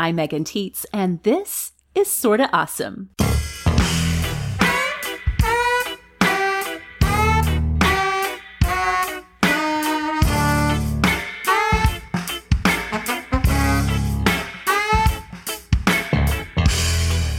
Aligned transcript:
I'm 0.00 0.14
Megan 0.14 0.44
Tietz, 0.44 0.86
and 0.92 1.20
this 1.24 1.72
is 1.92 2.08
Sorta 2.08 2.48
Awesome. 2.52 3.10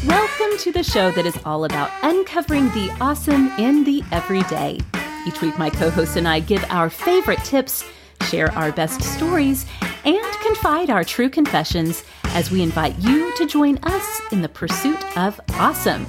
Welcome 0.06 0.58
to 0.58 0.74
the 0.74 0.84
show 0.84 1.12
that 1.12 1.26
is 1.26 1.40
all 1.46 1.64
about 1.64 1.92
uncovering 2.04 2.66
the 2.72 2.94
awesome 3.00 3.54
in 3.58 3.86
the 3.86 4.04
everyday. 4.12 4.80
Each 5.26 5.42
week, 5.42 5.58
my 5.58 5.70
co 5.70 5.90
host 5.90 6.18
and 6.18 6.28
I 6.28 6.42
give 6.42 6.66
our 6.68 6.90
favorite 6.90 7.42
tips, 7.46 7.86
share 8.24 8.52
our 8.52 8.74
best 8.74 9.02
stories, 9.02 9.66
and 10.04 10.34
confide 10.44 10.90
our 10.90 11.06
true 11.06 11.30
confessions 11.30 12.04
as 12.30 12.52
we 12.52 12.62
invite 12.62 12.98
you 13.00 13.36
to 13.36 13.46
join 13.46 13.78
us 13.84 14.22
in 14.32 14.42
the 14.42 14.50
pursuit 14.50 15.18
of 15.18 15.40
awesome. 15.54 16.06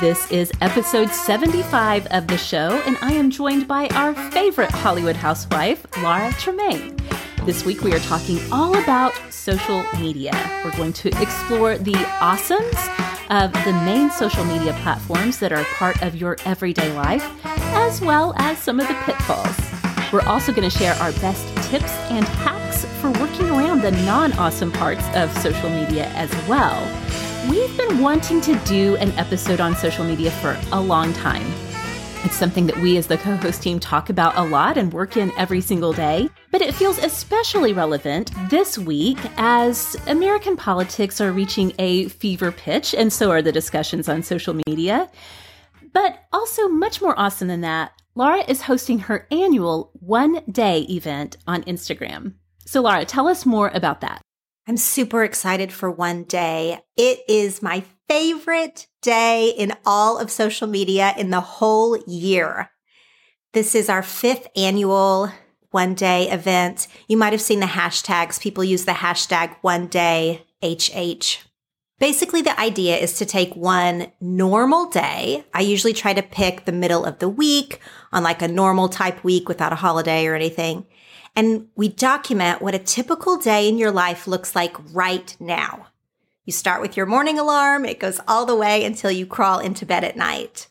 This 0.00 0.30
is 0.30 0.50
episode 0.60 1.10
75 1.10 2.06
of 2.06 2.26
the 2.26 2.38
show, 2.38 2.82
and 2.86 2.96
I 3.00 3.12
am 3.12 3.30
joined 3.30 3.68
by 3.68 3.88
our 3.88 4.14
favorite 4.30 4.70
Hollywood 4.70 5.16
housewife, 5.16 5.86
Laura 6.02 6.32
Tremaine. 6.32 6.96
This 7.44 7.64
week 7.64 7.82
we 7.82 7.92
are 7.92 8.00
talking 8.00 8.38
all 8.50 8.76
about 8.82 9.12
social 9.30 9.84
media. 9.98 10.32
We're 10.64 10.76
going 10.76 10.94
to 10.94 11.08
explore 11.20 11.76
the 11.76 11.92
awesomes 11.92 12.88
of 13.30 13.52
the 13.64 13.72
main 13.84 14.10
social 14.10 14.44
media 14.44 14.72
platforms 14.82 15.38
that 15.40 15.52
are 15.52 15.64
part 15.64 16.02
of 16.02 16.14
your 16.14 16.36
everyday 16.44 16.92
life, 16.94 17.24
as 17.44 18.00
well 18.00 18.34
as 18.36 18.58
some 18.58 18.80
of 18.80 18.88
the 18.88 18.94
pitfalls. 19.04 19.73
We're 20.12 20.22
also 20.22 20.52
going 20.52 20.68
to 20.68 20.76
share 20.76 20.94
our 20.94 21.12
best 21.12 21.46
tips 21.70 21.92
and 22.10 22.24
hacks 22.24 22.84
for 23.00 23.10
working 23.12 23.50
around 23.50 23.82
the 23.82 23.90
non 23.90 24.32
awesome 24.34 24.70
parts 24.72 25.04
of 25.14 25.32
social 25.38 25.70
media 25.70 26.06
as 26.14 26.30
well. 26.46 26.82
We've 27.50 27.76
been 27.76 28.00
wanting 28.00 28.40
to 28.42 28.56
do 28.60 28.96
an 28.96 29.10
episode 29.12 29.60
on 29.60 29.76
social 29.76 30.04
media 30.04 30.30
for 30.30 30.58
a 30.72 30.80
long 30.80 31.12
time. 31.12 31.46
It's 32.24 32.36
something 32.36 32.66
that 32.68 32.78
we 32.78 32.96
as 32.96 33.06
the 33.06 33.18
co 33.18 33.36
host 33.36 33.62
team 33.62 33.78
talk 33.78 34.08
about 34.08 34.34
a 34.36 34.42
lot 34.42 34.78
and 34.78 34.90
work 34.94 35.18
in 35.18 35.30
every 35.36 35.60
single 35.60 35.92
day, 35.92 36.30
but 36.50 36.62
it 36.62 36.74
feels 36.74 36.96
especially 36.96 37.74
relevant 37.74 38.30
this 38.48 38.78
week 38.78 39.18
as 39.36 39.94
American 40.06 40.56
politics 40.56 41.20
are 41.20 41.32
reaching 41.32 41.74
a 41.78 42.08
fever 42.08 42.50
pitch, 42.50 42.94
and 42.94 43.12
so 43.12 43.30
are 43.30 43.42
the 43.42 43.52
discussions 43.52 44.08
on 44.08 44.22
social 44.22 44.58
media. 44.66 45.10
But 45.92 46.24
also, 46.32 46.66
much 46.68 47.02
more 47.02 47.18
awesome 47.20 47.48
than 47.48 47.60
that, 47.60 47.92
Laura 48.16 48.44
is 48.46 48.62
hosting 48.62 49.00
her 49.00 49.26
annual 49.32 49.90
one 49.94 50.44
day 50.48 50.82
event 50.82 51.36
on 51.48 51.64
Instagram. 51.64 52.34
So, 52.64 52.80
Laura, 52.80 53.04
tell 53.04 53.26
us 53.26 53.44
more 53.44 53.72
about 53.74 54.02
that. 54.02 54.20
I'm 54.68 54.76
super 54.76 55.24
excited 55.24 55.72
for 55.72 55.90
one 55.90 56.22
day. 56.22 56.78
It 56.96 57.20
is 57.28 57.60
my 57.60 57.82
favorite 58.08 58.86
day 59.02 59.48
in 59.48 59.72
all 59.84 60.18
of 60.18 60.30
social 60.30 60.68
media 60.68 61.12
in 61.18 61.30
the 61.30 61.40
whole 61.40 61.98
year. 62.06 62.70
This 63.52 63.74
is 63.74 63.88
our 63.88 64.02
fifth 64.02 64.46
annual 64.56 65.30
one 65.72 65.94
day 65.94 66.30
event. 66.30 66.86
You 67.08 67.16
might 67.16 67.32
have 67.32 67.42
seen 67.42 67.58
the 67.58 67.66
hashtags. 67.66 68.40
People 68.40 68.62
use 68.62 68.84
the 68.84 68.92
hashtag 68.92 69.56
one 69.60 69.88
day 69.88 70.46
HH. 70.62 71.40
Basically, 72.04 72.42
the 72.42 72.60
idea 72.60 72.98
is 72.98 73.14
to 73.14 73.24
take 73.24 73.56
one 73.56 74.08
normal 74.20 74.90
day. 74.90 75.46
I 75.54 75.62
usually 75.62 75.94
try 75.94 76.12
to 76.12 76.20
pick 76.20 76.66
the 76.66 76.70
middle 76.70 77.02
of 77.02 77.18
the 77.18 77.30
week 77.30 77.80
on 78.12 78.22
like 78.22 78.42
a 78.42 78.46
normal 78.46 78.90
type 78.90 79.24
week 79.24 79.48
without 79.48 79.72
a 79.72 79.76
holiday 79.76 80.26
or 80.26 80.34
anything. 80.34 80.84
And 81.34 81.68
we 81.76 81.88
document 81.88 82.60
what 82.60 82.74
a 82.74 82.78
typical 82.78 83.38
day 83.38 83.70
in 83.70 83.78
your 83.78 83.90
life 83.90 84.26
looks 84.26 84.54
like 84.54 84.76
right 84.92 85.34
now. 85.40 85.86
You 86.44 86.52
start 86.52 86.82
with 86.82 86.94
your 86.94 87.06
morning 87.06 87.38
alarm. 87.38 87.86
It 87.86 88.00
goes 88.00 88.20
all 88.28 88.44
the 88.44 88.54
way 88.54 88.84
until 88.84 89.10
you 89.10 89.24
crawl 89.24 89.58
into 89.58 89.86
bed 89.86 90.04
at 90.04 90.14
night. 90.14 90.68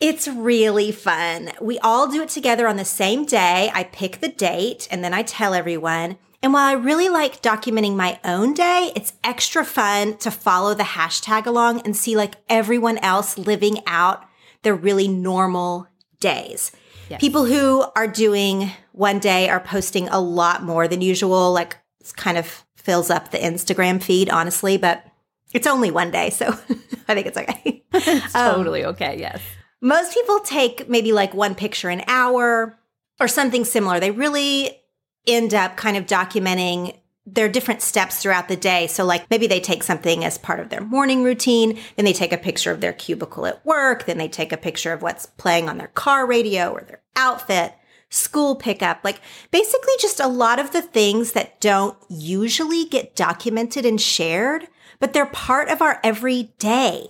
It's 0.00 0.28
really 0.28 0.92
fun. 0.92 1.50
We 1.60 1.78
all 1.80 2.08
do 2.08 2.22
it 2.22 2.30
together 2.30 2.66
on 2.66 2.78
the 2.78 2.86
same 2.86 3.26
day. 3.26 3.70
I 3.74 3.84
pick 3.84 4.20
the 4.20 4.30
date 4.30 4.88
and 4.90 5.04
then 5.04 5.12
I 5.12 5.24
tell 5.24 5.52
everyone. 5.52 6.16
And 6.42 6.54
while 6.54 6.66
I 6.66 6.72
really 6.72 7.08
like 7.08 7.42
documenting 7.42 7.96
my 7.96 8.18
own 8.24 8.54
day, 8.54 8.92
it's 8.96 9.12
extra 9.22 9.64
fun 9.64 10.16
to 10.18 10.30
follow 10.30 10.72
the 10.74 10.82
hashtag 10.82 11.44
along 11.44 11.82
and 11.82 11.94
see 11.94 12.16
like 12.16 12.36
everyone 12.48 12.98
else 12.98 13.36
living 13.36 13.82
out 13.86 14.24
their 14.62 14.74
really 14.74 15.06
normal 15.06 15.86
days. 16.18 16.72
Yes. 17.10 17.20
People 17.20 17.44
who 17.44 17.84
are 17.94 18.06
doing 18.06 18.70
one 18.92 19.18
day 19.18 19.48
are 19.50 19.60
posting 19.60 20.08
a 20.08 20.20
lot 20.20 20.62
more 20.62 20.88
than 20.88 21.02
usual. 21.02 21.52
Like 21.52 21.76
it 22.00 22.12
kind 22.16 22.38
of 22.38 22.64
fills 22.76 23.10
up 23.10 23.30
the 23.30 23.38
Instagram 23.38 24.02
feed, 24.02 24.30
honestly, 24.30 24.78
but 24.78 25.04
it's 25.52 25.66
only 25.66 25.90
one 25.90 26.10
day. 26.10 26.30
So 26.30 26.46
I 27.08 27.14
think 27.14 27.26
it's 27.26 27.36
okay. 27.36 27.84
it's 27.92 28.34
um, 28.34 28.54
totally 28.54 28.86
okay. 28.86 29.18
Yes. 29.18 29.42
Most 29.82 30.14
people 30.14 30.40
take 30.40 30.88
maybe 30.88 31.12
like 31.12 31.34
one 31.34 31.54
picture 31.54 31.90
an 31.90 32.02
hour 32.06 32.78
or 33.18 33.28
something 33.28 33.64
similar. 33.66 34.00
They 34.00 34.10
really 34.10 34.79
end 35.26 35.54
up 35.54 35.76
kind 35.76 35.96
of 35.96 36.06
documenting 36.06 36.96
their 37.26 37.48
different 37.48 37.82
steps 37.82 38.20
throughout 38.20 38.48
the 38.48 38.56
day. 38.56 38.86
So, 38.86 39.04
like 39.04 39.30
maybe 39.30 39.46
they 39.46 39.60
take 39.60 39.82
something 39.82 40.24
as 40.24 40.38
part 40.38 40.60
of 40.60 40.68
their 40.68 40.80
morning 40.80 41.22
routine, 41.22 41.78
then 41.96 42.04
they 42.04 42.12
take 42.12 42.32
a 42.32 42.38
picture 42.38 42.72
of 42.72 42.80
their 42.80 42.92
cubicle 42.92 43.46
at 43.46 43.64
work, 43.64 44.06
then 44.06 44.18
they 44.18 44.28
take 44.28 44.52
a 44.52 44.56
picture 44.56 44.92
of 44.92 45.02
what's 45.02 45.26
playing 45.26 45.68
on 45.68 45.78
their 45.78 45.88
car 45.88 46.26
radio 46.26 46.72
or 46.72 46.82
their 46.82 47.02
outfit, 47.16 47.74
school 48.08 48.56
pickup, 48.56 49.00
like 49.04 49.20
basically 49.50 49.92
just 50.00 50.18
a 50.18 50.26
lot 50.26 50.58
of 50.58 50.72
the 50.72 50.82
things 50.82 51.32
that 51.32 51.60
don't 51.60 51.96
usually 52.08 52.84
get 52.86 53.14
documented 53.14 53.84
and 53.84 54.00
shared, 54.00 54.66
but 54.98 55.12
they're 55.12 55.26
part 55.26 55.68
of 55.68 55.82
our 55.82 56.00
everyday. 56.02 57.06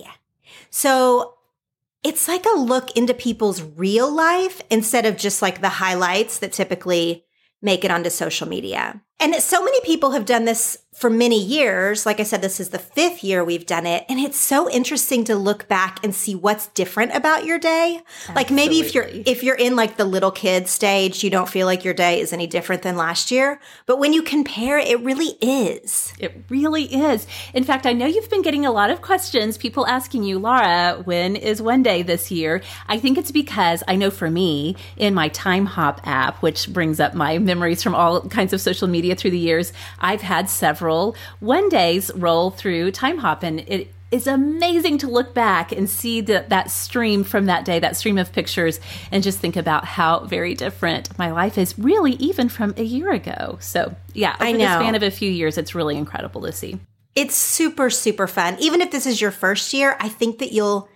So, 0.69 1.35
it's 2.03 2.27
like 2.27 2.45
a 2.45 2.57
look 2.57 2.95
into 2.97 3.13
people's 3.13 3.61
real 3.61 4.11
life 4.11 4.61
instead 4.71 5.05
of 5.05 5.17
just 5.17 5.41
like 5.41 5.61
the 5.61 5.69
highlights 5.69 6.39
that 6.39 6.51
typically 6.51 7.25
make 7.61 7.85
it 7.85 7.91
onto 7.91 8.09
social 8.09 8.47
media. 8.47 9.01
And 9.21 9.35
so 9.35 9.63
many 9.63 9.79
people 9.81 10.11
have 10.11 10.25
done 10.25 10.45
this 10.45 10.79
for 11.01 11.09
many 11.09 11.41
years. 11.41 12.05
Like 12.05 12.19
I 12.19 12.23
said, 12.23 12.43
this 12.43 12.59
is 12.59 12.69
the 12.69 12.77
fifth 12.77 13.23
year 13.23 13.43
we've 13.43 13.65
done 13.65 13.87
it. 13.87 14.05
And 14.07 14.19
it's 14.19 14.37
so 14.37 14.69
interesting 14.69 15.23
to 15.23 15.35
look 15.35 15.67
back 15.67 16.03
and 16.03 16.13
see 16.13 16.35
what's 16.35 16.67
different 16.67 17.15
about 17.15 17.43
your 17.43 17.57
day. 17.57 18.01
Absolutely. 18.05 18.35
Like 18.35 18.51
maybe 18.51 18.79
if 18.81 18.93
you're, 18.93 19.07
if 19.07 19.41
you're 19.41 19.55
in 19.55 19.75
like 19.75 19.97
the 19.97 20.05
little 20.05 20.29
kid 20.29 20.67
stage, 20.67 21.23
you 21.23 21.31
don't 21.31 21.49
feel 21.49 21.65
like 21.65 21.83
your 21.83 21.95
day 21.95 22.19
is 22.19 22.33
any 22.33 22.45
different 22.45 22.83
than 22.83 22.97
last 22.97 23.31
year. 23.31 23.59
But 23.87 23.97
when 23.97 24.13
you 24.13 24.21
compare, 24.21 24.77
it 24.77 24.99
really 24.99 25.37
is. 25.41 26.13
It 26.19 26.43
really 26.49 26.83
is. 26.83 27.25
In 27.55 27.63
fact, 27.63 27.87
I 27.87 27.93
know 27.93 28.05
you've 28.05 28.29
been 28.29 28.43
getting 28.43 28.67
a 28.67 28.71
lot 28.71 28.91
of 28.91 29.01
questions, 29.01 29.57
people 29.57 29.87
asking 29.87 30.23
you, 30.23 30.37
Laura, 30.37 31.01
when 31.03 31.35
is 31.35 31.63
one 31.63 31.81
day 31.81 32.03
this 32.03 32.29
year? 32.29 32.61
I 32.87 32.99
think 32.99 33.17
it's 33.17 33.31
because 33.31 33.81
I 33.87 33.95
know 33.95 34.11
for 34.11 34.29
me 34.29 34.75
in 34.97 35.15
my 35.15 35.29
Timehop 35.29 36.01
app, 36.03 36.43
which 36.43 36.71
brings 36.71 36.99
up 36.99 37.15
my 37.15 37.39
memories 37.39 37.81
from 37.81 37.95
all 37.95 38.21
kinds 38.27 38.53
of 38.53 38.61
social 38.61 38.87
media 38.87 39.10
through 39.15 39.31
the 39.31 39.37
years, 39.37 39.73
I've 39.99 40.21
had 40.21 40.49
several 40.49 41.15
one 41.39 41.69
days 41.69 42.11
roll 42.15 42.51
through 42.51 42.91
Timehop, 42.91 43.43
and 43.43 43.61
it 43.61 43.93
is 44.11 44.27
amazing 44.27 44.97
to 44.99 45.07
look 45.07 45.33
back 45.33 45.71
and 45.71 45.89
see 45.89 46.19
the, 46.19 46.45
that 46.49 46.69
stream 46.69 47.23
from 47.23 47.45
that 47.45 47.63
day, 47.63 47.79
that 47.79 47.95
stream 47.95 48.17
of 48.17 48.31
pictures, 48.33 48.79
and 49.11 49.23
just 49.23 49.39
think 49.39 49.55
about 49.55 49.85
how 49.85 50.25
very 50.25 50.53
different 50.53 51.17
my 51.17 51.31
life 51.31 51.57
is, 51.57 51.79
really, 51.79 52.13
even 52.13 52.49
from 52.49 52.73
a 52.77 52.83
year 52.83 53.11
ago. 53.11 53.57
So, 53.61 53.95
yeah, 54.13 54.35
over 54.35 54.43
I 54.43 54.51
know. 54.51 54.57
the 54.57 54.79
span 54.79 54.95
of 54.95 55.03
a 55.03 55.11
few 55.11 55.31
years, 55.31 55.57
it's 55.57 55.73
really 55.73 55.95
incredible 55.95 56.41
to 56.41 56.51
see. 56.51 56.79
It's 57.15 57.35
super, 57.35 57.89
super 57.89 58.27
fun. 58.27 58.57
Even 58.59 58.81
if 58.81 58.91
this 58.91 59.05
is 59.05 59.21
your 59.21 59.31
first 59.31 59.73
year, 59.73 59.95
I 59.99 60.09
think 60.09 60.39
that 60.39 60.51
you'll 60.51 60.89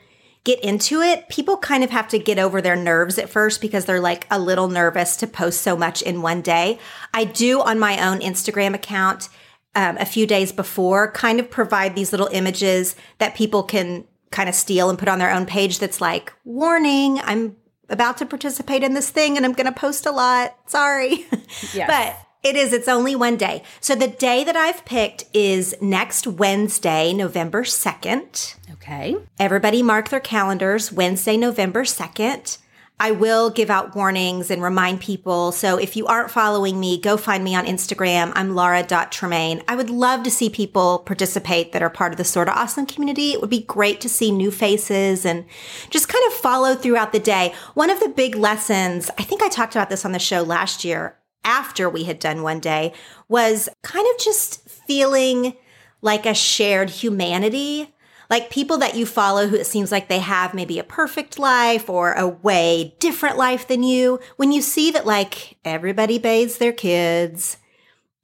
get 0.46 0.64
into 0.64 1.02
it. 1.02 1.28
People 1.28 1.58
kind 1.58 1.84
of 1.84 1.90
have 1.90 2.08
to 2.10 2.20
get 2.20 2.40
over 2.40 2.62
their 2.62 2.76
nerves 2.76 3.18
at 3.18 3.28
first 3.28 3.60
because 3.60 3.86
they're 3.86 4.00
like 4.00 4.26
a 4.32 4.40
little 4.40 4.70
nervous 4.70 5.18
to 5.18 5.28
post 5.28 5.62
so 5.62 5.76
much 5.76 6.02
in 6.02 6.22
one 6.22 6.42
day. 6.42 6.80
I 7.14 7.26
do 7.26 7.62
on 7.62 7.78
my 7.80 8.08
own 8.08 8.20
Instagram 8.20 8.74
account 8.74 9.28
um, 9.76 9.98
a 9.98 10.06
few 10.06 10.26
days 10.26 10.54
before 10.54 11.12
kind 11.12 11.40
of 11.40 11.50
provide 11.52 11.96
these 11.96 12.14
little 12.14 12.30
images 12.32 12.96
that 13.18 13.36
people 13.36 13.64
can 13.64 14.06
kind 14.32 14.48
of 14.48 14.56
steal 14.56 14.90
and 14.90 14.98
put 15.00 15.10
on 15.10 15.20
their 15.20 15.32
own 15.32 15.46
page 15.46 15.80
that's 15.80 16.00
like, 16.00 16.32
warning, 16.46 17.20
I'm 17.24 17.56
about 17.90 18.18
to 18.18 18.26
participate 18.26 18.84
in 18.84 18.94
this 18.94 19.10
thing 19.10 19.38
and 19.38 19.46
I'm 19.46 19.54
going 19.54 19.72
to 19.72 19.78
post 19.78 20.06
a 20.06 20.12
lot. 20.12 20.56
Sorry. 20.68 21.26
Yes. 21.74 21.88
but 21.88 22.48
it 22.48 22.56
is, 22.56 22.74
it's 22.74 22.88
only 22.88 23.16
one 23.16 23.38
day. 23.38 23.64
So 23.80 23.96
the 23.96 24.08
day 24.08 24.44
that 24.44 24.56
I've 24.56 24.84
picked 24.86 25.24
is 25.34 25.74
next 25.82 26.28
Wednesday, 26.28 27.14
November 27.14 27.64
2nd. 27.64 28.56
Okay. 28.86 29.16
Everybody 29.40 29.82
mark 29.82 30.10
their 30.10 30.20
calendars, 30.20 30.92
Wednesday, 30.92 31.38
November 31.38 31.86
2nd. 31.86 32.60
I 33.00 33.10
will 33.10 33.50
give 33.50 33.72
out 33.72 33.96
warnings 33.96 34.52
and 34.52 34.62
remind 34.62 35.02
people. 35.02 35.52
So 35.52 35.78
if 35.78 35.96
you 35.96 36.06
aren't 36.06 36.30
following 36.30 36.80
me, 36.80 37.02
go 37.02 37.18
find 37.18 37.44
me 37.44 37.56
on 37.56 37.66
Instagram. 37.66 38.32
I'm 38.36 38.54
Laura.Tremaine. 38.54 39.64
I 39.68 39.76
would 39.76 39.90
love 39.90 40.22
to 40.22 40.30
see 40.30 40.52
people 40.52 41.00
participate 41.00 41.72
that 41.72 41.82
are 41.82 41.90
part 41.90 42.14
of 42.14 42.18
the 42.18 42.24
Sorta 42.24 42.52
Awesome 42.52 42.86
community. 42.86 43.32
It 43.32 43.42
would 43.42 43.50
be 43.50 43.64
great 43.64 44.02
to 44.02 44.10
see 44.10 44.30
new 44.30 44.52
faces 44.52 45.26
and 45.26 45.46
just 45.90 46.08
kind 46.08 46.24
of 46.28 46.34
follow 46.34 46.76
throughout 46.76 47.12
the 47.12 47.20
day. 47.20 47.56
One 47.74 47.90
of 47.90 48.00
the 48.00 48.10
big 48.10 48.36
lessons, 48.36 49.10
I 49.18 49.24
think 49.24 49.42
I 49.42 49.50
talked 49.50 49.76
about 49.76 49.90
this 49.90 50.06
on 50.06 50.12
the 50.12 50.20
show 50.20 50.44
last 50.44 50.86
year 50.86 51.18
after 51.44 51.90
we 51.90 52.04
had 52.04 52.20
done 52.20 52.44
one 52.44 52.60
day, 52.60 52.94
was 53.28 53.68
kind 53.82 54.06
of 54.14 54.24
just 54.24 54.70
feeling 54.70 55.56
like 56.04 56.28
a 56.28 56.36
shared 56.36 56.92
humanity 56.92 57.95
like 58.30 58.50
people 58.50 58.78
that 58.78 58.96
you 58.96 59.06
follow 59.06 59.48
who 59.48 59.56
it 59.56 59.68
seems 59.68 59.92
like 59.92 60.08
they 60.08 60.20
have 60.20 60.54
maybe 60.54 60.80
a 60.80 60.84
perfect 60.84 61.38
life 61.40 61.90
or 61.90 62.14
a 62.14 62.28
way 62.28 62.96
different 63.00 63.38
life 63.38 63.68
than 63.68 63.84
you, 63.84 64.20
when 64.38 64.52
you 64.52 64.62
see 64.62 64.92
that 64.92 65.06
like 65.06 65.58
everybody 65.64 66.20
bathes 66.20 66.58
their 66.58 66.74
kids 66.74 67.58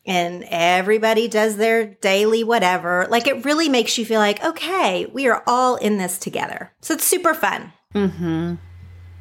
and 0.05 0.43
everybody 0.47 1.27
does 1.27 1.57
their 1.57 1.85
daily 1.85 2.43
whatever, 2.43 3.05
like 3.09 3.27
it 3.27 3.45
really 3.45 3.69
makes 3.69 3.97
you 3.97 4.05
feel 4.05 4.19
like, 4.19 4.43
okay, 4.43 5.05
we 5.07 5.27
are 5.27 5.43
all 5.45 5.75
in 5.75 5.97
this 5.97 6.17
together. 6.17 6.71
So 6.81 6.95
it's 6.95 7.05
super 7.05 7.33
fun. 7.33 7.73
Mm-hmm. 7.93 8.55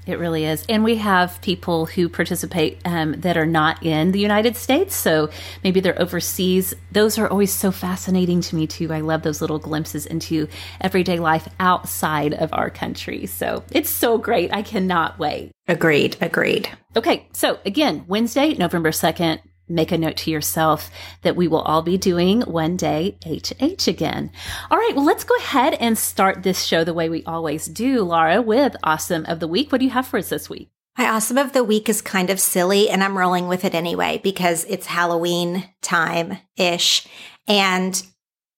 It 0.07 0.19
really 0.19 0.45
is. 0.45 0.65
And 0.69 0.83
we 0.83 0.97
have 0.97 1.41
people 1.43 1.87
who 1.87 2.09
participate 2.09 2.81
um, 2.85 3.13
that 3.21 3.37
are 3.37 3.47
not 3.47 3.85
in 3.85 4.13
the 4.13 4.19
United 4.19 4.57
States. 4.57 4.97
So 4.97 5.31
maybe 5.63 5.81
they're 5.81 6.01
overseas. 6.01 6.75
Those 6.91 7.19
are 7.19 7.29
always 7.29 7.53
so 7.53 7.71
fascinating 7.71 8.41
to 8.43 8.57
me, 8.57 8.67
too. 8.67 8.93
I 8.93 9.01
love 9.01 9.23
those 9.23 9.41
little 9.41 9.59
glimpses 9.59 10.07
into 10.07 10.49
everyday 10.81 11.19
life 11.19 11.49
outside 11.61 12.35
of 12.35 12.53
our 12.53 12.71
country. 12.71 13.27
So 13.27 13.63
it's 13.71 13.91
so 13.91 14.19
great. 14.19 14.55
I 14.55 14.63
cannot 14.63 15.19
wait. 15.19 15.53
Agreed. 15.69 16.17
Agreed. 16.21 16.69
Okay. 16.97 17.29
So 17.33 17.59
again, 17.65 18.05
Wednesday, 18.09 18.55
November 18.55 18.91
2nd, 18.91 19.41
make 19.71 19.93
a 19.93 19.99
note 19.99 20.17
to 20.19 20.31
yourself 20.31 20.91
that 21.23 21.37
we 21.37 21.49
will 21.49 21.63
all 21.63 21.83
be 21.83 21.97
doing 21.97 22.43
one 22.43 22.77
day 22.77 23.19
HH 23.25 23.89
again. 23.89 24.31
All 24.71 24.79
right, 24.79 24.95
well, 24.95 25.05
let's 25.05 25.25
go 25.25 25.37
ahead 25.37 25.75
and 25.75 25.97
start 25.97 26.43
this 26.43 26.65
show 26.65 26.85
the 26.85 26.95
way 26.95 27.09
we 27.09 27.25
always 27.25 27.67
do, 27.67 28.03
Laura, 28.03 28.43
with 28.43 28.77
Awesome 28.83 29.25
of 29.27 29.41
the 29.41 29.49
Week. 29.49 29.71
What 29.71 29.79
do 29.79 29.85
you 29.85 29.91
have 29.93 30.07
for 30.07 30.19
us 30.19 30.29
this 30.29 30.51
week? 30.51 30.71
My 30.99 31.09
awesome 31.09 31.39
of 31.39 31.53
the 31.53 31.65
week 31.65 31.89
is 31.89 32.03
kind 32.03 32.31
of 32.31 32.41
silly, 32.41 32.91
and 32.91 33.03
I'm 33.03 33.17
rolling 33.17 33.49
with 33.49 33.65
it 33.65 33.75
anyway 33.75 34.21
because 34.23 34.65
it's 34.69 34.87
Halloween 34.87 35.69
time 35.81 36.37
ish. 36.57 37.07
And 37.47 38.03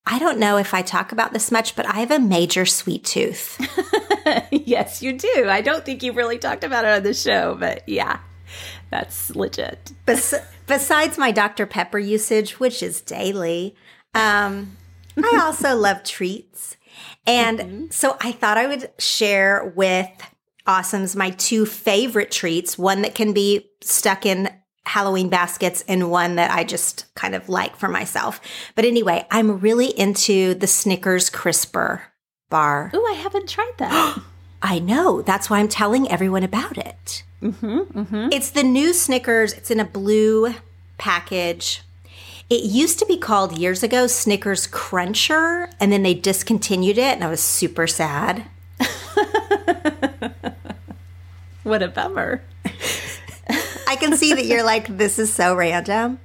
I 0.04 0.18
don't 0.18 0.38
know 0.38 0.56
if 0.56 0.74
I 0.74 0.82
talk 0.82 1.12
about 1.12 1.32
this 1.32 1.52
much, 1.52 1.76
but 1.76 1.86
I 1.86 2.00
have 2.00 2.10
a 2.10 2.18
major 2.18 2.66
sweet 2.66 3.04
tooth. 3.04 3.60
yes, 4.50 5.02
you 5.02 5.16
do. 5.16 5.46
I 5.48 5.60
don't 5.60 5.84
think 5.84 6.02
you've 6.02 6.16
really 6.16 6.38
talked 6.38 6.64
about 6.64 6.84
it 6.84 6.90
on 6.90 7.02
the 7.04 7.14
show, 7.14 7.56
but 7.58 7.88
yeah, 7.88 8.18
that's 8.90 9.34
legit. 9.36 9.92
Bes- 10.04 10.34
besides 10.72 11.18
my 11.18 11.30
Dr. 11.30 11.66
Pepper 11.66 11.98
usage, 11.98 12.58
which 12.58 12.82
is 12.82 13.02
daily, 13.02 13.76
um, 14.14 14.74
I 15.22 15.40
also 15.42 15.76
love 15.76 16.02
treats. 16.02 16.78
And 17.26 17.58
mm-hmm. 17.58 17.86
so 17.90 18.16
I 18.22 18.32
thought 18.32 18.56
I 18.56 18.66
would 18.66 18.90
share 18.98 19.70
with 19.76 20.08
Awesomes 20.66 21.14
my 21.14 21.28
two 21.28 21.66
favorite 21.66 22.30
treats 22.30 22.78
one 22.78 23.02
that 23.02 23.14
can 23.14 23.34
be 23.34 23.68
stuck 23.82 24.24
in 24.24 24.48
Halloween 24.86 25.28
baskets 25.28 25.84
and 25.86 26.10
one 26.10 26.36
that 26.36 26.50
I 26.50 26.64
just 26.64 27.14
kind 27.14 27.34
of 27.34 27.50
like 27.50 27.76
for 27.76 27.88
myself. 27.88 28.40
But 28.74 28.86
anyway, 28.86 29.26
I'm 29.30 29.60
really 29.60 29.88
into 29.88 30.54
the 30.54 30.66
Snickers 30.66 31.28
Crisper 31.28 32.02
bar. 32.48 32.90
Oh, 32.94 33.06
I 33.06 33.12
haven't 33.12 33.48
tried 33.48 33.74
that. 33.76 34.22
I 34.62 34.78
know. 34.78 35.20
That's 35.20 35.50
why 35.50 35.58
I'm 35.58 35.68
telling 35.68 36.10
everyone 36.10 36.44
about 36.44 36.78
it. 36.78 37.24
Mm-hmm, 37.42 37.98
mm-hmm. 37.98 38.28
It's 38.30 38.50
the 38.50 38.62
new 38.62 38.92
Snickers. 38.92 39.52
It's 39.52 39.70
in 39.70 39.80
a 39.80 39.84
blue 39.84 40.54
package. 40.96 41.82
It 42.48 42.64
used 42.64 42.98
to 43.00 43.06
be 43.06 43.16
called 43.16 43.58
years 43.58 43.82
ago 43.82 44.06
Snickers 44.06 44.66
Cruncher, 44.66 45.68
and 45.80 45.90
then 45.90 46.02
they 46.02 46.14
discontinued 46.14 46.98
it, 46.98 47.14
and 47.14 47.24
I 47.24 47.30
was 47.30 47.40
super 47.40 47.86
sad. 47.86 48.44
what 51.62 51.82
a 51.82 51.88
bummer. 51.88 52.42
I 53.88 53.96
can 53.96 54.16
see 54.16 54.34
that 54.34 54.46
you're 54.46 54.62
like, 54.62 54.96
this 54.96 55.18
is 55.18 55.32
so 55.32 55.54
random. 55.54 56.20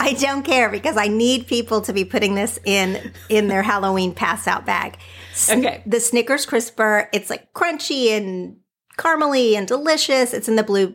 I 0.00 0.12
don't 0.12 0.42
care 0.42 0.68
because 0.68 0.96
I 0.98 1.08
need 1.08 1.46
people 1.46 1.80
to 1.82 1.92
be 1.92 2.04
putting 2.04 2.34
this 2.34 2.58
in 2.64 3.12
in 3.30 3.48
their 3.48 3.62
Halloween 3.62 4.12
pass 4.12 4.46
out 4.46 4.66
bag. 4.66 4.98
Okay. 5.48 5.82
The 5.86 5.98
Snickers 5.98 6.44
Crisper, 6.46 7.08
it's 7.12 7.30
like 7.30 7.52
crunchy 7.54 8.10
and 8.10 8.58
caramely 8.96 9.54
and 9.54 9.66
delicious. 9.66 10.32
It's 10.32 10.48
in 10.48 10.56
the 10.56 10.62
blue 10.62 10.94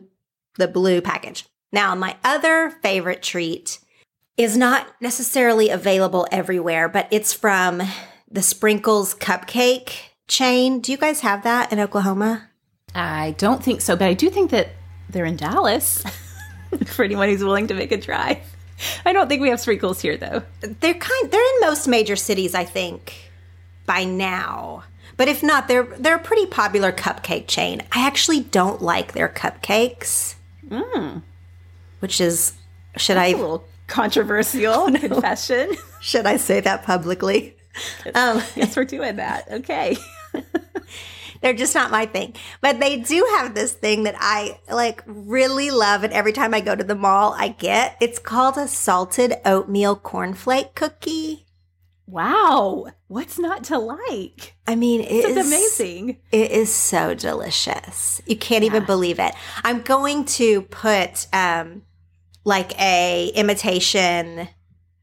the 0.56 0.68
blue 0.68 1.00
package. 1.00 1.46
Now, 1.72 1.94
my 1.94 2.16
other 2.24 2.70
favorite 2.82 3.22
treat 3.22 3.78
is 4.36 4.56
not 4.56 4.88
necessarily 5.00 5.70
available 5.70 6.26
everywhere, 6.32 6.88
but 6.88 7.06
it's 7.10 7.32
from 7.32 7.82
the 8.30 8.42
Sprinkles 8.42 9.14
cupcake 9.14 9.92
chain. 10.28 10.80
Do 10.80 10.92
you 10.92 10.98
guys 10.98 11.20
have 11.20 11.42
that 11.44 11.72
in 11.72 11.78
Oklahoma? 11.78 12.48
I 12.94 13.34
don't 13.38 13.62
think 13.62 13.80
so, 13.80 13.96
but 13.96 14.08
I 14.08 14.14
do 14.14 14.30
think 14.30 14.50
that 14.50 14.70
they're 15.08 15.24
in 15.24 15.36
Dallas 15.36 16.02
for 16.86 17.04
anyone 17.04 17.28
who's 17.28 17.44
willing 17.44 17.68
to 17.68 17.74
make 17.74 17.92
a 17.92 17.96
drive. 17.96 18.38
I 19.04 19.12
don't 19.12 19.28
think 19.28 19.42
we 19.42 19.50
have 19.50 19.60
sprinkles 19.60 20.00
here 20.00 20.16
though. 20.16 20.42
They're 20.60 20.94
kind 20.94 21.30
they're 21.30 21.56
in 21.56 21.60
most 21.60 21.86
major 21.86 22.16
cities, 22.16 22.54
I 22.54 22.64
think, 22.64 23.30
by 23.86 24.04
now. 24.04 24.84
But 25.20 25.28
if 25.28 25.42
not, 25.42 25.68
they're 25.68 25.82
they're 25.82 26.16
a 26.16 26.18
pretty 26.18 26.46
popular 26.46 26.92
cupcake 26.92 27.46
chain. 27.46 27.82
I 27.92 28.06
actually 28.06 28.40
don't 28.40 28.80
like 28.80 29.12
their 29.12 29.28
cupcakes. 29.28 30.36
Mm. 30.66 31.20
Which 31.98 32.22
is 32.22 32.54
should 32.96 33.18
That's 33.18 33.34
I 33.34 33.36
a 33.36 33.36
little 33.36 33.64
controversial 33.86 34.88
no. 34.90 34.98
confession? 34.98 35.76
Should 36.00 36.24
I 36.24 36.38
say 36.38 36.60
that 36.60 36.84
publicly? 36.84 37.54
Um, 38.14 38.42
yes, 38.56 38.74
we're 38.74 38.86
doing 38.86 39.16
that. 39.16 39.46
Okay. 39.52 39.98
They're 41.42 41.52
just 41.52 41.74
not 41.74 41.90
my 41.90 42.06
thing. 42.06 42.32
But 42.62 42.80
they 42.80 42.96
do 42.96 43.22
have 43.36 43.54
this 43.54 43.74
thing 43.74 44.04
that 44.04 44.16
I 44.18 44.58
like 44.72 45.02
really 45.04 45.70
love. 45.70 46.02
And 46.02 46.14
every 46.14 46.32
time 46.32 46.54
I 46.54 46.62
go 46.62 46.74
to 46.74 46.82
the 46.82 46.94
mall, 46.94 47.34
I 47.36 47.48
get 47.48 47.98
it's 48.00 48.18
called 48.18 48.56
a 48.56 48.66
salted 48.66 49.34
oatmeal 49.44 49.96
cornflake 49.96 50.74
cookie. 50.74 51.44
Wow. 52.10 52.86
What's 53.06 53.38
not 53.38 53.64
to 53.64 53.78
like? 53.78 54.54
I 54.66 54.74
mean, 54.74 55.00
it 55.00 55.10
is 55.10 55.46
amazing. 55.46 56.16
It 56.32 56.50
is 56.50 56.72
so 56.72 57.14
delicious. 57.14 58.20
You 58.26 58.36
can't 58.36 58.64
yeah. 58.64 58.70
even 58.70 58.84
believe 58.84 59.20
it. 59.20 59.32
I'm 59.62 59.82
going 59.82 60.24
to 60.26 60.62
put 60.62 61.28
um 61.32 61.82
like 62.44 62.78
a 62.80 63.28
imitation 63.34 64.48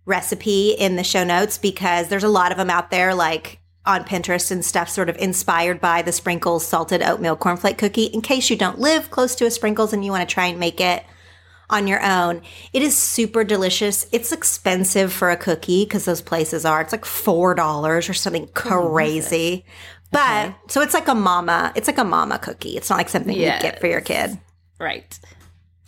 recipe 0.06 0.72
in 0.72 0.96
the 0.96 1.04
show 1.04 1.24
notes 1.24 1.58
because 1.58 2.08
there's 2.08 2.24
a 2.24 2.30
lot 2.30 2.52
of 2.52 2.58
them 2.58 2.70
out 2.70 2.92
there 2.92 3.14
like 3.14 3.60
on 3.86 4.04
Pinterest 4.04 4.52
and 4.52 4.66
stuff 4.66 4.90
sort 4.90 5.10
of 5.10 5.16
inspired 5.18 5.80
by 5.80 6.02
the 6.02 6.12
Sprinkles 6.12 6.68
salted 6.68 7.02
oatmeal 7.02 7.38
cornflake 7.38 7.78
cookie 7.78 8.06
in 8.06 8.22
case 8.22 8.50
you 8.50 8.58
don't 8.58 8.80
live 8.80 9.10
close 9.12 9.34
to 9.36 9.46
a 9.46 9.52
Sprinkles 9.52 9.94
and 9.94 10.04
you 10.04 10.12
want 10.12 10.28
to 10.28 10.34
try 10.34 10.48
and 10.48 10.60
make 10.60 10.82
it 10.82 11.06
on 11.70 11.88
your 11.88 12.04
own. 12.04 12.42
It 12.74 12.82
is 12.82 12.96
super 12.96 13.44
delicious. 13.44 14.08
It's 14.12 14.32
expensive 14.32 15.12
for 15.12 15.30
a 15.30 15.38
cookie 15.38 15.84
because 15.84 16.06
those 16.06 16.22
places 16.22 16.66
are. 16.66 16.82
It's 16.82 16.92
like 16.92 17.06
$4 17.06 18.10
or 18.10 18.14
something 18.14 18.48
crazy. 18.54 19.66
But 20.12 20.48
okay. 20.48 20.56
so 20.70 20.82
it's 20.82 20.94
like 20.94 21.08
a 21.08 21.16
mama, 21.16 21.74
it's 21.76 21.88
like 21.88 21.98
a 21.98 22.04
mama 22.04 22.40
cookie. 22.40 22.78
It's 22.78 22.90
not 22.90 22.98
like 22.98 23.10
something 23.10 23.36
yes. 23.36 23.62
you 23.62 23.70
get 23.70 23.82
for 23.82 23.88
your 23.88 24.02
kid. 24.02 24.40
Right. 24.80 25.20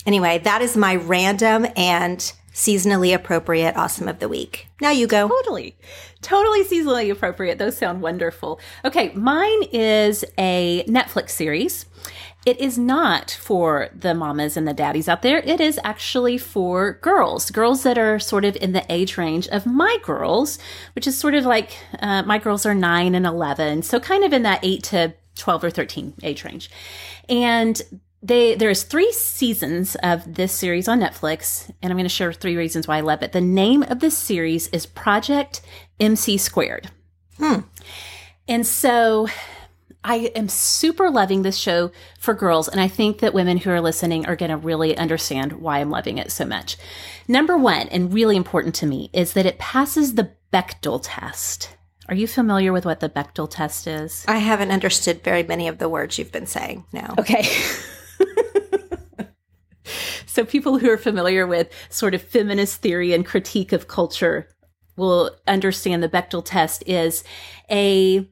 Anyway, 0.05 0.39
that 0.39 0.61
is 0.61 0.75
my 0.75 0.95
random 0.95 1.65
and 1.75 2.33
seasonally 2.53 3.13
appropriate 3.13 3.75
awesome 3.75 4.07
of 4.07 4.19
the 4.19 4.29
week. 4.29 4.67
Now 4.81 4.91
you 4.91 5.07
go. 5.07 5.27
Totally. 5.27 5.75
Totally 6.21 6.63
seasonally 6.63 7.11
appropriate. 7.11 7.57
Those 7.57 7.77
sound 7.77 8.01
wonderful. 8.01 8.59
Okay, 8.83 9.11
mine 9.13 9.63
is 9.71 10.25
a 10.37 10.83
Netflix 10.87 11.29
series. 11.29 11.85
It 12.45 12.59
is 12.59 12.77
not 12.77 13.31
for 13.31 13.89
the 13.93 14.13
mamas 14.13 14.55
and 14.55 14.67
the 14.67 14.73
daddies 14.73 15.09
out 15.09 15.21
there. 15.21 15.39
It 15.39 15.59
is 15.59 15.79
actually 15.83 16.37
for 16.37 16.93
girls, 16.93 17.51
girls 17.51 17.83
that 17.83 17.97
are 17.97 18.17
sort 18.17 18.45
of 18.45 18.55
in 18.55 18.71
the 18.71 18.85
age 18.89 19.17
range 19.17 19.47
of 19.49 19.65
my 19.65 19.97
girls, 20.03 20.57
which 20.95 21.05
is 21.05 21.17
sort 21.17 21.35
of 21.35 21.45
like 21.45 21.77
uh, 21.99 22.23
my 22.23 22.37
girls 22.37 22.65
are 22.65 22.73
nine 22.73 23.13
and 23.13 23.25
11. 23.25 23.83
So 23.83 23.99
kind 23.99 24.23
of 24.23 24.31
in 24.31 24.43
that 24.43 24.61
eight 24.63 24.83
to 24.83 25.13
12 25.35 25.65
or 25.65 25.69
13 25.69 26.13
age 26.23 26.43
range. 26.43 26.71
And 27.27 27.81
they 28.21 28.55
there's 28.55 28.83
three 28.83 29.11
seasons 29.11 29.95
of 30.03 30.35
this 30.35 30.51
series 30.51 30.87
on 30.87 30.99
Netflix, 30.99 31.69
and 31.81 31.91
I'm 31.91 31.97
going 31.97 32.05
to 32.05 32.09
share 32.09 32.33
three 32.33 32.57
reasons 32.57 32.87
why 32.87 32.97
I 32.97 33.01
love 33.01 33.23
it. 33.23 33.31
The 33.31 33.41
name 33.41 33.83
of 33.83 33.99
this 33.99 34.17
series 34.17 34.67
is 34.69 34.85
Project 34.85 35.61
MC 35.99 36.37
Squared. 36.37 36.89
Hmm. 37.37 37.59
And 38.47 38.67
so 38.67 39.27
I 40.03 40.31
am 40.35 40.49
super 40.49 41.09
loving 41.09 41.43
this 41.43 41.57
show 41.57 41.91
for 42.19 42.33
girls, 42.33 42.67
and 42.67 42.81
I 42.81 42.87
think 42.87 43.19
that 43.19 43.33
women 43.33 43.57
who 43.57 43.69
are 43.69 43.81
listening 43.81 44.25
are 44.25 44.35
going 44.35 44.51
to 44.51 44.57
really 44.57 44.97
understand 44.97 45.53
why 45.53 45.79
I'm 45.79 45.89
loving 45.89 46.17
it 46.17 46.31
so 46.31 46.45
much. 46.45 46.77
Number 47.27 47.57
one, 47.57 47.87
and 47.89 48.13
really 48.13 48.35
important 48.35 48.75
to 48.75 48.85
me, 48.85 49.09
is 49.13 49.33
that 49.33 49.45
it 49.45 49.59
passes 49.59 50.15
the 50.15 50.31
Bechdel 50.51 50.99
test. 51.03 51.75
Are 52.07 52.15
you 52.15 52.27
familiar 52.27 52.73
with 52.73 52.85
what 52.85 53.01
the 53.01 53.09
Bechdel 53.09 53.49
test 53.49 53.87
is? 53.87 54.25
I 54.27 54.37
haven't 54.37 54.71
understood 54.71 55.23
very 55.23 55.43
many 55.43 55.67
of 55.67 55.77
the 55.77 55.87
words 55.87 56.17
you've 56.17 56.31
been 56.31 56.47
saying. 56.47 56.85
No. 56.91 57.13
Okay. 57.19 57.47
so 60.25 60.45
people 60.45 60.77
who 60.77 60.89
are 60.89 60.97
familiar 60.97 61.45
with 61.47 61.69
sort 61.89 62.13
of 62.13 62.21
feminist 62.21 62.81
theory 62.81 63.13
and 63.13 63.25
critique 63.25 63.71
of 63.71 63.87
culture 63.87 64.49
will 64.95 65.35
understand 65.47 66.03
the 66.03 66.09
Bechdel 66.09 66.43
test 66.43 66.83
is 66.85 67.23
a 67.71 68.27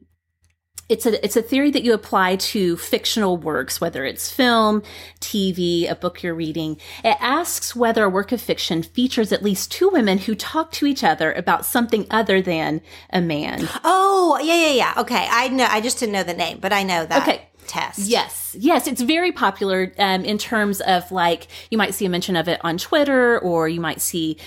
it's 0.90 1.06
a 1.06 1.24
it's 1.24 1.36
a 1.36 1.42
theory 1.42 1.70
that 1.72 1.84
you 1.84 1.94
apply 1.94 2.38
to 2.38 2.78
fictional 2.78 3.36
works, 3.36 3.82
whether 3.82 4.06
it's 4.06 4.32
film, 4.32 4.84
TV, 5.20 5.90
a 5.90 5.96
book 5.96 6.24
you're 6.24 6.34
reading. 6.34 6.78
It 7.04 7.18
asks 7.20 7.76
whether 7.76 8.06
a 8.06 8.10
work 8.10 8.32
of 8.32 8.42
fiction 8.42 8.84
features 8.84 9.34
at 9.34 9.44
least 9.44 9.72
two 9.72 9.90
women 9.90 10.18
who 10.18 10.34
talk 10.34 10.72
to 10.74 10.86
each 10.86 11.04
other 11.04 11.34
about 11.34 11.66
something 11.66 12.08
other 12.10 12.42
than 12.42 12.82
a 13.10 13.20
man. 13.20 13.68
Oh, 13.84 14.40
yeah, 14.42 14.56
yeah, 14.56 14.74
yeah. 14.74 14.94
Okay, 14.98 15.28
I 15.30 15.50
know. 15.50 15.68
I 15.70 15.82
just 15.82 16.00
didn't 16.00 16.14
know 16.14 16.24
the 16.24 16.34
name, 16.34 16.60
but 16.62 16.72
I 16.72 16.84
know 16.84 17.06
that. 17.06 17.22
Okay. 17.28 17.48
Test. 17.68 18.00
Yes, 18.00 18.56
yes, 18.58 18.88
it's 18.88 19.02
very 19.02 19.32
popular 19.32 19.92
um, 19.98 20.24
in 20.26 20.38
terms 20.38 20.82
of 20.82 21.12
like 21.12 21.48
you 21.70 21.78
might 21.78 21.94
see 21.94 22.06
a 22.06 22.10
mention 22.10 22.36
of 22.36 22.48
it 22.48 22.60
on 22.64 22.78
Twitter, 22.78 23.40
or 23.40 23.68
you 23.68 23.82
might 23.82 24.02
see 24.02 24.38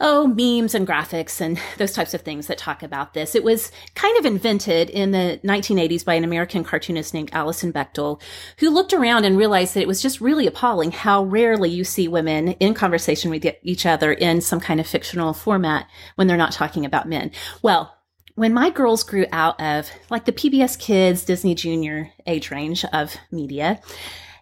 oh, 0.00 0.26
memes 0.26 0.74
and 0.74 0.86
graphics 0.86 1.40
and 1.40 1.58
those 1.78 1.92
types 1.92 2.14
of 2.14 2.22
things 2.22 2.46
that 2.46 2.58
talk 2.58 2.82
about 2.82 3.14
this. 3.14 3.34
It 3.34 3.44
was 3.44 3.70
kind 3.94 4.16
of 4.18 4.26
invented 4.26 4.90
in 4.90 5.12
the 5.12 5.40
1980s 5.44 6.04
by 6.04 6.14
an 6.14 6.24
American 6.24 6.64
cartoonist 6.64 7.14
named 7.14 7.30
Alison 7.32 7.72
Bechdel, 7.72 8.20
who 8.58 8.70
looked 8.70 8.92
around 8.92 9.24
and 9.24 9.36
realized 9.36 9.74
that 9.74 9.82
it 9.82 9.88
was 9.88 10.02
just 10.02 10.20
really 10.20 10.46
appalling 10.46 10.90
how 10.90 11.24
rarely 11.24 11.70
you 11.70 11.84
see 11.84 12.08
women 12.08 12.48
in 12.48 12.74
conversation 12.74 13.30
with 13.30 13.46
each 13.62 13.86
other 13.86 14.12
in 14.12 14.40
some 14.40 14.60
kind 14.60 14.80
of 14.80 14.86
fictional 14.86 15.32
format 15.32 15.88
when 16.16 16.26
they're 16.26 16.36
not 16.36 16.52
talking 16.52 16.84
about 16.84 17.08
men. 17.08 17.30
Well, 17.62 17.93
when 18.34 18.52
my 18.52 18.70
girls 18.70 19.02
grew 19.02 19.26
out 19.32 19.60
of 19.60 19.88
like 20.10 20.24
the 20.24 20.32
PBS 20.32 20.78
Kids, 20.78 21.24
Disney 21.24 21.54
Junior 21.54 22.10
age 22.26 22.50
range 22.50 22.84
of 22.86 23.14
media, 23.30 23.80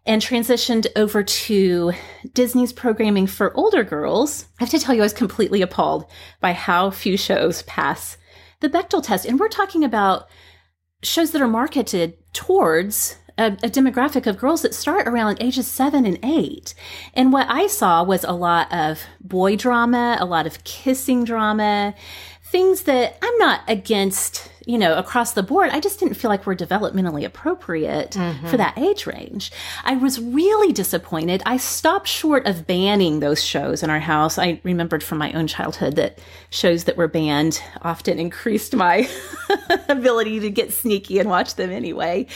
and 0.07 0.21
transitioned 0.21 0.87
over 0.97 1.23
to 1.23 1.93
Disney's 2.33 2.73
programming 2.73 3.27
for 3.27 3.57
older 3.57 3.85
girls, 3.85 4.47
I 4.59 4.65
have 4.65 4.71
to 4.71 4.79
tell 4.79 4.95
you, 4.95 5.03
I 5.03 5.05
was 5.05 5.13
completely 5.13 5.63
appalled 5.63 6.07
by 6.41 6.53
how 6.53 6.91
few 6.91 7.17
shows 7.17 7.63
pass 7.63 8.17
the 8.61 8.69
Bechdel 8.69 9.03
test. 9.03 9.27
And 9.27 9.39
we're 9.39 9.49
talking 9.49 9.85
about 9.85 10.29
shows 11.03 11.33
that 11.33 11.43
are 11.43 11.49
marketed 11.49 12.17
towards 12.33 13.17
a, 13.39 13.47
a, 13.47 13.71
demographic 13.71 14.27
of 14.27 14.39
girls 14.39 14.63
that 14.63 14.75
start 14.75 15.09
around 15.09 15.39
ages 15.41 15.67
seven 15.67 16.05
and 16.05 16.19
eight. 16.23 16.75
And 17.15 17.33
what 17.33 17.47
I 17.49 17.67
saw 17.67 18.03
was 18.05 18.25
a 18.25 18.33
lot 18.33 18.73
of 18.73 19.01
boy 19.21 19.57
drama, 19.57 20.17
a 20.21 20.27
lot 20.27 20.47
of 20.47 20.63
kissing 20.65 21.25
drama, 21.25 21.95
things 22.53 22.83
that 22.83 23.17
I'm 23.23 23.39
not 23.39 23.63
against, 23.67 24.53
you 24.67 24.77
know, 24.77 24.95
across 24.99 25.33
the 25.33 25.43
board. 25.43 25.71
I 25.71 25.81
just 25.81 25.99
didn't 25.99 26.17
feel 26.17 26.29
like 26.29 26.45
were 26.45 26.55
developmentally 26.55 27.25
appropriate 27.25 28.11
mm-hmm. 28.11 28.47
for 28.47 28.59
that 28.59 28.77
age 28.77 29.07
range. 29.07 29.51
I 29.85 29.97
was 29.97 30.21
really 30.21 30.71
disappointed. 30.71 31.43
I 31.47 31.57
stopped 31.57 32.09
short 32.09 32.47
of 32.47 32.67
banning 32.67 33.21
those 33.21 33.43
shows 33.43 33.83
in 33.83 33.89
our 33.89 34.01
house. 34.01 34.37
I 34.37 34.61
remembered 34.65 35.03
from 35.03 35.17
my 35.17 35.33
own 35.33 35.47
childhood 35.47 35.97
that 35.97 36.19
shows 36.51 36.85
that 36.85 36.99
were 36.99 37.09
banned 37.09 37.63
often 37.81 38.19
increased 38.19 38.77
my 38.77 39.09
ability 39.89 40.41
to 40.41 40.51
get 40.51 40.75
sneaky 40.75 41.21
and 41.21 41.31
watch 41.31 41.55
them 41.55 41.71
anyway. 41.71 42.27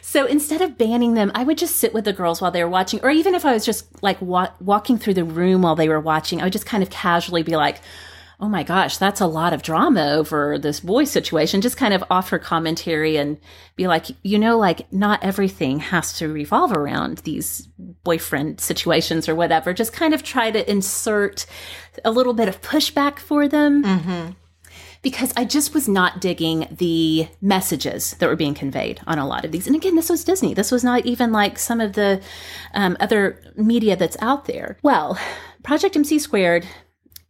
So 0.00 0.26
instead 0.26 0.62
of 0.62 0.78
banning 0.78 1.14
them, 1.14 1.32
I 1.34 1.42
would 1.42 1.58
just 1.58 1.74
sit 1.74 1.92
with 1.92 2.04
the 2.04 2.12
girls 2.12 2.40
while 2.40 2.52
they 2.52 2.62
were 2.62 2.70
watching, 2.70 3.00
or 3.02 3.10
even 3.10 3.34
if 3.34 3.44
I 3.44 3.52
was 3.52 3.66
just 3.66 4.00
like 4.00 4.22
wa- 4.22 4.52
walking 4.60 4.96
through 4.96 5.14
the 5.14 5.24
room 5.24 5.62
while 5.62 5.74
they 5.74 5.88
were 5.88 6.00
watching, 6.00 6.40
I 6.40 6.44
would 6.44 6.52
just 6.52 6.66
kind 6.66 6.84
of 6.84 6.90
casually 6.90 7.42
be 7.42 7.56
like, 7.56 7.80
oh 8.38 8.48
my 8.48 8.62
gosh, 8.62 8.98
that's 8.98 9.20
a 9.20 9.26
lot 9.26 9.54
of 9.54 9.62
drama 9.62 10.12
over 10.12 10.58
this 10.58 10.80
boy 10.80 11.04
situation. 11.04 11.62
Just 11.62 11.78
kind 11.78 11.94
of 11.94 12.04
offer 12.10 12.38
commentary 12.38 13.16
and 13.16 13.38
be 13.76 13.86
like, 13.86 14.06
you 14.22 14.38
know, 14.38 14.58
like 14.58 14.90
not 14.92 15.24
everything 15.24 15.78
has 15.78 16.12
to 16.18 16.28
revolve 16.28 16.72
around 16.72 17.18
these 17.18 17.66
boyfriend 18.04 18.60
situations 18.60 19.28
or 19.28 19.34
whatever. 19.34 19.72
Just 19.72 19.94
kind 19.94 20.12
of 20.12 20.22
try 20.22 20.50
to 20.50 20.70
insert 20.70 21.46
a 22.04 22.10
little 22.10 22.34
bit 22.34 22.48
of 22.48 22.60
pushback 22.60 23.18
for 23.18 23.48
them. 23.48 23.82
Mm-hmm. 23.82 24.30
Because 25.00 25.32
I 25.36 25.44
just 25.44 25.72
was 25.72 25.88
not 25.88 26.20
digging 26.20 26.66
the 26.70 27.28
messages 27.40 28.14
that 28.14 28.28
were 28.28 28.34
being 28.34 28.54
conveyed 28.54 29.00
on 29.06 29.18
a 29.18 29.26
lot 29.26 29.44
of 29.44 29.52
these. 29.52 29.66
And 29.66 29.76
again, 29.76 29.94
this 29.94 30.10
was 30.10 30.24
Disney. 30.24 30.52
This 30.52 30.72
was 30.72 30.82
not 30.82 31.06
even 31.06 31.30
like 31.30 31.58
some 31.60 31.80
of 31.80 31.92
the 31.92 32.20
um, 32.74 32.96
other 32.98 33.40
media 33.54 33.94
that's 33.94 34.16
out 34.20 34.46
there. 34.46 34.78
Well, 34.82 35.16
Project 35.62 35.94
MC 35.94 36.18
Squared 36.18 36.66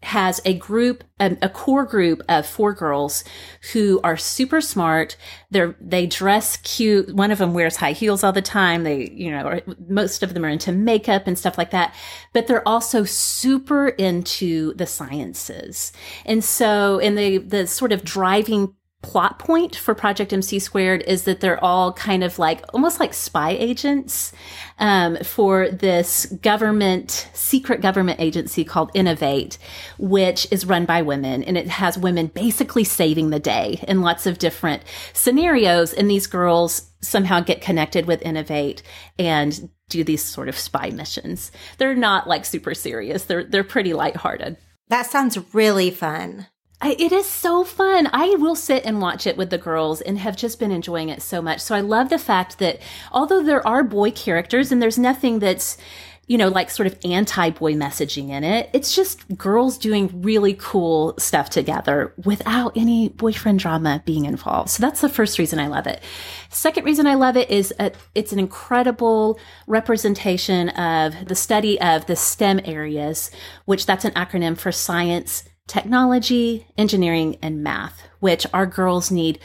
has 0.07 0.41
a 0.45 0.55
group, 0.55 1.03
a, 1.19 1.37
a, 1.43 1.49
core 1.49 1.85
group 1.85 2.23
of 2.29 2.47
four 2.47 2.73
girls 2.73 3.25
who 3.73 4.01
are 4.05 4.17
super 4.17 4.61
smart. 4.61 5.17
They're, 5.51 5.75
they 5.81 6.07
dress 6.07 6.57
cute. 6.59 7.13
One 7.13 7.33
of 7.33 7.39
them 7.39 7.55
wears 7.55 7.77
high 7.77 7.91
heels 7.91 8.23
all 8.23 8.33
the 8.33 8.41
time. 8.41 8.85
They, 8.85 9.11
you 9.11 9.33
know, 9.33 9.61
most 9.89 10.23
of 10.23 10.33
them 10.33 10.45
are 10.45 10.49
into 10.49 10.71
makeup 10.71 11.27
and 11.27 11.37
stuff 11.37 11.59
like 11.59 11.73
that, 11.73 11.93
but 12.33 12.47
they're 12.47 12.67
also 12.67 13.03
super 13.03 13.89
into 13.89 14.75
the 14.75 14.87
sciences. 14.87 15.93
And 16.25 16.45
so, 16.45 16.99
in 16.99 17.17
the, 17.17 17.39
the 17.39 17.67
sort 17.67 17.91
of 17.91 18.05
driving 18.05 18.75
plot 19.03 19.39
point 19.39 19.77
for 19.77 19.95
Project 19.95 20.33
MC 20.33 20.59
Squared 20.59 21.03
is 21.07 21.25
that 21.25 21.41
they're 21.41 21.63
all 21.63 21.93
kind 21.93 22.25
of 22.25 22.39
like 22.39 22.65
almost 22.75 22.99
like 22.99 23.15
spy 23.15 23.51
agents 23.51 24.33
um, 24.79 25.17
for 25.19 25.71
this 25.71 26.27
government, 26.43 27.29
secret 27.33 27.81
government 27.81 28.21
agency 28.21 28.65
called 28.65 28.91
Innovate, 28.95 29.59
which 29.99 30.49
is 30.51 30.67
run 30.67 30.87
by 30.87 31.03
women. 31.03 31.45
And 31.45 31.57
it 31.57 31.69
has 31.69 31.97
women 31.97 32.27
basically 32.27 32.85
saving 32.85 33.31
the 33.31 33.39
day 33.39 33.83
in 33.87 34.01
lots 34.01 34.27
of 34.27 34.39
different 34.39 34.83
scenarios. 35.13 35.93
And 35.93 36.11
these 36.11 36.27
girls 36.27 36.91
somehow 37.01 37.41
get 37.41 37.61
connected 37.61 38.07
with 38.07 38.23
Innovate 38.23 38.83
and 39.19 39.71
do 39.89 40.03
these 40.03 40.25
sort 40.25 40.49
of 40.49 40.59
spy 40.59 40.91
missions. 40.91 41.53
They're 41.79 41.95
not 41.95 42.27
like 42.27 42.45
super 42.45 42.75
serious. 42.75 43.25
They're, 43.25 43.45
they're 43.45 43.63
pretty 43.63 43.93
lighthearted. 43.93 44.57
That 44.89 45.07
sounds 45.07 45.39
really 45.55 45.91
fun. 45.91 46.47
It 46.85 47.11
is 47.11 47.27
so 47.27 47.65
fun. 47.65 48.09
I 48.13 48.35
will 48.39 48.55
sit 48.55 48.85
and 48.85 49.01
watch 49.01 49.27
it 49.27 49.39
with 49.39 49.49
the 49.49 49.59
girls 49.59 50.03
and 50.03 50.19
have 50.19 50.37
just 50.37 50.61
been 50.61 50.71
enjoying 50.71 51.09
it 51.09 51.23
so 51.23 51.41
much. 51.41 51.61
So 51.61 51.75
I 51.75 51.81
love 51.81 52.11
the 52.11 52.19
fact 52.19 52.59
that 52.59 52.81
although 53.11 53.43
there 53.43 53.67
are 53.67 53.83
boy 53.83 54.11
characters 54.11 54.71
and 54.71 54.83
there's 54.83 54.99
nothing 54.99 55.39
that's, 55.39 55.79
you 56.27 56.37
know, 56.37 56.49
like 56.49 56.69
sort 56.69 56.87
of 56.87 56.99
anti 57.03 57.49
boy 57.49 57.73
messaging 57.73 58.29
in 58.29 58.45
it, 58.45 58.69
it's 58.75 58.95
just 58.95 59.27
girls 59.39 59.79
doing 59.79 60.21
really 60.21 60.53
cool 60.53 61.15
stuff 61.19 61.49
together 61.49 62.13
without 62.25 62.77
any 62.77 63.09
boyfriend 63.09 63.59
drama 63.59 64.03
being 64.05 64.27
involved. 64.27 64.69
So 64.69 64.83
that's 64.83 65.01
the 65.01 65.09
first 65.09 65.39
reason 65.39 65.59
I 65.59 65.69
love 65.69 65.87
it. 65.87 66.03
Second 66.51 66.85
reason 66.85 67.07
I 67.07 67.15
love 67.15 67.39
it 67.39 67.49
is 67.51 67.73
a, 67.81 67.93
it's 68.15 68.35
an 68.35 68.39
incredible 68.39 69.41
representation 69.67 70.69
of 70.71 71.27
the 71.27 71.35
study 71.35 71.81
of 71.81 72.05
the 72.05 72.17
STEM 72.17 72.61
areas, 72.67 73.31
which 73.65 73.87
that's 73.87 74.05
an 74.05 74.13
acronym 74.13 74.59
for 74.59 74.73
science, 74.73 75.45
technology, 75.67 76.67
engineering, 76.79 77.37
and 77.43 77.63
math, 77.63 78.03
which 78.21 78.47
our 78.53 78.67
girls 78.67 79.11
need 79.11 79.39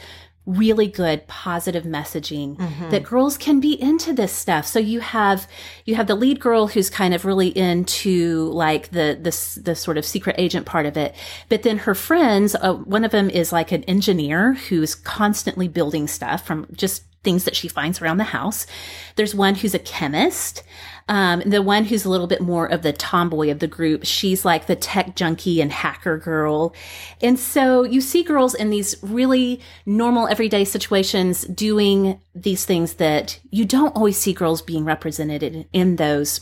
really 0.44 0.88
good 0.88 1.24
positive 1.28 1.84
messaging 1.84 2.56
mm-hmm. 2.56 2.90
that 2.90 3.04
girls 3.04 3.38
can 3.38 3.60
be 3.60 3.80
into 3.80 4.12
this 4.12 4.32
stuff. 4.32 4.66
So 4.66 4.80
you 4.80 4.98
have 4.98 5.46
you 5.84 5.94
have 5.94 6.08
the 6.08 6.16
lead 6.16 6.40
girl 6.40 6.66
who's 6.66 6.90
kind 6.90 7.14
of 7.14 7.24
really 7.24 7.56
into 7.56 8.50
like 8.50 8.90
the 8.90 9.18
the 9.20 9.60
the 9.62 9.76
sort 9.76 9.98
of 9.98 10.04
secret 10.04 10.36
agent 10.38 10.66
part 10.66 10.86
of 10.86 10.96
it, 10.96 11.14
but 11.48 11.62
then 11.62 11.78
her 11.78 11.94
friends, 11.94 12.56
uh, 12.56 12.74
one 12.74 13.04
of 13.04 13.12
them 13.12 13.30
is 13.30 13.52
like 13.52 13.70
an 13.70 13.84
engineer 13.84 14.54
who's 14.54 14.94
constantly 14.94 15.68
building 15.68 16.08
stuff 16.08 16.44
from 16.44 16.66
just 16.72 17.04
things 17.22 17.44
that 17.44 17.54
she 17.54 17.68
finds 17.68 18.02
around 18.02 18.16
the 18.16 18.24
house. 18.24 18.66
There's 19.14 19.34
one 19.34 19.54
who's 19.54 19.74
a 19.74 19.78
chemist. 19.78 20.64
Um, 21.08 21.42
the 21.44 21.62
one 21.62 21.84
who's 21.84 22.04
a 22.04 22.10
little 22.10 22.26
bit 22.26 22.40
more 22.40 22.66
of 22.66 22.82
the 22.82 22.92
tomboy 22.92 23.50
of 23.50 23.58
the 23.58 23.66
group, 23.66 24.04
she's 24.04 24.44
like 24.44 24.66
the 24.66 24.76
tech 24.76 25.16
junkie 25.16 25.60
and 25.60 25.72
hacker 25.72 26.18
girl. 26.18 26.74
And 27.20 27.38
so 27.38 27.82
you 27.82 28.00
see 28.00 28.22
girls 28.22 28.54
in 28.54 28.70
these 28.70 28.96
really 29.02 29.60
normal 29.84 30.28
everyday 30.28 30.64
situations 30.64 31.42
doing 31.42 32.20
these 32.34 32.64
things 32.64 32.94
that 32.94 33.40
you 33.50 33.64
don't 33.64 33.94
always 33.96 34.18
see 34.18 34.32
girls 34.32 34.62
being 34.62 34.84
represented 34.84 35.42
in, 35.42 35.66
in 35.72 35.96
those 35.96 36.40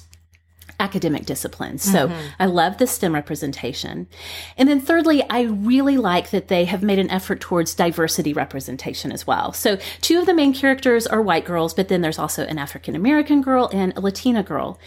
academic 0.81 1.27
disciplines. 1.27 1.83
So 1.83 2.09
mm-hmm. 2.09 2.29
I 2.39 2.47
love 2.47 2.79
the 2.79 2.87
STEM 2.87 3.15
representation. 3.15 4.09
And 4.57 4.69
then 4.69 4.81
thirdly, 4.81 5.23
I 5.29 5.43
really 5.43 5.97
like 5.97 6.31
that 6.31 6.49
they 6.49 6.65
have 6.65 6.83
made 6.83 6.99
an 6.99 7.11
effort 7.11 7.41
towards 7.41 7.75
diversity 7.75 8.33
representation 8.33 9.13
as 9.13 9.27
well. 9.27 9.53
So 9.53 9.77
two 10.01 10.19
of 10.19 10.27
the 10.27 10.35
main 10.35 10.53
characters 10.55 11.07
are 11.07 11.23
white 11.23 11.45
girls, 11.45 11.75
but 11.75 11.89
then 11.89 12.01
there's 12.01 12.19
also 12.19 12.45
an 12.47 12.59
African 12.59 12.97
American 12.97 13.43
girl 13.43 13.71
and 13.73 13.97
a 13.97 14.01
Latina 14.01 14.43
girl. 14.43 14.79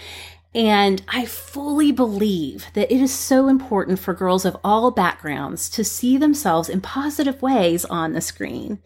And 0.55 1.01
I 1.07 1.25
fully 1.25 1.91
believe 1.91 2.67
that 2.73 2.93
it 2.93 3.01
is 3.01 3.11
so 3.11 3.47
important 3.47 3.97
for 3.97 4.13
girls 4.13 4.45
of 4.45 4.55
all 4.63 4.91
backgrounds 4.91 5.67
to 5.71 5.83
see 5.83 6.17
themselves 6.17 6.69
in 6.69 6.79
positive 6.79 7.41
ways 7.41 7.85
on 7.85 8.13
the 8.13 8.21
screen. 8.21 8.77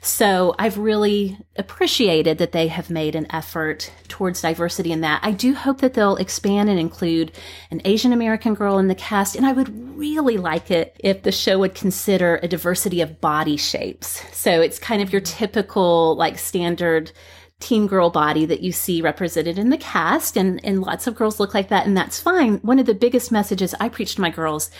So 0.00 0.54
I've 0.58 0.78
really 0.78 1.36
appreciated 1.56 2.38
that 2.38 2.52
they 2.52 2.68
have 2.68 2.88
made 2.88 3.14
an 3.14 3.26
effort 3.30 3.92
towards 4.08 4.40
diversity 4.40 4.92
in 4.92 5.02
that. 5.02 5.20
I 5.22 5.32
do 5.32 5.54
hope 5.54 5.82
that 5.82 5.92
they'll 5.92 6.16
expand 6.16 6.70
and 6.70 6.80
include 6.80 7.32
an 7.70 7.82
Asian 7.84 8.14
American 8.14 8.54
girl 8.54 8.78
in 8.78 8.88
the 8.88 8.94
cast. 8.94 9.36
And 9.36 9.44
I 9.44 9.52
would 9.52 9.98
really 9.98 10.38
like 10.38 10.70
it 10.70 10.96
if 11.00 11.22
the 11.22 11.32
show 11.32 11.58
would 11.58 11.74
consider 11.74 12.40
a 12.42 12.48
diversity 12.48 13.02
of 13.02 13.20
body 13.20 13.58
shapes. 13.58 14.24
So 14.34 14.62
it's 14.62 14.78
kind 14.78 15.02
of 15.02 15.12
your 15.12 15.20
typical, 15.20 16.16
like 16.16 16.38
standard 16.38 17.12
teen 17.60 17.86
girl 17.86 18.10
body 18.10 18.46
that 18.46 18.62
you 18.62 18.72
see 18.72 19.00
represented 19.02 19.58
in 19.58 19.70
the 19.70 19.76
cast 19.76 20.36
and, 20.36 20.64
and 20.64 20.80
lots 20.80 21.06
of 21.06 21.14
girls 21.14 21.38
look 21.38 21.54
like 21.54 21.68
that 21.68 21.86
and 21.86 21.96
that's 21.96 22.18
fine. 22.18 22.56
One 22.58 22.78
of 22.78 22.86
the 22.86 22.94
biggest 22.94 23.30
messages 23.30 23.74
I 23.78 23.88
preach 23.88 24.16
to 24.16 24.20
my 24.20 24.30
girls 24.30 24.70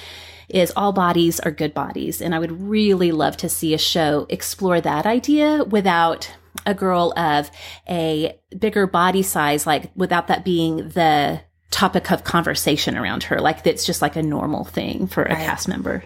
is 0.48 0.72
all 0.74 0.92
bodies 0.92 1.38
are 1.40 1.50
good 1.50 1.72
bodies. 1.72 2.20
And 2.20 2.34
I 2.34 2.38
would 2.38 2.60
really 2.60 3.12
love 3.12 3.36
to 3.38 3.48
see 3.48 3.74
a 3.74 3.78
show 3.78 4.26
explore 4.28 4.80
that 4.80 5.06
idea 5.06 5.64
without 5.64 6.32
a 6.66 6.74
girl 6.74 7.12
of 7.16 7.50
a 7.88 8.38
bigger 8.58 8.86
body 8.86 9.22
size, 9.22 9.66
like 9.66 9.90
without 9.94 10.26
that 10.26 10.44
being 10.44 10.88
the 10.88 11.40
topic 11.70 12.10
of 12.10 12.24
conversation 12.24 12.96
around 12.96 13.24
her. 13.24 13.40
Like 13.40 13.64
it's 13.66 13.86
just 13.86 14.02
like 14.02 14.16
a 14.16 14.22
normal 14.22 14.64
thing 14.64 15.06
for 15.06 15.22
a 15.22 15.34
right. 15.34 15.44
cast 15.44 15.68
member. 15.68 16.02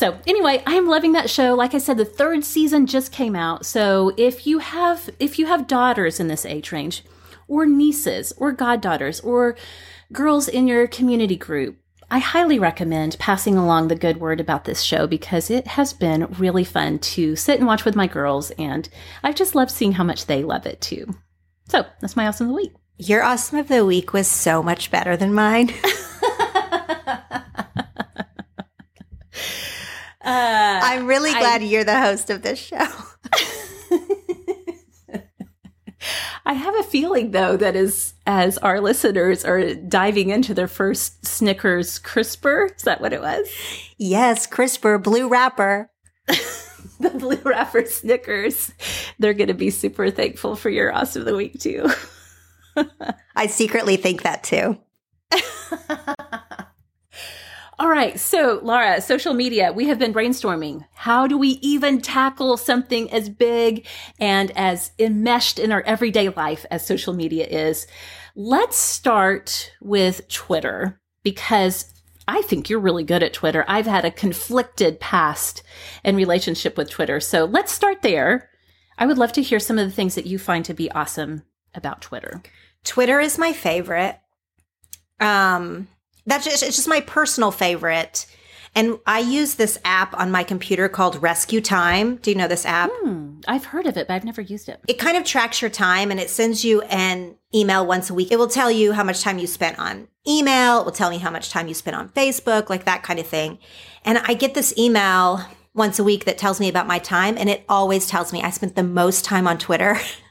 So 0.00 0.18
anyway, 0.26 0.62
I'm 0.64 0.88
loving 0.88 1.12
that 1.12 1.28
show. 1.28 1.52
Like 1.54 1.74
I 1.74 1.78
said, 1.78 1.98
the 1.98 2.06
third 2.06 2.42
season 2.42 2.86
just 2.86 3.12
came 3.12 3.36
out. 3.36 3.66
So 3.66 4.14
if 4.16 4.46
you 4.46 4.60
have 4.60 5.10
if 5.18 5.38
you 5.38 5.44
have 5.44 5.66
daughters 5.66 6.18
in 6.18 6.26
this 6.26 6.46
age 6.46 6.72
range, 6.72 7.04
or 7.48 7.66
nieces, 7.66 8.32
or 8.38 8.50
goddaughters, 8.50 9.20
or 9.20 9.58
girls 10.10 10.48
in 10.48 10.66
your 10.66 10.86
community 10.86 11.36
group, 11.36 11.76
I 12.10 12.18
highly 12.18 12.58
recommend 12.58 13.18
passing 13.18 13.58
along 13.58 13.88
the 13.88 13.94
good 13.94 14.16
word 14.16 14.40
about 14.40 14.64
this 14.64 14.80
show 14.80 15.06
because 15.06 15.50
it 15.50 15.66
has 15.66 15.92
been 15.92 16.34
really 16.38 16.64
fun 16.64 16.98
to 17.00 17.36
sit 17.36 17.58
and 17.58 17.66
watch 17.66 17.84
with 17.84 17.94
my 17.94 18.06
girls, 18.06 18.52
and 18.52 18.88
I've 19.22 19.34
just 19.34 19.54
loved 19.54 19.70
seeing 19.70 19.92
how 19.92 20.04
much 20.04 20.24
they 20.24 20.42
love 20.42 20.64
it 20.64 20.80
too. 20.80 21.14
So 21.68 21.84
that's 22.00 22.16
my 22.16 22.26
awesome 22.26 22.46
of 22.46 22.52
the 22.52 22.56
week. 22.56 22.72
Your 22.96 23.22
awesome 23.22 23.58
of 23.58 23.68
the 23.68 23.84
week 23.84 24.14
was 24.14 24.28
so 24.28 24.62
much 24.62 24.90
better 24.90 25.14
than 25.14 25.34
mine. 25.34 25.74
Uh, 30.30 30.80
I'm 30.80 31.06
really 31.06 31.32
glad 31.32 31.60
I, 31.60 31.64
you're 31.64 31.82
the 31.82 32.00
host 32.00 32.30
of 32.30 32.42
this 32.42 32.60
show. 32.60 32.76
I 36.46 36.52
have 36.52 36.78
a 36.78 36.84
feeling 36.84 37.32
though 37.32 37.56
that 37.56 37.74
as 37.74 38.14
as 38.26 38.56
our 38.58 38.80
listeners 38.80 39.44
are 39.44 39.74
diving 39.74 40.30
into 40.30 40.54
their 40.54 40.68
first 40.68 41.26
Snickers 41.26 41.98
crisper, 41.98 42.70
is 42.76 42.82
that 42.82 43.00
what 43.00 43.12
it 43.12 43.20
was? 43.20 43.50
Yes, 43.98 44.46
crisper 44.46 44.98
blue 44.98 45.28
wrapper. 45.28 45.90
the 46.28 47.10
blue 47.10 47.40
wrapper 47.44 47.84
Snickers. 47.84 48.72
They're 49.18 49.34
going 49.34 49.48
to 49.48 49.54
be 49.54 49.70
super 49.70 50.12
thankful 50.12 50.54
for 50.54 50.70
your 50.70 50.94
awesome 50.94 51.22
of 51.22 51.26
the 51.26 51.34
week 51.34 51.58
too. 51.58 51.90
I 53.34 53.48
secretly 53.48 53.96
think 53.96 54.22
that 54.22 54.44
too. 54.44 54.78
All 57.80 57.88
right. 57.88 58.20
So, 58.20 58.60
Laura, 58.62 59.00
social 59.00 59.32
media, 59.32 59.72
we 59.72 59.86
have 59.86 59.98
been 59.98 60.12
brainstorming. 60.12 60.84
How 60.92 61.26
do 61.26 61.38
we 61.38 61.58
even 61.62 62.02
tackle 62.02 62.58
something 62.58 63.10
as 63.10 63.30
big 63.30 63.86
and 64.18 64.50
as 64.54 64.90
enmeshed 64.98 65.58
in 65.58 65.72
our 65.72 65.80
everyday 65.86 66.28
life 66.28 66.66
as 66.70 66.86
social 66.86 67.14
media 67.14 67.46
is? 67.46 67.86
Let's 68.36 68.76
start 68.76 69.72
with 69.80 70.28
Twitter 70.28 71.00
because 71.22 71.90
I 72.28 72.42
think 72.42 72.68
you're 72.68 72.80
really 72.80 73.02
good 73.02 73.22
at 73.22 73.32
Twitter. 73.32 73.64
I've 73.66 73.86
had 73.86 74.04
a 74.04 74.10
conflicted 74.10 75.00
past 75.00 75.62
and 76.04 76.18
relationship 76.18 76.76
with 76.76 76.90
Twitter. 76.90 77.18
So 77.18 77.46
let's 77.46 77.72
start 77.72 78.02
there. 78.02 78.50
I 78.98 79.06
would 79.06 79.16
love 79.16 79.32
to 79.32 79.42
hear 79.42 79.58
some 79.58 79.78
of 79.78 79.88
the 79.88 79.94
things 79.94 80.16
that 80.16 80.26
you 80.26 80.38
find 80.38 80.66
to 80.66 80.74
be 80.74 80.92
awesome 80.92 81.44
about 81.74 82.02
Twitter. 82.02 82.42
Twitter 82.84 83.20
is 83.20 83.38
my 83.38 83.54
favorite. 83.54 84.20
Um, 85.18 85.88
that's 86.30 86.44
just 86.44 86.62
it's 86.62 86.76
just 86.76 86.88
my 86.88 87.00
personal 87.00 87.50
favorite. 87.50 88.26
And 88.74 88.98
I 89.04 89.18
use 89.18 89.56
this 89.56 89.80
app 89.84 90.14
on 90.14 90.30
my 90.30 90.44
computer 90.44 90.88
called 90.88 91.20
RescueTime. 91.20 92.22
Do 92.22 92.30
you 92.30 92.36
know 92.36 92.46
this 92.46 92.64
app? 92.64 92.90
Hmm, 92.92 93.40
I've 93.48 93.64
heard 93.64 93.86
of 93.86 93.96
it, 93.96 94.06
but 94.06 94.14
I've 94.14 94.24
never 94.24 94.40
used 94.40 94.68
it. 94.68 94.80
It 94.86 94.94
kind 94.98 95.16
of 95.16 95.24
tracks 95.24 95.60
your 95.60 95.70
time 95.70 96.12
and 96.12 96.20
it 96.20 96.30
sends 96.30 96.64
you 96.64 96.82
an 96.82 97.34
email 97.52 97.84
once 97.84 98.10
a 98.10 98.14
week. 98.14 98.30
It 98.30 98.38
will 98.38 98.48
tell 98.48 98.70
you 98.70 98.92
how 98.92 99.02
much 99.02 99.22
time 99.22 99.38
you 99.38 99.48
spent 99.48 99.78
on 99.80 100.06
email. 100.26 100.80
It 100.80 100.84
will 100.84 100.92
tell 100.92 101.10
me 101.10 101.18
how 101.18 101.30
much 101.30 101.50
time 101.50 101.66
you 101.66 101.74
spent 101.74 101.96
on 101.96 102.10
Facebook, 102.10 102.70
like 102.70 102.84
that 102.84 103.02
kind 103.02 103.18
of 103.18 103.26
thing. 103.26 103.58
And 104.04 104.18
I 104.18 104.34
get 104.34 104.54
this 104.54 104.72
email 104.78 105.40
once 105.74 105.98
a 105.98 106.04
week 106.04 106.24
that 106.26 106.38
tells 106.38 106.60
me 106.60 106.68
about 106.68 106.86
my 106.86 107.00
time. 107.00 107.36
And 107.36 107.48
it 107.48 107.64
always 107.68 108.06
tells 108.06 108.32
me 108.32 108.40
I 108.40 108.50
spent 108.50 108.76
the 108.76 108.84
most 108.84 109.24
time 109.24 109.48
on 109.48 109.58
Twitter. 109.58 109.98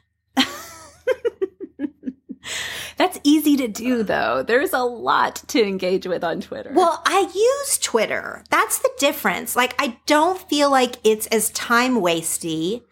That's 2.99 3.17
easy 3.23 3.55
to 3.55 3.69
do 3.69 4.03
though. 4.03 4.43
There's 4.43 4.73
a 4.73 4.83
lot 4.83 5.35
to 5.47 5.63
engage 5.63 6.05
with 6.05 6.21
on 6.21 6.41
Twitter. 6.41 6.71
Well, 6.73 7.01
I 7.05 7.31
use 7.33 7.77
Twitter. 7.77 8.43
That's 8.49 8.79
the 8.79 8.91
difference. 8.99 9.55
Like 9.55 9.73
I 9.79 9.97
don't 10.05 10.37
feel 10.49 10.69
like 10.69 10.97
it's 11.05 11.25
as 11.27 11.49
time 11.51 12.01
wasty 12.01 12.83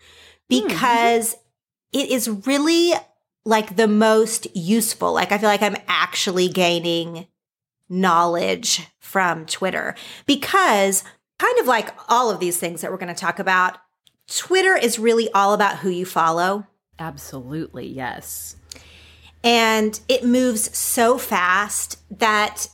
because 0.48 1.36
mm-hmm. 1.36 2.00
it 2.00 2.10
is 2.10 2.30
really 2.48 2.94
like 3.44 3.76
the 3.76 3.90
most 3.90 4.48
useful. 4.56 5.12
Like 5.12 5.34
I 5.34 5.38
feel 5.38 5.50
like 5.50 5.62
I'm 5.62 5.76
actually 5.90 6.48
gaining 6.48 7.28
knowledge 7.90 8.88
from 9.00 9.46
Twitter 9.46 9.94
because 10.26 11.04
kind 11.38 11.60
of 11.60 11.68
like 11.68 11.94
all 12.08 12.32
of 12.32 12.40
these 12.40 12.58
things 12.58 12.80
that 12.80 12.92
we're 12.92 12.98
going 12.98 13.14
to 13.14 13.20
talk 13.20 13.40
about, 13.40 13.78
Twitter 14.34 14.76
is 14.78 15.00
really 15.00 15.30
all 15.34 15.54
about 15.54 15.80
who 15.80 15.90
you 15.90 16.06
follow. 16.06 16.66
Absolutely, 16.98 17.88
yes. 17.88 18.57
And 19.44 20.00
it 20.08 20.26
moves 20.26 20.76
so 20.76 21.18
fast 21.18 22.00
that 22.20 22.68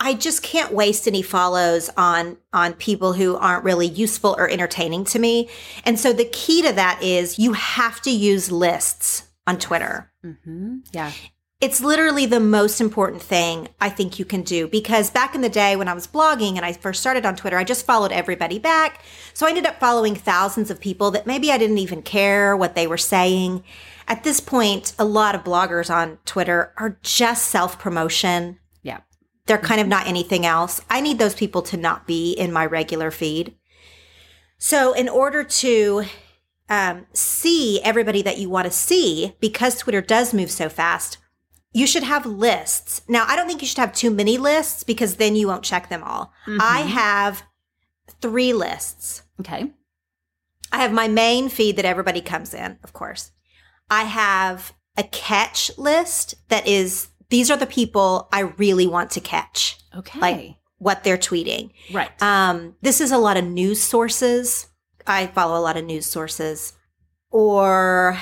I 0.00 0.14
just 0.14 0.42
can't 0.42 0.72
waste 0.72 1.08
any 1.08 1.22
follows 1.22 1.90
on 1.96 2.36
on 2.52 2.74
people 2.74 3.14
who 3.14 3.36
aren't 3.36 3.64
really 3.64 3.88
useful 3.88 4.34
or 4.38 4.48
entertaining 4.48 5.04
to 5.06 5.18
me. 5.18 5.48
And 5.84 5.98
so 5.98 6.12
the 6.12 6.24
key 6.24 6.62
to 6.62 6.72
that 6.72 7.02
is 7.02 7.38
you 7.38 7.54
have 7.54 8.00
to 8.02 8.10
use 8.10 8.52
lists 8.52 9.24
on 9.46 9.58
Twitter. 9.58 10.12
Mm-hmm. 10.24 10.78
Yeah. 10.92 11.12
It's 11.60 11.80
literally 11.80 12.26
the 12.26 12.38
most 12.38 12.80
important 12.80 13.20
thing 13.20 13.68
I 13.80 13.88
think 13.88 14.20
you 14.20 14.24
can 14.24 14.42
do 14.42 14.68
because 14.68 15.10
back 15.10 15.34
in 15.34 15.40
the 15.40 15.48
day 15.48 15.74
when 15.74 15.88
I 15.88 15.94
was 15.94 16.06
blogging 16.06 16.54
and 16.54 16.64
I 16.64 16.72
first 16.72 17.00
started 17.00 17.26
on 17.26 17.34
Twitter, 17.34 17.58
I 17.58 17.64
just 17.64 17.84
followed 17.84 18.12
everybody 18.12 18.60
back. 18.60 19.02
So 19.34 19.44
I 19.44 19.48
ended 19.48 19.66
up 19.66 19.80
following 19.80 20.14
thousands 20.14 20.70
of 20.70 20.78
people 20.78 21.10
that 21.10 21.26
maybe 21.26 21.50
I 21.50 21.58
didn't 21.58 21.78
even 21.78 22.02
care 22.02 22.56
what 22.56 22.76
they 22.76 22.86
were 22.86 22.96
saying 22.96 23.64
at 24.08 24.24
this 24.24 24.40
point, 24.40 24.94
a 24.98 25.04
lot 25.04 25.34
of 25.34 25.44
bloggers 25.44 25.94
on 25.94 26.18
Twitter 26.24 26.72
are 26.78 26.98
just 27.02 27.46
self 27.46 27.78
promotion. 27.78 28.58
Yeah. 28.82 29.00
They're 29.46 29.58
kind 29.58 29.80
of 29.80 29.86
not 29.86 30.06
anything 30.06 30.44
else. 30.46 30.80
I 30.90 31.00
need 31.00 31.18
those 31.18 31.34
people 31.34 31.62
to 31.62 31.76
not 31.76 32.06
be 32.06 32.32
in 32.32 32.52
my 32.52 32.66
regular 32.66 33.10
feed. 33.10 33.54
So, 34.56 34.92
in 34.94 35.08
order 35.08 35.44
to 35.44 36.04
um, 36.68 37.06
see 37.12 37.80
everybody 37.82 38.22
that 38.22 38.38
you 38.38 38.48
want 38.48 38.64
to 38.64 38.70
see, 38.70 39.36
because 39.40 39.78
Twitter 39.78 40.00
does 40.00 40.34
move 40.34 40.50
so 40.50 40.68
fast, 40.68 41.18
you 41.72 41.86
should 41.86 42.02
have 42.02 42.26
lists. 42.26 43.02
Now, 43.08 43.24
I 43.28 43.36
don't 43.36 43.46
think 43.46 43.60
you 43.60 43.68
should 43.68 43.78
have 43.78 43.92
too 43.92 44.10
many 44.10 44.38
lists 44.38 44.82
because 44.82 45.16
then 45.16 45.36
you 45.36 45.46
won't 45.46 45.64
check 45.64 45.88
them 45.88 46.02
all. 46.02 46.32
Mm-hmm. 46.46 46.58
I 46.60 46.80
have 46.80 47.42
three 48.20 48.52
lists. 48.52 49.22
Okay. 49.40 49.70
I 50.72 50.78
have 50.78 50.92
my 50.92 51.08
main 51.08 51.48
feed 51.48 51.76
that 51.76 51.84
everybody 51.84 52.20
comes 52.20 52.52
in, 52.52 52.78
of 52.82 52.92
course. 52.92 53.32
I 53.90 54.04
have 54.04 54.72
a 54.96 55.04
catch 55.04 55.70
list 55.78 56.34
that 56.48 56.66
is 56.66 57.08
these 57.30 57.50
are 57.50 57.56
the 57.56 57.66
people 57.66 58.28
I 58.32 58.40
really 58.40 58.86
want 58.86 59.10
to 59.12 59.20
catch. 59.20 59.78
Okay. 59.96 60.18
Like 60.18 60.54
what 60.78 61.04
they're 61.04 61.18
tweeting. 61.18 61.70
Right. 61.92 62.10
Um, 62.22 62.76
this 62.82 63.00
is 63.00 63.12
a 63.12 63.18
lot 63.18 63.36
of 63.36 63.44
news 63.44 63.80
sources. 63.82 64.68
I 65.06 65.26
follow 65.28 65.58
a 65.58 65.62
lot 65.62 65.76
of 65.76 65.84
news 65.84 66.06
sources. 66.06 66.72
Or 67.30 68.18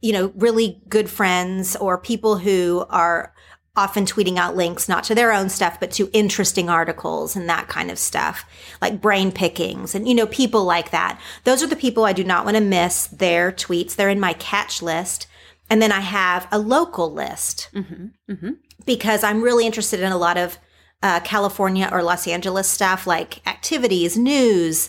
you 0.00 0.12
know, 0.12 0.32
really 0.36 0.82
good 0.88 1.08
friends 1.08 1.74
or 1.76 1.98
people 1.98 2.38
who 2.38 2.84
are 2.90 3.32
often 3.76 4.06
tweeting 4.06 4.38
out 4.38 4.56
links, 4.56 4.88
not 4.88 5.04
to 5.04 5.14
their 5.14 5.32
own 5.32 5.48
stuff, 5.48 5.78
but 5.78 5.90
to 5.92 6.10
interesting 6.12 6.68
articles 6.68 7.36
and 7.36 7.48
that 7.48 7.68
kind 7.68 7.90
of 7.90 7.98
stuff, 7.98 8.44
like 8.80 9.00
brain 9.00 9.30
pickings 9.30 9.94
and, 9.94 10.08
you 10.08 10.14
know, 10.14 10.26
people 10.26 10.64
like 10.64 10.90
that. 10.90 11.20
Those 11.44 11.62
are 11.62 11.66
the 11.66 11.76
people 11.76 12.04
I 12.04 12.12
do 12.12 12.24
not 12.24 12.44
want 12.44 12.56
to 12.56 12.62
miss 12.62 13.06
their 13.06 13.52
tweets. 13.52 13.94
They're 13.94 14.08
in 14.08 14.20
my 14.20 14.32
catch 14.34 14.82
list. 14.82 15.26
And 15.68 15.82
then 15.82 15.92
I 15.92 16.00
have 16.00 16.48
a 16.50 16.58
local 16.58 17.12
list 17.12 17.68
mm-hmm. 17.74 18.06
Mm-hmm. 18.30 18.50
because 18.84 19.24
I'm 19.24 19.42
really 19.42 19.66
interested 19.66 20.00
in 20.00 20.12
a 20.12 20.18
lot 20.18 20.36
of 20.36 20.58
uh, 21.02 21.20
California 21.20 21.88
or 21.92 22.02
Los 22.02 22.26
Angeles 22.26 22.68
stuff 22.68 23.06
like 23.06 23.46
activities, 23.46 24.16
news, 24.16 24.88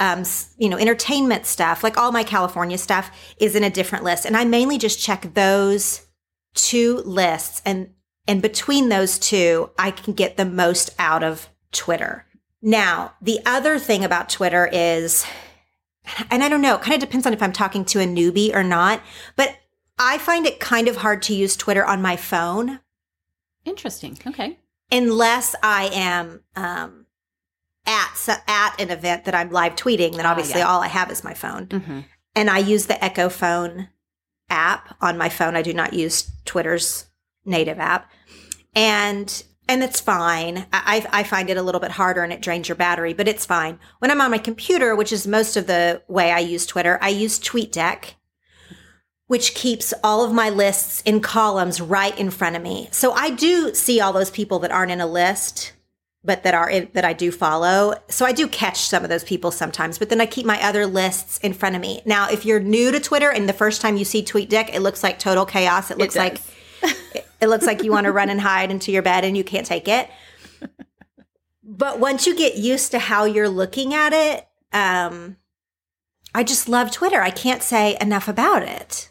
um, 0.00 0.22
you 0.56 0.68
know, 0.68 0.76
entertainment 0.76 1.46
stuff, 1.46 1.82
like 1.82 1.98
all 1.98 2.12
my 2.12 2.22
California 2.22 2.78
stuff 2.78 3.10
is 3.38 3.56
in 3.56 3.64
a 3.64 3.70
different 3.70 4.04
list. 4.04 4.24
And 4.24 4.36
I 4.36 4.44
mainly 4.44 4.78
just 4.78 5.00
check 5.00 5.34
those 5.34 6.06
two 6.54 6.98
lists 6.98 7.62
and 7.64 7.90
and 8.28 8.42
between 8.42 8.90
those 8.90 9.18
two, 9.18 9.70
I 9.78 9.90
can 9.90 10.12
get 10.12 10.36
the 10.36 10.44
most 10.44 10.90
out 10.98 11.24
of 11.24 11.48
Twitter. 11.72 12.26
Now, 12.60 13.14
the 13.22 13.40
other 13.46 13.78
thing 13.78 14.04
about 14.04 14.28
Twitter 14.28 14.68
is, 14.70 15.24
and 16.30 16.44
I 16.44 16.50
don't 16.50 16.60
know, 16.60 16.76
it 16.76 16.82
kind 16.82 16.94
of 16.94 17.00
depends 17.00 17.26
on 17.26 17.32
if 17.32 17.42
I'm 17.42 17.52
talking 17.52 17.86
to 17.86 18.00
a 18.00 18.04
newbie 18.04 18.54
or 18.54 18.62
not, 18.62 19.00
but 19.34 19.56
I 19.98 20.18
find 20.18 20.44
it 20.44 20.60
kind 20.60 20.88
of 20.88 20.96
hard 20.96 21.22
to 21.22 21.34
use 21.34 21.56
Twitter 21.56 21.84
on 21.84 22.02
my 22.02 22.16
phone. 22.16 22.80
Interesting. 23.64 24.18
Okay. 24.26 24.58
Unless 24.92 25.54
I 25.62 25.90
am 25.92 26.42
um, 26.54 27.06
at 27.86 28.42
at 28.46 28.80
an 28.80 28.90
event 28.90 29.24
that 29.24 29.34
I'm 29.34 29.50
live 29.50 29.74
tweeting, 29.74 30.16
then 30.16 30.26
ah, 30.26 30.30
obviously 30.30 30.60
yeah. 30.60 30.68
all 30.68 30.82
I 30.82 30.88
have 30.88 31.10
is 31.10 31.24
my 31.24 31.34
phone. 31.34 31.66
Mm-hmm. 31.66 32.00
And 32.34 32.50
I 32.50 32.58
use 32.58 32.86
the 32.86 32.94
Echofon 32.94 33.88
app 34.50 34.96
on 35.00 35.16
my 35.16 35.30
phone. 35.30 35.56
I 35.56 35.62
do 35.62 35.72
not 35.72 35.94
use 35.94 36.30
Twitter's 36.44 37.06
native 37.44 37.78
app 37.78 38.10
and 38.74 39.42
and 39.68 39.82
it's 39.82 40.00
fine. 40.00 40.66
I, 40.72 41.06
I 41.10 41.22
find 41.24 41.50
it 41.50 41.58
a 41.58 41.62
little 41.62 41.80
bit 41.80 41.90
harder 41.90 42.22
and 42.22 42.32
it 42.32 42.40
drains 42.40 42.68
your 42.68 42.76
battery, 42.76 43.12
but 43.12 43.28
it's 43.28 43.44
fine. 43.44 43.78
When 43.98 44.10
I'm 44.10 44.20
on 44.22 44.30
my 44.30 44.38
computer, 44.38 44.96
which 44.96 45.12
is 45.12 45.26
most 45.26 45.58
of 45.58 45.66
the 45.66 46.02
way 46.08 46.32
I 46.32 46.38
use 46.38 46.64
Twitter, 46.64 46.98
I 47.02 47.10
use 47.10 47.38
TweetDeck, 47.38 48.14
which 49.26 49.54
keeps 49.54 49.92
all 50.02 50.24
of 50.24 50.32
my 50.32 50.48
lists 50.48 51.02
in 51.02 51.20
columns 51.20 51.82
right 51.82 52.18
in 52.18 52.30
front 52.30 52.56
of 52.56 52.62
me. 52.62 52.88
So 52.92 53.12
I 53.12 53.28
do 53.28 53.74
see 53.74 54.00
all 54.00 54.14
those 54.14 54.30
people 54.30 54.58
that 54.60 54.72
aren't 54.72 54.90
in 54.90 55.02
a 55.02 55.06
list, 55.06 55.74
but 56.24 56.44
that 56.44 56.54
are 56.54 56.68
in, 56.70 56.88
that 56.94 57.04
I 57.04 57.12
do 57.12 57.30
follow. 57.30 57.94
So 58.08 58.24
I 58.24 58.32
do 58.32 58.48
catch 58.48 58.78
some 58.78 59.04
of 59.04 59.10
those 59.10 59.24
people 59.24 59.50
sometimes, 59.50 59.98
but 59.98 60.08
then 60.08 60.20
I 60.20 60.26
keep 60.26 60.46
my 60.46 60.62
other 60.62 60.86
lists 60.86 61.36
in 61.38 61.52
front 61.52 61.76
of 61.76 61.82
me. 61.82 62.00
Now, 62.06 62.30
if 62.30 62.46
you're 62.46 62.58
new 62.58 62.90
to 62.90 63.00
Twitter 63.00 63.30
and 63.30 63.46
the 63.46 63.52
first 63.52 63.82
time 63.82 63.98
you 63.98 64.06
see 64.06 64.22
TweetDeck, 64.22 64.70
it 64.72 64.80
looks 64.80 65.02
like 65.02 65.18
total 65.18 65.44
chaos. 65.44 65.90
It 65.90 65.98
looks 65.98 66.16
it 66.16 66.18
like 66.18 66.40
it 67.40 67.48
looks 67.48 67.66
like 67.66 67.82
you 67.82 67.92
want 67.92 68.06
to 68.06 68.12
run 68.12 68.30
and 68.30 68.40
hide 68.40 68.70
into 68.70 68.92
your 68.92 69.02
bed 69.02 69.24
and 69.24 69.36
you 69.36 69.44
can't 69.44 69.66
take 69.66 69.88
it. 69.88 70.10
But 71.62 72.00
once 72.00 72.26
you 72.26 72.36
get 72.36 72.56
used 72.56 72.90
to 72.92 72.98
how 72.98 73.24
you're 73.24 73.48
looking 73.48 73.94
at 73.94 74.12
it, 74.12 74.48
um, 74.72 75.36
I 76.34 76.42
just 76.42 76.68
love 76.68 76.90
Twitter. 76.90 77.20
I 77.20 77.30
can't 77.30 77.62
say 77.62 77.96
enough 78.00 78.26
about 78.26 78.62
it. 78.62 79.10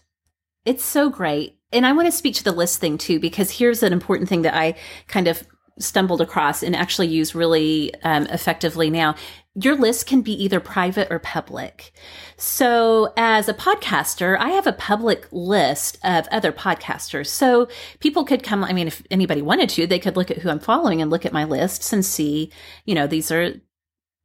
It's 0.66 0.84
so 0.84 1.10
great. 1.10 1.58
And 1.72 1.86
I 1.86 1.94
want 1.94 2.08
to 2.08 2.12
speak 2.12 2.36
to 2.36 2.44
the 2.44 2.52
list 2.52 2.80
thing 2.80 2.98
too, 2.98 3.20
because 3.20 3.52
here's 3.52 3.84
an 3.84 3.94
important 3.94 4.28
thing 4.28 4.42
that 4.42 4.56
I 4.56 4.76
kind 5.08 5.28
of 5.28 5.48
stumbled 5.80 6.22
across 6.22 6.64
and 6.64 6.76
actually 6.76 7.08
use 7.08 7.36
really 7.36 7.94
um, 8.04 8.28
effectively 8.28 8.90
now. 8.90 9.16
Your 9.56 9.76
list 9.76 10.06
can 10.06 10.22
be 10.22 10.34
either 10.44 10.60
private 10.60 11.08
or 11.10 11.18
public. 11.18 11.92
So 12.38 13.12
as 13.18 13.50
a 13.50 13.54
podcaster, 13.54 14.38
I 14.40 14.50
have 14.50 14.68
a 14.68 14.74
public 14.74 15.28
list 15.32 15.98
of 16.04 16.28
other 16.32 16.52
podcasters. 16.52 17.28
So 17.28 17.68
people 18.00 18.24
could 18.24 18.44
come, 18.44 18.64
I 18.64 18.74
mean, 18.74 18.88
if 18.88 19.02
anybody 19.10 19.42
wanted 19.42 19.70
to, 19.70 19.88
they 19.88 19.98
could 19.98 20.16
look 20.16 20.30
at 20.30 20.38
who 20.38 20.50
I'm 20.50 20.60
following 20.60 21.02
and 21.02 21.10
look 21.10 21.26
at 21.26 21.34
my 21.34 21.44
lists 21.44 21.92
and 21.92 22.06
see, 22.06 22.52
you 22.86 22.94
know, 22.94 23.08
these 23.08 23.32
are 23.32 23.54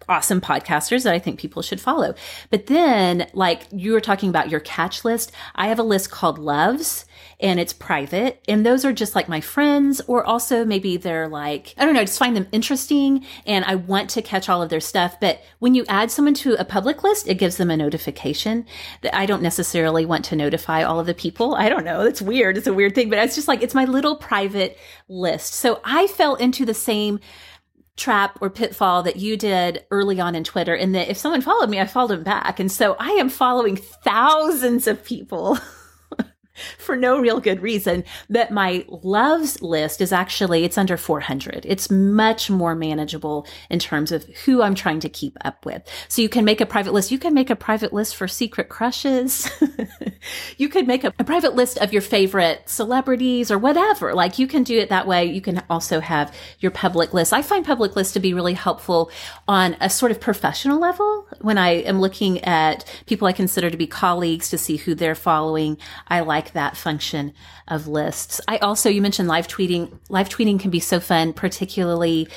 awesome 0.08 0.40
podcasters 0.40 1.04
that 1.04 1.14
I 1.14 1.18
think 1.18 1.38
people 1.38 1.62
should 1.62 1.80
follow. 1.80 2.14
But 2.50 2.66
then, 2.66 3.28
like 3.32 3.62
you 3.70 3.92
were 3.92 4.00
talking 4.00 4.28
about 4.28 4.50
your 4.50 4.60
catch 4.60 5.04
list, 5.04 5.32
I 5.54 5.68
have 5.68 5.78
a 5.78 5.84
list 5.84 6.10
called 6.10 6.38
Loves 6.38 7.06
and 7.42 7.58
it's 7.58 7.72
private. 7.72 8.42
And 8.46 8.64
those 8.64 8.84
are 8.84 8.92
just 8.92 9.16
like 9.16 9.28
my 9.28 9.40
friends, 9.40 10.00
or 10.06 10.24
also 10.24 10.64
maybe 10.64 10.96
they're 10.96 11.28
like, 11.28 11.74
I 11.76 11.84
don't 11.84 11.92
know, 11.92 12.00
I 12.00 12.04
just 12.04 12.18
find 12.18 12.36
them 12.36 12.46
interesting 12.52 13.26
and 13.44 13.64
I 13.64 13.74
want 13.74 14.10
to 14.10 14.22
catch 14.22 14.48
all 14.48 14.62
of 14.62 14.70
their 14.70 14.80
stuff. 14.80 15.18
But 15.20 15.42
when 15.58 15.74
you 15.74 15.84
add 15.88 16.12
someone 16.12 16.34
to 16.34 16.54
a 16.54 16.64
public 16.64 17.02
list, 17.02 17.26
it 17.26 17.38
gives 17.38 17.56
them 17.56 17.70
a 17.70 17.76
notification 17.76 18.64
that 19.02 19.14
I 19.14 19.26
don't 19.26 19.42
necessarily 19.42 20.06
want 20.06 20.24
to 20.26 20.36
notify 20.36 20.84
all 20.84 21.00
of 21.00 21.06
the 21.06 21.14
people. 21.14 21.56
I 21.56 21.68
don't 21.68 21.84
know. 21.84 22.02
It's 22.02 22.22
weird. 22.22 22.56
It's 22.56 22.68
a 22.68 22.72
weird 22.72 22.94
thing, 22.94 23.10
but 23.10 23.18
it's 23.18 23.34
just 23.34 23.48
like, 23.48 23.62
it's 23.62 23.74
my 23.74 23.84
little 23.84 24.16
private 24.16 24.78
list. 25.08 25.54
So 25.54 25.80
I 25.84 26.06
fell 26.06 26.36
into 26.36 26.64
the 26.64 26.74
same 26.74 27.18
trap 27.96 28.38
or 28.40 28.48
pitfall 28.48 29.02
that 29.02 29.16
you 29.16 29.36
did 29.36 29.84
early 29.90 30.20
on 30.20 30.34
in 30.34 30.44
Twitter 30.44 30.74
and 30.74 30.94
that 30.94 31.10
if 31.10 31.16
someone 31.16 31.42
followed 31.42 31.68
me, 31.68 31.80
I 31.80 31.86
followed 31.86 32.16
them 32.16 32.22
back. 32.22 32.60
And 32.60 32.70
so 32.70 32.96
I 32.98 33.10
am 33.10 33.28
following 33.28 33.76
thousands 33.76 34.86
of 34.86 35.04
people 35.04 35.58
for 36.78 36.96
no 36.96 37.18
real 37.20 37.40
good 37.40 37.62
reason. 37.62 38.04
But 38.28 38.50
my 38.50 38.84
loves 38.88 39.60
list 39.62 40.00
is 40.00 40.12
actually, 40.12 40.64
it's 40.64 40.78
under 40.78 40.96
400. 40.96 41.64
It's 41.68 41.90
much 41.90 42.50
more 42.50 42.74
manageable 42.74 43.46
in 43.70 43.78
terms 43.78 44.12
of 44.12 44.24
who 44.44 44.62
I'm 44.62 44.74
trying 44.74 45.00
to 45.00 45.08
keep 45.08 45.36
up 45.44 45.64
with. 45.64 45.82
So 46.08 46.22
you 46.22 46.28
can 46.28 46.44
make 46.44 46.60
a 46.60 46.66
private 46.66 46.92
list. 46.92 47.10
You 47.10 47.18
can 47.18 47.34
make 47.34 47.50
a 47.50 47.56
private 47.56 47.92
list 47.92 48.16
for 48.16 48.28
secret 48.28 48.68
crushes. 48.68 49.50
you 50.58 50.68
could 50.68 50.86
make 50.86 51.04
a, 51.04 51.12
a 51.18 51.24
private 51.24 51.54
list 51.54 51.78
of 51.78 51.92
your 51.92 52.02
favorite 52.02 52.68
celebrities 52.68 53.50
or 53.50 53.58
whatever. 53.58 54.14
Like 54.14 54.38
you 54.38 54.46
can 54.46 54.62
do 54.62 54.78
it 54.78 54.88
that 54.88 55.06
way. 55.06 55.24
You 55.24 55.40
can 55.40 55.62
also 55.70 56.00
have 56.00 56.34
your 56.60 56.70
public 56.70 57.14
list. 57.14 57.32
I 57.32 57.42
find 57.42 57.64
public 57.64 57.96
lists 57.96 58.12
to 58.14 58.20
be 58.20 58.34
really 58.34 58.54
helpful 58.54 59.10
on 59.48 59.76
a 59.80 59.90
sort 59.90 60.12
of 60.12 60.20
professional 60.20 60.78
level 60.78 61.26
when 61.40 61.58
I 61.58 61.70
am 61.70 62.00
looking 62.00 62.42
at 62.44 62.84
people 63.06 63.28
I 63.28 63.32
consider 63.32 63.70
to 63.70 63.76
be 63.76 63.86
colleagues 63.86 64.50
to 64.50 64.58
see 64.58 64.76
who 64.76 64.94
they're 64.94 65.14
following. 65.14 65.78
I 66.08 66.20
like 66.20 66.41
that 66.50 66.76
function 66.76 67.32
of 67.68 67.86
lists. 67.86 68.40
I 68.48 68.58
also, 68.58 68.90
you 68.90 69.00
mentioned 69.00 69.28
live 69.28 69.46
tweeting. 69.46 69.96
Live 70.08 70.28
tweeting 70.28 70.58
can 70.58 70.70
be 70.70 70.80
so 70.80 70.98
fun, 70.98 71.32
particularly 71.32 72.28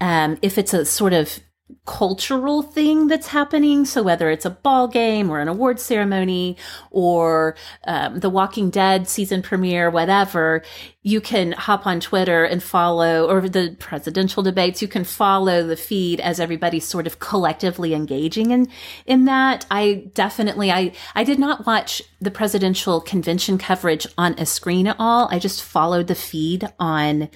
um, 0.00 0.38
if 0.42 0.58
it's 0.58 0.74
a 0.74 0.84
sort 0.84 1.12
of 1.12 1.38
cultural 1.86 2.62
thing 2.62 3.06
that's 3.08 3.28
happening. 3.28 3.84
So 3.84 4.02
whether 4.02 4.28
it's 4.30 4.44
a 4.44 4.50
ball 4.50 4.88
game 4.88 5.30
or 5.30 5.40
an 5.40 5.48
award 5.48 5.80
ceremony 5.80 6.56
or 6.90 7.56
um, 7.86 8.20
the 8.20 8.28
Walking 8.28 8.70
Dead 8.70 9.08
season 9.08 9.40
premiere, 9.42 9.90
whatever, 9.90 10.62
you 11.04 11.20
can 11.20 11.52
hop 11.52 11.84
on 11.86 11.98
Twitter 11.98 12.44
and 12.44 12.62
follow, 12.62 13.28
or 13.28 13.48
the 13.48 13.76
presidential 13.80 14.42
debates. 14.42 14.80
You 14.80 14.88
can 14.88 15.02
follow 15.02 15.66
the 15.66 15.76
feed 15.76 16.20
as 16.20 16.38
everybody's 16.38 16.84
sort 16.84 17.08
of 17.08 17.18
collectively 17.18 17.92
engaging 17.92 18.52
in 18.52 18.68
in 19.04 19.24
that. 19.24 19.66
I 19.70 20.10
definitely, 20.14 20.70
I 20.70 20.92
I 21.14 21.24
did 21.24 21.40
not 21.40 21.66
watch 21.66 22.02
the 22.20 22.30
presidential 22.30 23.00
convention 23.00 23.58
coverage 23.58 24.06
on 24.16 24.34
a 24.38 24.46
screen 24.46 24.86
at 24.86 24.96
all. 24.98 25.28
I 25.32 25.40
just 25.40 25.62
followed 25.62 26.06
the 26.06 26.14
feed 26.14 26.68
on 26.78 27.28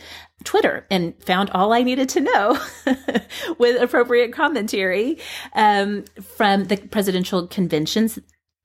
Twitter 0.45 0.87
and 0.91 1.21
found 1.25 1.51
all 1.51 1.73
I 1.73 1.83
needed 1.83 2.09
to 2.11 2.21
know 2.21 2.59
with 3.59 3.83
appropriate 3.83 4.33
commentary 4.33 5.19
um, 5.55 6.05
from 6.37 6.65
the 6.65 6.77
presidential 6.77 7.49
conventions 7.49 8.19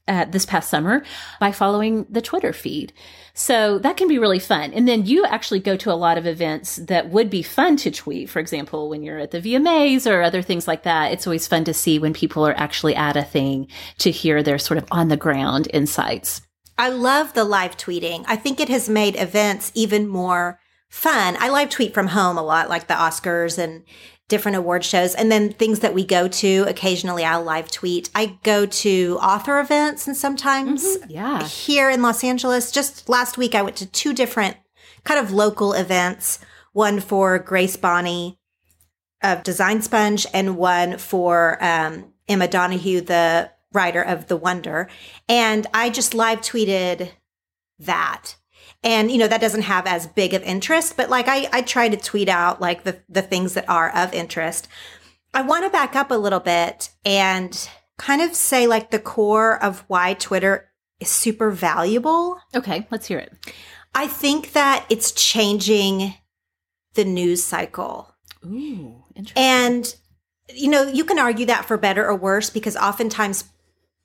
uh, 0.07 0.25
this 0.25 0.45
past 0.45 0.69
summer 0.69 1.03
by 1.39 1.51
following 1.51 2.05
the 2.09 2.21
Twitter 2.21 2.53
feed. 2.53 2.93
So 3.33 3.79
that 3.79 3.97
can 3.97 4.07
be 4.07 4.19
really 4.19 4.39
fun. 4.39 4.73
And 4.73 4.87
then 4.87 5.05
you 5.05 5.25
actually 5.25 5.59
go 5.59 5.77
to 5.77 5.91
a 5.91 5.93
lot 5.93 6.17
of 6.17 6.27
events 6.27 6.77
that 6.77 7.09
would 7.09 7.29
be 7.29 7.41
fun 7.41 7.77
to 7.77 7.91
tweet. 7.91 8.29
For 8.29 8.39
example, 8.39 8.89
when 8.89 9.03
you're 9.03 9.19
at 9.19 9.31
the 9.31 9.41
VMAs 9.41 10.09
or 10.09 10.21
other 10.21 10.41
things 10.41 10.67
like 10.67 10.83
that, 10.83 11.11
it's 11.11 11.25
always 11.25 11.47
fun 11.47 11.63
to 11.65 11.73
see 11.73 11.97
when 11.97 12.13
people 12.13 12.45
are 12.45 12.57
actually 12.57 12.95
at 12.95 13.15
a 13.15 13.23
thing 13.23 13.67
to 13.99 14.11
hear 14.11 14.43
their 14.43 14.59
sort 14.59 14.77
of 14.77 14.85
on 14.91 15.07
the 15.07 15.17
ground 15.17 15.67
insights. 15.73 16.41
I 16.77 16.89
love 16.89 17.33
the 17.33 17.43
live 17.43 17.77
tweeting. 17.77 18.25
I 18.27 18.35
think 18.35 18.59
it 18.59 18.69
has 18.69 18.89
made 18.89 19.15
events 19.15 19.71
even 19.75 20.07
more 20.07 20.59
fun. 20.89 21.37
I 21.39 21.49
live 21.49 21.69
tweet 21.69 21.93
from 21.93 22.07
home 22.07 22.37
a 22.37 22.43
lot, 22.43 22.69
like 22.69 22.87
the 22.87 22.95
Oscars 22.95 23.57
and 23.57 23.83
different 24.31 24.55
award 24.55 24.83
shows. 24.83 25.13
And 25.13 25.29
then 25.29 25.51
things 25.51 25.79
that 25.81 25.93
we 25.93 26.05
go 26.05 26.29
to, 26.29 26.65
occasionally 26.67 27.25
I'll 27.25 27.43
live 27.43 27.69
tweet. 27.69 28.09
I 28.15 28.37
go 28.43 28.65
to 28.65 29.19
author 29.21 29.59
events 29.59 30.07
and 30.07 30.15
sometimes 30.15 30.83
mm-hmm. 30.83 31.11
yeah. 31.11 31.43
here 31.43 31.89
in 31.89 32.01
Los 32.01 32.23
Angeles. 32.23 32.71
Just 32.71 33.09
last 33.09 33.37
week, 33.37 33.53
I 33.53 33.61
went 33.61 33.75
to 33.77 33.85
two 33.85 34.13
different 34.13 34.55
kind 35.03 35.19
of 35.19 35.33
local 35.33 35.73
events, 35.73 36.39
one 36.71 37.01
for 37.01 37.37
Grace 37.39 37.75
Bonney 37.75 38.39
of 39.21 39.43
Design 39.43 39.81
Sponge 39.81 40.25
and 40.33 40.55
one 40.55 40.97
for 40.97 41.61
um, 41.61 42.13
Emma 42.29 42.47
Donoghue, 42.47 43.01
the 43.01 43.51
writer 43.73 44.01
of 44.01 44.27
The 44.27 44.37
Wonder. 44.37 44.89
And 45.27 45.67
I 45.73 45.89
just 45.89 46.13
live 46.13 46.39
tweeted 46.39 47.11
that 47.79 48.35
and, 48.83 49.11
you 49.11 49.17
know, 49.17 49.27
that 49.27 49.41
doesn't 49.41 49.61
have 49.63 49.85
as 49.85 50.07
big 50.07 50.33
of 50.33 50.41
interest, 50.43 50.97
but 50.97 51.09
like 51.09 51.27
I, 51.27 51.47
I 51.53 51.61
try 51.61 51.89
to 51.89 51.97
tweet 51.97 52.29
out 52.29 52.59
like 52.59 52.83
the, 52.83 52.99
the 53.07 53.21
things 53.21 53.53
that 53.53 53.69
are 53.69 53.95
of 53.95 54.13
interest. 54.13 54.67
I 55.33 55.43
want 55.43 55.65
to 55.65 55.69
back 55.69 55.95
up 55.95 56.11
a 56.11 56.15
little 56.15 56.39
bit 56.39 56.89
and 57.05 57.69
kind 57.97 58.21
of 58.21 58.35
say 58.35 58.67
like 58.67 58.91
the 58.91 58.99
core 58.99 59.63
of 59.63 59.83
why 59.87 60.15
Twitter 60.15 60.69
is 60.99 61.09
super 61.09 61.51
valuable. 61.51 62.39
Okay, 62.55 62.87
let's 62.91 63.07
hear 63.07 63.19
it. 63.19 63.31
I 63.93 64.07
think 64.07 64.53
that 64.53 64.85
it's 64.89 65.11
changing 65.11 66.15
the 66.95 67.05
news 67.05 67.43
cycle. 67.43 68.15
Ooh, 68.45 69.03
interesting. 69.15 69.43
And, 69.43 69.95
you 70.53 70.69
know, 70.69 70.83
you 70.83 71.05
can 71.05 71.19
argue 71.19 71.45
that 71.45 71.65
for 71.65 71.77
better 71.77 72.05
or 72.05 72.15
worse 72.15 72.49
because 72.49 72.75
oftentimes 72.75 73.43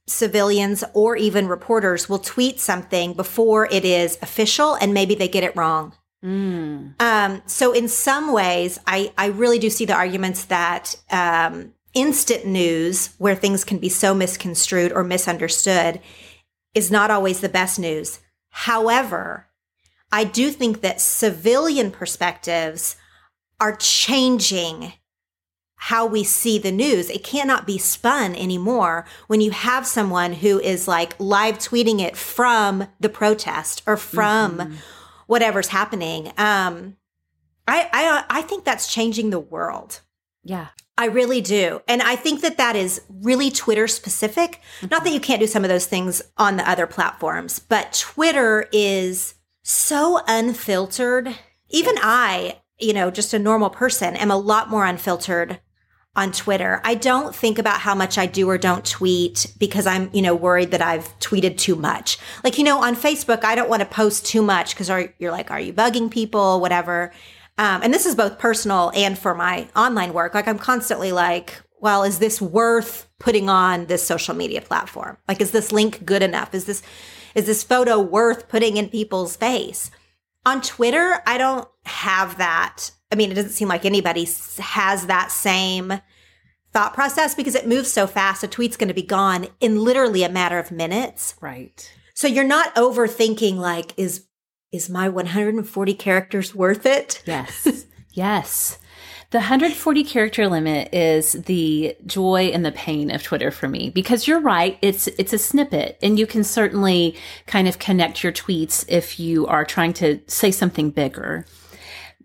civilians 0.06 0.84
or 0.94 1.16
even 1.16 1.48
reporters 1.48 2.08
will 2.08 2.18
tweet 2.18 2.60
something 2.60 3.12
before 3.12 3.66
it 3.70 3.84
is 3.84 4.18
official 4.22 4.74
and 4.74 4.94
maybe 4.94 5.14
they 5.14 5.28
get 5.28 5.44
it 5.44 5.56
wrong. 5.56 5.92
Mm. 6.24 7.00
Um, 7.00 7.42
so 7.46 7.72
in 7.72 7.88
some 7.88 8.32
ways, 8.32 8.78
I, 8.86 9.12
I 9.18 9.26
really 9.26 9.58
do 9.58 9.70
see 9.70 9.84
the 9.84 9.94
arguments 9.94 10.44
that 10.44 10.96
um, 11.10 11.72
instant 11.94 12.46
news, 12.46 13.14
where 13.18 13.34
things 13.34 13.64
can 13.64 13.78
be 13.78 13.88
so 13.88 14.14
misconstrued 14.14 14.92
or 14.92 15.04
misunderstood, 15.04 16.00
is 16.74 16.90
not 16.90 17.10
always 17.10 17.40
the 17.40 17.48
best 17.48 17.78
news. 17.78 18.20
However, 18.50 19.48
I 20.12 20.24
do 20.24 20.50
think 20.50 20.80
that 20.80 21.00
civilian 21.00 21.90
perspectives 21.90 22.96
are 23.60 23.76
changing 23.76 24.92
how 25.90 26.04
we 26.04 26.24
see 26.24 26.58
the 26.58 26.72
news. 26.72 27.08
It 27.10 27.22
cannot 27.22 27.64
be 27.66 27.78
spun 27.78 28.34
anymore 28.34 29.04
when 29.28 29.40
you 29.40 29.52
have 29.52 29.86
someone 29.86 30.32
who 30.32 30.58
is 30.58 30.88
like 30.88 31.14
live 31.20 31.58
tweeting 31.58 32.00
it 32.00 32.16
from 32.16 32.88
the 32.98 33.08
protest 33.08 33.82
or 33.86 33.96
from 33.96 34.58
Mm-hmm. 34.58 34.74
whatever's 35.26 35.68
happening. 35.68 36.32
Um, 36.38 36.96
I, 37.68 37.88
I 37.92 38.24
I 38.38 38.42
think 38.42 38.64
that's 38.64 38.92
changing 38.92 39.30
the 39.30 39.38
world. 39.40 40.00
Yeah. 40.42 40.68
I 40.98 41.06
really 41.06 41.40
do. 41.40 41.82
And 41.86 42.02
I 42.02 42.16
think 42.16 42.40
that 42.40 42.56
that 42.56 42.74
is 42.74 43.02
really 43.08 43.50
Twitter 43.50 43.86
specific. 43.86 44.60
Not 44.90 45.04
that 45.04 45.12
you 45.12 45.20
can't 45.20 45.40
do 45.40 45.46
some 45.46 45.62
of 45.64 45.68
those 45.68 45.86
things 45.86 46.22
on 46.36 46.56
the 46.56 46.68
other 46.68 46.86
platforms, 46.86 47.58
but 47.58 47.92
Twitter 47.92 48.66
is 48.72 49.34
so 49.62 50.20
unfiltered. 50.26 51.36
Even 51.68 51.94
I, 52.00 52.60
you 52.78 52.92
know, 52.92 53.10
just 53.10 53.34
a 53.34 53.38
normal 53.38 53.70
person, 53.70 54.16
am 54.16 54.30
a 54.30 54.36
lot 54.38 54.70
more 54.70 54.86
unfiltered 54.86 55.60
on 56.16 56.32
Twitter. 56.32 56.80
I 56.82 56.94
don't 56.94 57.34
think 57.34 57.58
about 57.58 57.80
how 57.80 57.94
much 57.94 58.18
I 58.18 58.26
do 58.26 58.48
or 58.48 58.58
don't 58.58 58.84
tweet 58.84 59.52
because 59.58 59.86
I'm, 59.86 60.10
you 60.12 60.22
know, 60.22 60.34
worried 60.34 60.70
that 60.72 60.82
I've 60.82 61.16
tweeted 61.20 61.58
too 61.58 61.76
much. 61.76 62.18
Like, 62.42 62.58
you 62.58 62.64
know, 62.64 62.82
on 62.82 62.96
Facebook, 62.96 63.44
I 63.44 63.54
don't 63.54 63.68
want 63.68 63.80
to 63.80 63.86
post 63.86 64.26
too 64.26 64.42
much 64.42 64.74
because 64.74 64.88
you're 65.18 65.30
like, 65.30 65.50
are 65.50 65.60
you 65.60 65.72
bugging 65.72 66.10
people? 66.10 66.60
Whatever. 66.60 67.12
Um, 67.58 67.82
and 67.82 67.94
this 67.94 68.06
is 68.06 68.14
both 68.14 68.38
personal 68.38 68.90
and 68.94 69.18
for 69.18 69.34
my 69.34 69.68
online 69.76 70.12
work. 70.12 70.34
Like, 70.34 70.48
I'm 70.48 70.58
constantly 70.58 71.12
like, 71.12 71.62
well, 71.80 72.02
is 72.02 72.18
this 72.18 72.40
worth 72.40 73.06
putting 73.18 73.48
on 73.48 73.86
this 73.86 74.02
social 74.02 74.34
media 74.34 74.60
platform? 74.60 75.18
Like, 75.28 75.40
is 75.40 75.50
this 75.50 75.72
link 75.72 76.04
good 76.04 76.22
enough? 76.22 76.54
Is 76.54 76.64
this, 76.64 76.82
is 77.34 77.46
this 77.46 77.62
photo 77.62 78.00
worth 78.00 78.48
putting 78.48 78.76
in 78.76 78.88
people's 78.88 79.36
face? 79.36 79.90
On 80.44 80.62
Twitter, 80.62 81.20
I 81.26 81.38
don't 81.38 81.68
have 81.84 82.38
that. 82.38 82.90
I 83.10 83.14
mean, 83.14 83.30
it 83.30 83.34
doesn't 83.34 83.50
seem 83.50 83.68
like 83.68 83.84
anybody 83.84 84.28
has 84.58 85.06
that 85.06 85.30
same 85.30 86.00
thought 86.72 86.94
process 86.94 87.34
because 87.34 87.54
it 87.54 87.66
moves 87.66 87.92
so 87.92 88.06
fast. 88.06 88.42
A 88.42 88.48
tweet's 88.48 88.76
going 88.76 88.88
to 88.88 88.94
be 88.94 89.02
gone 89.02 89.46
in 89.60 89.82
literally 89.82 90.24
a 90.24 90.28
matter 90.28 90.58
of 90.58 90.70
minutes. 90.70 91.34
Right. 91.40 91.90
So 92.14 92.26
you're 92.26 92.44
not 92.44 92.74
overthinking 92.74 93.56
like, 93.56 93.92
is 93.96 94.26
is 94.72 94.90
my 94.90 95.08
140 95.08 95.94
characters 95.94 96.54
worth 96.54 96.84
it? 96.84 97.22
Yes. 97.24 97.86
yes. 98.12 98.78
The 99.30 99.38
140 99.38 100.04
character 100.04 100.48
limit 100.48 100.94
is 100.94 101.32
the 101.32 101.96
joy 102.06 102.50
and 102.52 102.64
the 102.64 102.72
pain 102.72 103.10
of 103.10 103.22
Twitter 103.22 103.50
for 103.50 103.68
me 103.68 103.90
because 103.90 104.26
you're 104.26 104.40
right 104.40 104.78
it's 104.82 105.08
it's 105.08 105.32
a 105.32 105.38
snippet 105.38 105.98
and 106.00 106.18
you 106.18 106.26
can 106.26 106.44
certainly 106.44 107.16
kind 107.46 107.66
of 107.66 107.78
connect 107.78 108.22
your 108.22 108.32
tweets 108.32 108.84
if 108.88 109.18
you 109.18 109.46
are 109.46 109.64
trying 109.64 109.92
to 109.94 110.20
say 110.26 110.50
something 110.50 110.90
bigger. 110.90 111.44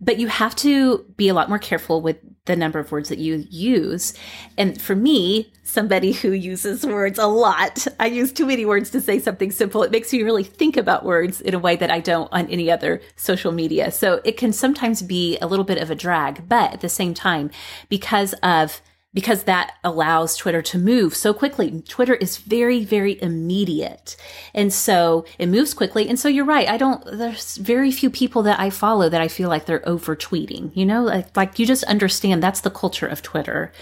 But 0.02 0.18
you 0.18 0.28
have 0.28 0.56
to 0.58 1.06
be 1.16 1.30
a 1.30 1.34
lot 1.34 1.48
more 1.48 1.60
careful 1.60 2.02
with 2.02 2.18
the 2.46 2.56
number 2.56 2.80
of 2.80 2.92
words 2.92 3.10
that 3.10 3.20
you 3.20 3.46
use. 3.50 4.14
And 4.58 4.82
for 4.82 4.96
me, 4.96 5.54
somebody 5.64 6.12
who 6.22 6.32
uses 6.32 6.86
words 6.86 7.20
a 7.20 7.28
lot, 7.28 7.86
I 8.00 8.08
use 8.08 8.34
too 8.34 8.46
many 8.46 8.66
words 8.66 8.90
to 8.92 9.02
say 9.02 9.20
something 9.20 9.52
simple. 9.52 9.84
It 9.84 9.92
makes 9.92 10.12
me 10.12 10.24
really 10.24 10.44
think 10.44 10.76
about 10.76 11.06
words 11.06 11.40
in 11.40 11.54
a 11.54 11.60
way 11.60 11.76
that 11.76 11.92
I 11.92 12.00
don't 12.00 12.32
on 12.32 12.48
any 12.48 12.72
other 12.72 13.02
social 13.16 13.52
media. 13.52 13.92
So 13.92 14.22
it 14.24 14.38
can 14.38 14.54
sometimes 14.54 15.02
be 15.02 15.38
a 15.40 15.48
little 15.48 15.66
bit 15.66 15.78
of 15.78 15.92
a 15.92 15.96
drag, 15.96 16.50
but 16.50 16.74
at 16.74 16.82
the 16.82 16.90
same 16.90 17.14
time, 17.14 17.52
because 17.90 18.34
of 18.42 18.82
because 19.14 19.44
that 19.44 19.74
allows 19.84 20.38
Twitter 20.38 20.62
to 20.62 20.78
move 20.78 21.16
so 21.16 21.34
quickly. 21.34 21.82
Twitter 21.88 22.14
is 22.16 22.38
very, 22.38 22.86
very 22.86 23.22
immediate. 23.22 24.16
And 24.54 24.72
so 24.72 25.26
it 25.38 25.48
moves 25.48 25.74
quickly. 25.74 26.08
And 26.08 26.18
so 26.18 26.30
you're 26.30 26.46
right. 26.46 26.70
I 26.70 26.78
don't, 26.78 27.04
there's 27.06 27.58
very 27.58 27.92
few 27.92 28.10
people 28.10 28.44
that 28.44 28.60
I 28.60 28.70
follow 28.70 29.10
that 29.10 29.22
I 29.22 29.28
feel 29.28 29.50
like 29.50 29.66
they're 29.66 29.88
over 29.88 30.16
tweeting, 30.16 30.72
you 30.76 30.86
know, 30.86 31.04
like, 31.04 31.36
like 31.36 31.60
you 31.60 31.66
just 31.66 31.84
understand 31.86 32.42
that's 32.42 32.62
the 32.62 32.70
culture 32.70 33.08
of 33.08 33.22
Twitter. 33.22 33.74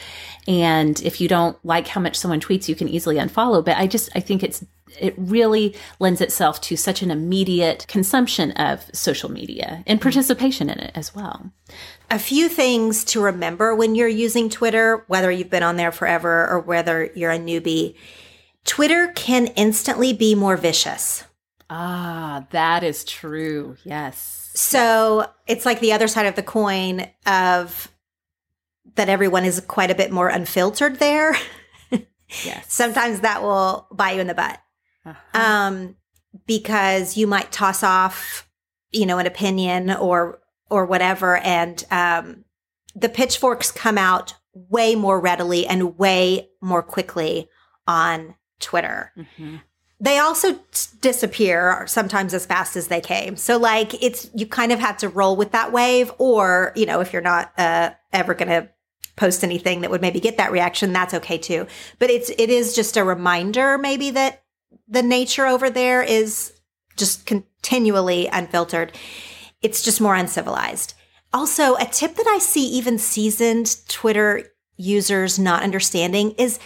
And 0.50 1.00
if 1.04 1.22
you 1.22 1.28
don't 1.28 1.64
like 1.64 1.88
how 1.88 2.02
much 2.02 2.18
someone 2.18 2.42
tweets, 2.42 2.68
you 2.68 2.74
can 2.74 2.90
easily 2.90 3.18
unfollow. 3.18 3.64
But 3.64 3.78
I 3.78 3.86
just, 3.86 4.10
I 4.16 4.20
think 4.20 4.42
it's, 4.42 4.66
it 5.00 5.14
really 5.16 5.76
lends 6.00 6.22
itself 6.22 6.60
to 6.62 6.76
such 6.76 7.04
an 7.04 7.12
immediate 7.12 7.86
consumption 7.88 8.52
of 8.54 8.84
social 8.92 9.30
media 9.30 9.84
and 9.86 10.02
participation 10.02 10.68
in 10.72 10.80
it 10.80 10.92
as 10.96 11.14
well. 11.14 11.52
A 12.10 12.18
few 12.18 12.50
things 12.50 13.04
to 13.06 13.22
remember 13.22 13.76
when 13.76 13.94
you're 13.94 14.08
using 14.08 14.50
Twitter, 14.50 15.04
whether 15.06 15.30
you've 15.30 15.52
been 15.52 15.62
on 15.62 15.76
there 15.76 15.92
forever 15.92 16.50
or 16.50 16.60
whether 16.60 17.12
you're 17.14 17.30
a 17.30 17.38
newbie. 17.38 17.96
Twitter 18.66 19.12
can 19.16 19.48
instantly 19.56 20.14
be 20.14 20.34
more 20.34 20.58
vicious. 20.58 21.26
Ah, 21.70 22.48
that 22.50 22.84
is 22.84 23.04
true. 23.04 23.78
Yes. 23.84 24.50
So 24.56 25.30
it's 25.46 25.68
like 25.68 25.80
the 25.80 25.94
other 25.94 26.08
side 26.08 26.26
of 26.26 26.34
the 26.34 26.42
coin 26.42 27.06
of 27.28 27.92
that 28.96 29.10
everyone 29.10 29.46
is 29.46 29.60
quite 29.62 29.92
a 29.92 29.96
bit 29.96 30.12
more 30.12 30.30
unfiltered 30.30 31.00
there. 31.00 31.36
Yes. 32.44 32.66
Sometimes 32.68 33.22
that 33.22 33.42
will 33.42 33.88
bite 33.92 34.16
you 34.16 34.22
in 34.22 34.28
the 34.28 34.34
butt. 34.36 34.60
Uh-huh. 35.06 35.40
um, 35.40 35.96
because 36.46 37.18
you 37.18 37.26
might 37.26 37.52
toss 37.52 37.84
off, 37.84 38.48
you 38.92 39.06
know, 39.06 39.18
an 39.18 39.26
opinion 39.26 39.92
or 39.92 40.40
or 40.70 40.86
whatever, 40.86 41.38
and 41.38 41.84
um, 41.90 42.44
the 42.96 43.10
pitchforks 43.10 43.72
come 43.72 43.98
out 43.98 44.36
way 44.54 44.94
more 44.94 45.20
readily 45.20 45.66
and 45.66 45.98
way 45.98 46.50
more 46.62 46.84
quickly 46.84 47.50
on 47.88 48.36
Twitter. 48.60 49.12
Mhm. 49.18 49.62
They 50.02 50.20
also 50.20 50.54
t- 50.54 50.60
disappear 51.02 51.86
sometimes 51.88 52.34
as 52.34 52.46
fast 52.46 52.76
as 52.76 52.88
they 52.88 53.02
came. 53.02 53.36
So 53.36 53.58
like 53.58 54.02
it's 54.04 54.30
you 54.36 54.46
kind 54.46 54.72
of 54.72 54.80
have 54.80 54.98
to 54.98 55.10
roll 55.10 55.36
with 55.36 55.52
that 55.54 55.72
wave, 55.72 56.12
or 56.20 56.74
you 56.76 56.86
know, 56.86 57.00
if 57.00 57.14
you're 57.14 57.22
not 57.22 57.52
uh, 57.58 57.92
ever 58.14 58.34
going 58.34 58.50
to 58.50 58.70
post 59.20 59.44
anything 59.44 59.82
that 59.82 59.92
would 59.92 60.02
maybe 60.02 60.20
get 60.20 60.38
that 60.38 60.52
reaction, 60.52 60.94
that's 60.94 61.14
okay 61.14 61.38
too. 61.38 61.68
But 62.00 62.10
it's 62.10 62.30
it 62.32 62.50
is 62.50 62.74
just 62.74 62.98
a 62.98 63.04
reminder 63.04 63.78
maybe 63.78 64.10
that 64.12 64.44
the 64.88 65.04
nature 65.04 65.46
over 65.46 65.70
there 65.70 66.02
is 66.02 66.54
just 66.96 67.26
continually 67.26 68.28
unfiltered. 68.28 68.94
It's 69.62 69.84
just 69.84 70.02
more 70.02 70.16
uncivilized. 70.16 70.94
Also, 71.34 71.76
a 71.76 71.86
tip 71.86 72.16
that 72.16 72.28
I 72.28 72.40
see 72.40 72.66
even 72.70 72.98
seasoned 72.98 73.76
Twitter 73.88 74.46
users 74.78 75.38
not 75.38 75.64
understanding 75.64 76.32
is 76.38 76.58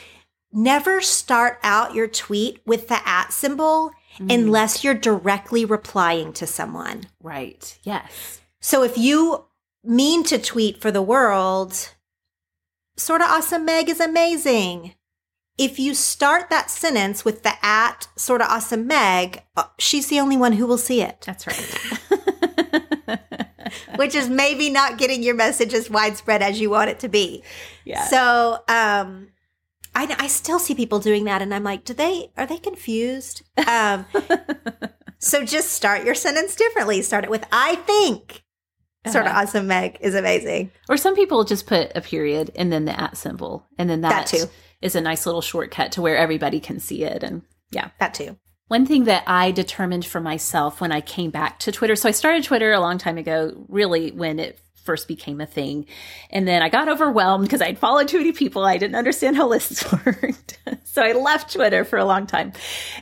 never 0.53 1.01
start 1.01 1.57
out 1.63 1.95
your 1.95 2.07
tweet 2.07 2.61
with 2.65 2.87
the 2.87 3.07
at 3.07 3.33
symbol 3.33 3.91
mm. 4.17 4.33
unless 4.33 4.83
you're 4.83 4.93
directly 4.93 5.65
replying 5.65 6.31
to 6.33 6.45
someone. 6.45 7.07
Right. 7.21 7.77
Yes. 7.83 8.39
So 8.61 8.83
if 8.83 8.97
you 8.97 9.45
mean 9.83 10.23
to 10.25 10.37
tweet 10.37 10.79
for 10.79 10.91
the 10.91 11.01
world, 11.01 11.92
sort 12.97 13.21
of 13.21 13.27
awesome 13.29 13.65
Meg 13.65 13.89
is 13.89 13.99
amazing. 13.99 14.95
If 15.57 15.77
you 15.79 15.93
start 15.93 16.49
that 16.49 16.71
sentence 16.71 17.23
with 17.23 17.43
the 17.43 17.53
at 17.63 18.07
sort 18.15 18.41
of 18.41 18.47
awesome 18.47 18.87
Meg, 18.87 19.43
uh, 19.55 19.65
she's 19.77 20.07
the 20.07 20.19
only 20.19 20.37
one 20.37 20.53
who 20.53 20.65
will 20.65 20.77
see 20.79 21.01
it, 21.01 21.21
That's 21.25 21.45
right. 21.45 23.19
which 23.95 24.15
is 24.15 24.29
maybe 24.29 24.69
not 24.69 24.97
getting 24.97 25.21
your 25.23 25.35
message 25.35 25.73
as 25.73 25.89
widespread 25.89 26.41
as 26.41 26.59
you 26.59 26.69
want 26.69 26.89
it 26.89 26.99
to 26.99 27.07
be. 27.07 27.43
yeah. 27.85 28.05
So, 28.05 28.59
um, 28.67 29.29
I, 29.95 30.15
I 30.17 30.27
still 30.27 30.57
see 30.57 30.73
people 30.73 30.99
doing 30.99 31.25
that, 31.25 31.41
and 31.43 31.53
I'm 31.53 31.63
like, 31.63 31.83
do 31.85 31.93
they 31.93 32.31
are 32.35 32.47
they 32.47 32.57
confused? 32.57 33.43
Um, 33.67 34.05
so 35.19 35.45
just 35.45 35.69
start 35.71 36.03
your 36.03 36.15
sentence 36.15 36.55
differently. 36.55 37.01
Start 37.03 37.23
it 37.25 37.29
with 37.29 37.45
"I 37.51 37.75
think." 37.75 38.42
Sort 39.11 39.25
of 39.25 39.31
Uh-huh. 39.31 39.41
awesome, 39.41 39.67
Meg 39.67 39.97
is 39.99 40.15
amazing. 40.15 40.71
or 40.89 40.95
some 40.97 41.15
people 41.15 41.43
just 41.43 41.67
put 41.67 41.91
a 41.95 42.01
period 42.01 42.51
and 42.55 42.71
then 42.71 42.85
the 42.85 42.97
at 42.99 43.17
symbol, 43.17 43.67
and 43.77 43.89
then 43.89 44.01
That 44.01 44.27
that, 44.31 44.37
too. 44.37 44.45
is 44.81 44.95
a 44.95 45.01
nice 45.01 45.25
little 45.25 45.41
shortcut 45.41 45.91
to 45.93 46.01
where 46.01 46.17
everybody 46.17 46.59
can 46.59 46.79
see 46.79 47.03
it. 47.03 47.21
And 47.23 47.41
yeah. 47.71 47.89
That 47.99 48.13
too. 48.13 48.37
One 48.69 48.85
thing 48.85 49.03
that 49.03 49.23
I 49.27 49.51
determined 49.51 50.05
for 50.05 50.21
myself 50.21 50.79
when 50.79 50.91
I 50.91 51.01
came 51.01 51.31
back 51.31 51.59
to 51.59 51.71
Twitter, 51.71 51.95
so 51.97 52.07
I 52.07 52.11
started 52.13 52.43
Twitter 52.45 52.71
a 52.71 52.79
long 52.79 52.97
time 52.97 53.17
ago, 53.17 53.65
really 53.67 54.11
when 54.11 54.39
it 54.39 54.59
first 54.83 55.07
became 55.07 55.41
a 55.41 55.45
thing. 55.45 55.85
And 56.29 56.47
then 56.47 56.61
I 56.61 56.69
got 56.69 56.89
overwhelmed 56.89 57.45
because 57.45 57.61
I'd 57.61 57.79
followed 57.79 58.07
too 58.07 58.17
many 58.17 58.31
people. 58.31 58.63
I 58.63 58.77
didn't 58.77 58.95
understand 58.95 59.35
how 59.35 59.47
lists 59.47 59.91
worked. 60.05 60.59
so 60.83 61.01
I 61.01 61.13
left 61.13 61.53
Twitter 61.53 61.83
for 61.85 61.97
a 61.97 62.05
long 62.05 62.27
time. 62.27 62.53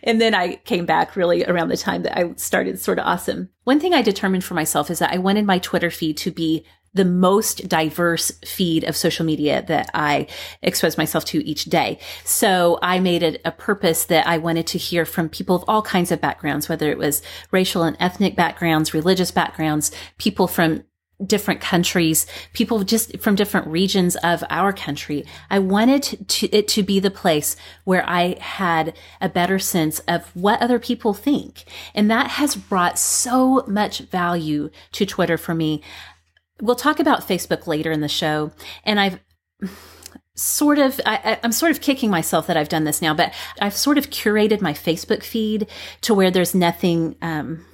And 0.04 0.22
then 0.22 0.34
I 0.34 0.56
came 0.56 0.86
back 0.86 1.16
really 1.16 1.44
around 1.46 1.70
the 1.70 1.78
time 1.78 2.04
that 2.04 2.18
I 2.18 2.34
started 2.36 2.80
Sorta 2.80 3.04
Awesome. 3.04 3.50
One 3.64 3.80
thing 3.80 3.94
I 3.94 4.02
determined 4.02 4.44
for 4.44 4.54
myself 4.54 4.90
is 4.90 5.00
that 5.00 5.14
I 5.14 5.18
wanted 5.18 5.46
my 5.46 5.60
Twitter 5.60 5.92
feed 5.92 6.18
to 6.18 6.32
be 6.32 6.66
the 6.94 7.06
most 7.06 7.68
diverse 7.70 8.32
feed 8.46 8.84
of 8.84 8.98
social 8.98 9.26
media 9.26 9.64
that 9.68 9.90
I 9.94 10.28
expose 10.62 10.98
myself 10.98 11.24
to 11.26 11.46
each 11.48 11.66
day. 11.66 12.00
So 12.26 12.80
I 12.82 13.00
made 13.00 13.24
it 13.24 13.42
a 13.46 13.52
purpose 13.52 14.06
that 14.06 14.28
I 14.28 14.38
wanted 14.38 14.68
to 14.68 14.78
hear 14.78 15.06
from 15.06 15.30
people 15.30 15.56
of 15.56 15.64
all 15.68 15.82
kinds 15.82 16.12
of 16.12 16.20
backgrounds, 16.20 16.68
whether 16.68 16.92
it 16.92 16.98
was 16.98 17.22
racial 17.52 17.84
and 17.84 17.96
ethnic 18.00 18.36
backgrounds, 18.36 18.94
religious 18.94 19.32
backgrounds, 19.32 19.92
people 20.18 20.48
from 20.48 20.84
different 21.26 21.62
countries, 21.62 22.26
people 22.54 22.84
just 22.84 23.20
from 23.20 23.36
different 23.36 23.68
regions 23.68 24.16
of 24.18 24.44
our 24.50 24.74
country. 24.74 25.26
I 25.50 25.60
wanted 25.60 26.28
to, 26.28 26.56
it 26.56 26.68
to 26.70 26.84
be 26.84 27.00
the 27.00 27.12
place 27.12 27.56
where 27.84 28.08
I 28.08 28.38
had 28.40 28.98
a 29.20 29.30
better 29.30 29.60
sense 29.60 30.00
of 30.08 30.36
what 30.36 30.62
other 30.62 30.80
people 30.80 31.14
think. 31.14 31.64
And 31.94 32.10
that 32.10 32.32
has 32.32 32.56
brought 32.56 32.98
so 32.98 33.64
much 33.68 34.00
value 34.00 34.70
to 34.94 35.06
Twitter 35.06 35.38
for 35.38 35.54
me 35.54 35.82
we'll 36.62 36.76
talk 36.76 37.00
about 37.00 37.28
Facebook 37.28 37.68
later 37.68 37.92
in 37.92 38.02
the 38.02 38.08
show. 38.08 38.52
And 38.84 39.00
I've 39.00 39.20
sort 40.36 40.80
of, 40.80 41.02
I, 41.06 41.40
am 41.44 41.52
sort 41.52 41.72
of 41.72 41.82
kicking 41.82 42.10
myself 42.10 42.48
that 42.48 42.56
I've 42.56 42.70
done 42.70 42.86
this 42.86 43.02
now, 43.02 43.14
but 43.14 43.34
I've 43.60 43.76
sort 43.76 43.98
of 43.98 44.10
curated 44.10 44.62
my 44.62 44.74
Facebook 44.74 45.24
feed 45.24 45.68
to 46.02 46.14
where 46.14 46.32
there's 46.32 46.56
nothing, 46.56 47.16
um, 47.22 47.66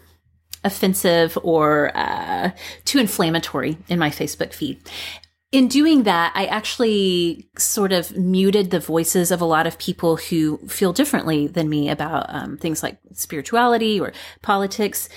offensive 0.64 1.38
or 1.44 1.96
uh, 1.96 2.52
too 2.86 3.00
inflammatory 3.00 3.78
in 3.88 4.00
my 4.00 4.10
Facebook 4.10 4.54
feed. 4.54 4.80
In 5.54 5.70
doing 5.70 6.04
that, 6.04 6.34
I 6.36 6.46
actually 6.46 7.48
sort 7.58 7.94
of 7.94 8.18
muted 8.18 8.70
the 8.70 8.82
voices 8.82 9.32
of 9.32 9.40
a 9.40 9.46
lot 9.46 9.66
of 9.66 9.78
people 9.78 10.18
who 10.18 10.58
feel 10.68 10.92
differently 10.92 11.48
than 11.48 11.70
me 11.70 11.90
about 11.90 12.26
um, 12.28 12.58
things 12.58 12.84
like 12.84 12.98
spirituality 13.14 13.98
or 13.98 14.12
politics. 14.42 15.08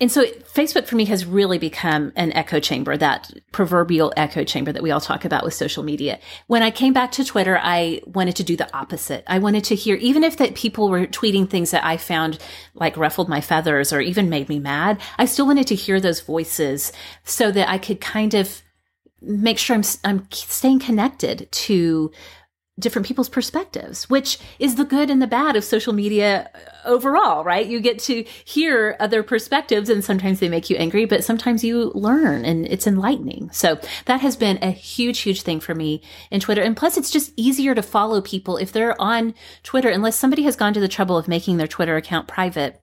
And 0.00 0.12
so 0.12 0.24
Facebook 0.24 0.86
for 0.86 0.94
me 0.94 1.06
has 1.06 1.26
really 1.26 1.58
become 1.58 2.12
an 2.14 2.32
echo 2.32 2.60
chamber, 2.60 2.96
that 2.96 3.32
proverbial 3.50 4.12
echo 4.16 4.44
chamber 4.44 4.72
that 4.72 4.82
we 4.82 4.92
all 4.92 5.00
talk 5.00 5.24
about 5.24 5.44
with 5.44 5.54
social 5.54 5.82
media. 5.82 6.20
When 6.46 6.62
I 6.62 6.70
came 6.70 6.92
back 6.92 7.10
to 7.12 7.24
Twitter, 7.24 7.58
I 7.60 8.00
wanted 8.06 8.36
to 8.36 8.44
do 8.44 8.56
the 8.56 8.72
opposite. 8.76 9.24
I 9.26 9.40
wanted 9.40 9.64
to 9.64 9.74
hear, 9.74 9.96
even 9.96 10.22
if 10.22 10.36
that 10.36 10.54
people 10.54 10.88
were 10.88 11.06
tweeting 11.06 11.50
things 11.50 11.72
that 11.72 11.84
I 11.84 11.96
found 11.96 12.38
like 12.74 12.96
ruffled 12.96 13.28
my 13.28 13.40
feathers 13.40 13.92
or 13.92 14.00
even 14.00 14.30
made 14.30 14.48
me 14.48 14.60
mad, 14.60 15.00
I 15.18 15.24
still 15.24 15.46
wanted 15.46 15.66
to 15.68 15.74
hear 15.74 16.00
those 16.00 16.20
voices 16.20 16.92
so 17.24 17.50
that 17.50 17.68
I 17.68 17.78
could 17.78 18.00
kind 18.00 18.34
of 18.34 18.62
make 19.20 19.58
sure 19.58 19.74
I'm, 19.74 19.82
I'm 20.04 20.28
staying 20.30 20.78
connected 20.78 21.48
to 21.50 22.12
different 22.78 23.06
people's 23.06 23.28
perspectives, 23.28 24.08
which 24.08 24.38
is 24.58 24.76
the 24.76 24.84
good 24.84 25.10
and 25.10 25.20
the 25.20 25.26
bad 25.26 25.56
of 25.56 25.64
social 25.64 25.92
media 25.92 26.50
overall, 26.84 27.44
right? 27.44 27.66
You 27.66 27.80
get 27.80 27.98
to 28.00 28.24
hear 28.44 28.96
other 29.00 29.22
perspectives 29.22 29.90
and 29.90 30.04
sometimes 30.04 30.40
they 30.40 30.48
make 30.48 30.70
you 30.70 30.76
angry, 30.76 31.04
but 31.04 31.24
sometimes 31.24 31.64
you 31.64 31.90
learn 31.94 32.44
and 32.44 32.66
it's 32.66 32.86
enlightening. 32.86 33.50
So 33.52 33.80
that 34.06 34.20
has 34.20 34.36
been 34.36 34.58
a 34.62 34.70
huge, 34.70 35.20
huge 35.20 35.42
thing 35.42 35.60
for 35.60 35.74
me 35.74 36.02
in 36.30 36.40
Twitter. 36.40 36.62
And 36.62 36.76
plus 36.76 36.96
it's 36.96 37.10
just 37.10 37.32
easier 37.36 37.74
to 37.74 37.82
follow 37.82 38.20
people 38.20 38.56
if 38.56 38.72
they're 38.72 39.00
on 39.00 39.34
Twitter, 39.62 39.88
unless 39.88 40.18
somebody 40.18 40.42
has 40.44 40.56
gone 40.56 40.74
to 40.74 40.80
the 40.80 40.88
trouble 40.88 41.16
of 41.16 41.28
making 41.28 41.56
their 41.56 41.68
Twitter 41.68 41.96
account 41.96 42.28
private 42.28 42.80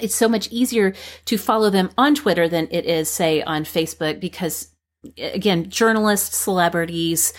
it's 0.00 0.14
so 0.14 0.28
much 0.28 0.50
easier 0.50 0.92
to 1.26 1.38
follow 1.38 1.70
them 1.70 1.88
on 1.96 2.16
Twitter 2.16 2.48
than 2.48 2.66
it 2.72 2.84
is, 2.84 3.08
say, 3.08 3.42
on 3.42 3.62
Facebook 3.62 4.18
because 4.18 4.73
again, 5.18 5.70
journalists, 5.70 6.36
celebrities, 6.36 7.32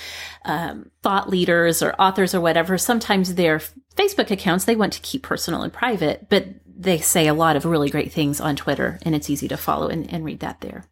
um, 0.44 0.92
thought 1.02 1.30
leaders, 1.30 1.82
or 1.82 1.94
authors, 2.00 2.36
or 2.36 2.42
whatever, 2.42 2.78
sometimes 2.78 3.36
their 3.36 3.60
Facebook 3.96 4.32
accounts 4.32 4.66
they 4.66 4.76
want 4.76 4.94
to 4.94 5.02
keep 5.02 5.24
personal 5.24 5.62
and 5.62 5.74
private, 5.74 6.28
but 6.30 6.48
they 6.78 7.00
say 7.00 7.28
a 7.28 7.34
lot 7.34 7.56
of 7.56 7.66
really 7.66 7.90
great 7.90 8.12
things 8.12 8.42
on 8.42 8.56
Twitter, 8.56 9.00
and 9.04 9.16
it's 9.16 9.30
easy 9.30 9.48
to 9.48 9.58
follow 9.58 9.88
and, 9.88 10.12
and 10.12 10.26
read 10.26 10.42
that 10.42 10.62
there. 10.62 10.86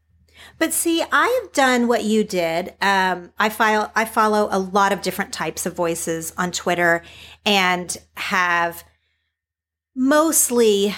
But 0.60 0.74
see, 0.74 1.04
I 1.12 1.42
have 1.42 1.54
done 1.54 1.88
what 1.88 2.04
you 2.04 2.24
did. 2.24 2.74
Um, 2.82 3.32
I 3.38 3.50
file, 3.50 3.92
I 3.96 4.06
follow 4.06 4.48
a 4.52 4.60
lot 4.60 4.92
of 4.92 5.02
different 5.02 5.34
types 5.34 5.66
of 5.66 5.76
voices 5.76 6.34
on 6.38 6.52
Twitter, 6.52 7.04
and 7.46 7.96
have 8.16 8.84
mostly 9.96 10.96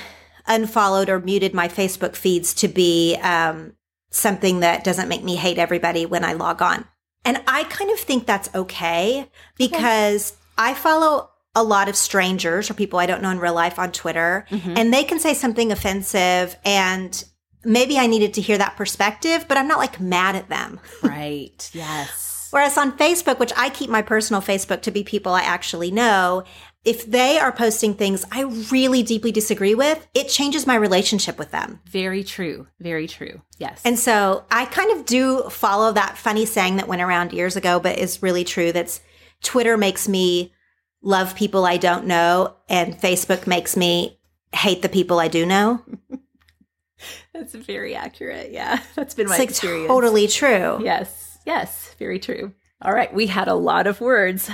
unfollowed 0.47 1.09
or 1.09 1.19
muted 1.19 1.53
my 1.53 1.67
Facebook 1.67 2.15
feeds 2.15 2.53
to 2.55 2.67
be 2.67 3.15
um, 3.17 3.73
something 4.15 4.61
that 4.61 4.83
doesn't 4.83 5.09
make 5.09 5.23
me 5.23 5.35
hate 5.35 5.57
everybody 5.57 6.05
when 6.05 6.23
I 6.23 6.33
log 6.33 6.61
on. 6.61 6.85
And 7.23 7.41
I 7.47 7.63
kind 7.65 7.91
of 7.91 7.99
think 7.99 8.25
that's 8.25 8.53
okay 8.53 9.29
because 9.57 10.31
okay. 10.31 10.69
I 10.69 10.73
follow 10.73 11.31
a 11.55 11.63
lot 11.63 11.89
of 11.89 11.95
strangers 11.95 12.69
or 12.69 12.75
people 12.75 12.99
I 12.99 13.05
don't 13.05 13.21
know 13.21 13.29
in 13.29 13.39
real 13.39 13.53
life 13.53 13.79
on 13.79 13.91
Twitter, 13.91 14.45
mm-hmm. 14.49 14.73
and 14.77 14.93
they 14.93 15.03
can 15.03 15.19
say 15.19 15.33
something 15.33 15.71
offensive 15.71 16.55
and 16.63 17.23
maybe 17.63 17.97
I 17.97 18.07
needed 18.07 18.35
to 18.35 18.41
hear 18.41 18.57
that 18.57 18.77
perspective, 18.77 19.45
but 19.47 19.57
I'm 19.57 19.67
not 19.67 19.79
like 19.79 19.99
mad 19.99 20.35
at 20.35 20.49
them. 20.49 20.79
Right. 21.01 21.69
Yes. 21.73 22.49
Whereas 22.51 22.77
on 22.77 22.97
Facebook, 22.97 23.39
which 23.39 23.51
I 23.57 23.69
keep 23.69 23.89
my 23.89 24.01
personal 24.01 24.41
Facebook 24.41 24.81
to 24.83 24.91
be 24.91 25.03
people 25.03 25.33
I 25.33 25.41
actually 25.41 25.91
know, 25.91 26.43
if 26.85 27.09
they 27.09 27.39
are 27.39 27.51
posting 27.51 27.95
things 27.95 28.23
I 28.31 28.43
really 28.71 29.01
deeply 29.03 29.31
disagree 29.31 29.75
with, 29.75 30.07
it 30.13 30.29
changes 30.29 30.67
my 30.67 30.75
relationship 30.75 31.37
with 31.37 31.51
them. 31.51 31.81
Very 31.89 32.23
true. 32.23 32.67
Very 32.79 33.07
true. 33.07 33.41
Yes. 33.57 33.81
And 33.83 33.97
so 33.97 34.45
I 34.51 34.65
kind 34.65 34.91
of 34.91 35.05
do 35.05 35.49
follow 35.49 35.91
that 35.93 36.17
funny 36.17 36.45
saying 36.45 36.77
that 36.77 36.87
went 36.87 37.01
around 37.01 37.33
years 37.33 37.55
ago, 37.55 37.79
but 37.79 37.97
is 37.97 38.21
really 38.21 38.43
true. 38.43 38.71
That's 38.71 39.01
Twitter 39.41 39.77
makes 39.77 40.07
me 40.07 40.53
love 41.01 41.35
people 41.35 41.65
I 41.65 41.77
don't 41.77 42.05
know, 42.05 42.55
and 42.69 42.95
Facebook 42.95 43.47
makes 43.47 43.75
me 43.75 44.19
hate 44.53 44.81
the 44.81 44.89
people 44.89 45.19
I 45.19 45.27
do 45.27 45.45
know. 45.45 45.81
That's 47.33 47.53
very 47.53 47.95
accurate. 47.95 48.51
Yeah. 48.51 48.79
That's 48.95 49.13
been 49.13 49.27
my 49.27 49.33
it's 49.33 49.39
like 49.39 49.49
experience. 49.49 49.87
Totally 49.87 50.27
true. 50.27 50.79
Yes. 50.83 51.39
Yes. 51.45 51.93
Very 51.99 52.19
true. 52.19 52.53
All 52.81 52.93
right. 52.93 53.13
We 53.13 53.27
had 53.27 53.47
a 53.47 53.53
lot 53.53 53.87
of 53.87 54.01
words 54.01 54.49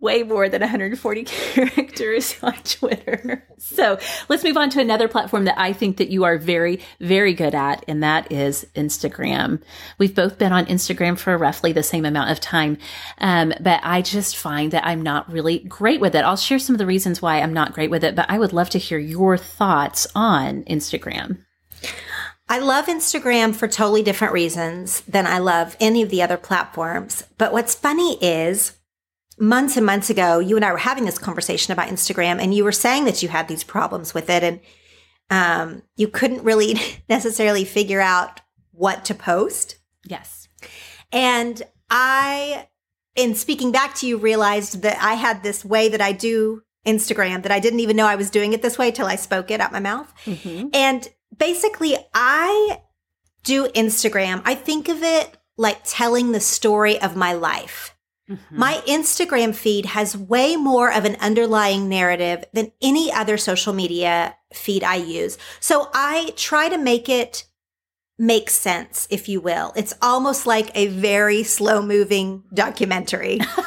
way 0.00 0.22
more 0.22 0.48
than 0.48 0.60
140 0.60 1.24
characters 1.24 2.36
on 2.42 2.54
Twitter. 2.64 3.46
So 3.58 3.98
let's 4.28 4.44
move 4.44 4.56
on 4.56 4.68
to 4.70 4.80
another 4.80 5.08
platform 5.08 5.46
that 5.46 5.58
I 5.58 5.72
think 5.72 5.96
that 5.96 6.10
you 6.10 6.24
are 6.24 6.36
very, 6.36 6.80
very 7.00 7.32
good 7.32 7.54
at, 7.54 7.84
and 7.88 8.02
that 8.02 8.30
is 8.30 8.66
Instagram. 8.74 9.62
We've 9.98 10.14
both 10.14 10.38
been 10.38 10.52
on 10.52 10.66
Instagram 10.66 11.18
for 11.18 11.36
roughly 11.38 11.72
the 11.72 11.82
same 11.82 12.04
amount 12.04 12.30
of 12.30 12.40
time, 12.40 12.76
um, 13.18 13.54
but 13.60 13.80
I 13.82 14.02
just 14.02 14.36
find 14.36 14.72
that 14.72 14.86
I'm 14.86 15.02
not 15.02 15.30
really 15.32 15.60
great 15.60 16.00
with 16.00 16.14
it. 16.14 16.24
I'll 16.24 16.36
share 16.36 16.58
some 16.58 16.74
of 16.74 16.78
the 16.78 16.86
reasons 16.86 17.22
why 17.22 17.40
I'm 17.40 17.54
not 17.54 17.72
great 17.72 17.90
with 17.90 18.04
it, 18.04 18.14
but 18.14 18.26
I 18.28 18.38
would 18.38 18.52
love 18.52 18.70
to 18.70 18.78
hear 18.78 18.98
your 18.98 19.38
thoughts 19.38 20.06
on 20.14 20.64
Instagram. 20.64 21.38
I 22.46 22.58
love 22.58 22.86
Instagram 22.86 23.54
for 23.54 23.66
totally 23.66 24.02
different 24.02 24.34
reasons 24.34 25.00
than 25.02 25.26
I 25.26 25.38
love 25.38 25.78
any 25.80 26.02
of 26.02 26.10
the 26.10 26.20
other 26.20 26.36
platforms. 26.36 27.24
But 27.38 27.52
what's 27.54 27.74
funny 27.74 28.18
is 28.20 28.74
months 29.38 29.76
and 29.76 29.86
months 29.86 30.10
ago, 30.10 30.38
you 30.38 30.56
and 30.56 30.64
I 30.64 30.72
were 30.72 30.78
having 30.78 31.04
this 31.04 31.18
conversation 31.18 31.72
about 31.72 31.88
Instagram, 31.88 32.40
and 32.40 32.54
you 32.54 32.64
were 32.64 32.72
saying 32.72 33.04
that 33.04 33.22
you 33.22 33.28
had 33.28 33.48
these 33.48 33.64
problems 33.64 34.14
with 34.14 34.30
it, 34.30 34.42
and 34.42 34.60
um, 35.30 35.82
you 35.96 36.08
couldn't 36.08 36.44
really 36.44 36.78
necessarily 37.08 37.64
figure 37.64 38.00
out 38.00 38.40
what 38.72 39.04
to 39.06 39.14
post. 39.14 39.76
Yes. 40.04 40.48
And 41.12 41.62
I, 41.90 42.68
in 43.16 43.34
speaking 43.34 43.72
back 43.72 43.94
to 43.96 44.06
you, 44.06 44.16
realized 44.16 44.82
that 44.82 44.98
I 45.00 45.14
had 45.14 45.42
this 45.42 45.64
way 45.64 45.88
that 45.88 46.00
I 46.00 46.12
do 46.12 46.62
Instagram 46.86 47.42
that 47.42 47.52
I 47.52 47.60
didn't 47.60 47.80
even 47.80 47.96
know 47.96 48.06
I 48.06 48.16
was 48.16 48.30
doing 48.30 48.52
it 48.52 48.62
this 48.62 48.78
way 48.78 48.90
till 48.90 49.06
I 49.06 49.16
spoke 49.16 49.50
it 49.50 49.60
out 49.60 49.72
my 49.72 49.80
mouth. 49.80 50.12
Mm-hmm. 50.24 50.68
And 50.74 51.08
basically, 51.36 51.96
I 52.12 52.80
do 53.42 53.68
Instagram. 53.68 54.42
I 54.44 54.54
think 54.54 54.88
of 54.88 55.02
it 55.02 55.36
like 55.56 55.80
telling 55.84 56.32
the 56.32 56.40
story 56.40 57.00
of 57.00 57.16
my 57.16 57.32
life. 57.32 57.93
Mm-hmm. 58.28 58.58
My 58.58 58.82
Instagram 58.86 59.54
feed 59.54 59.86
has 59.86 60.16
way 60.16 60.56
more 60.56 60.92
of 60.92 61.04
an 61.04 61.16
underlying 61.20 61.88
narrative 61.88 62.44
than 62.52 62.72
any 62.80 63.12
other 63.12 63.36
social 63.36 63.72
media 63.72 64.36
feed 64.52 64.82
I 64.82 64.96
use. 64.96 65.36
So 65.60 65.90
I 65.92 66.32
try 66.36 66.68
to 66.68 66.78
make 66.78 67.08
it 67.08 67.46
make 68.18 68.48
sense, 68.48 69.06
if 69.10 69.28
you 69.28 69.40
will. 69.40 69.72
It's 69.76 69.92
almost 70.00 70.46
like 70.46 70.70
a 70.74 70.86
very 70.86 71.42
slow 71.42 71.82
moving 71.82 72.44
documentary. 72.54 73.40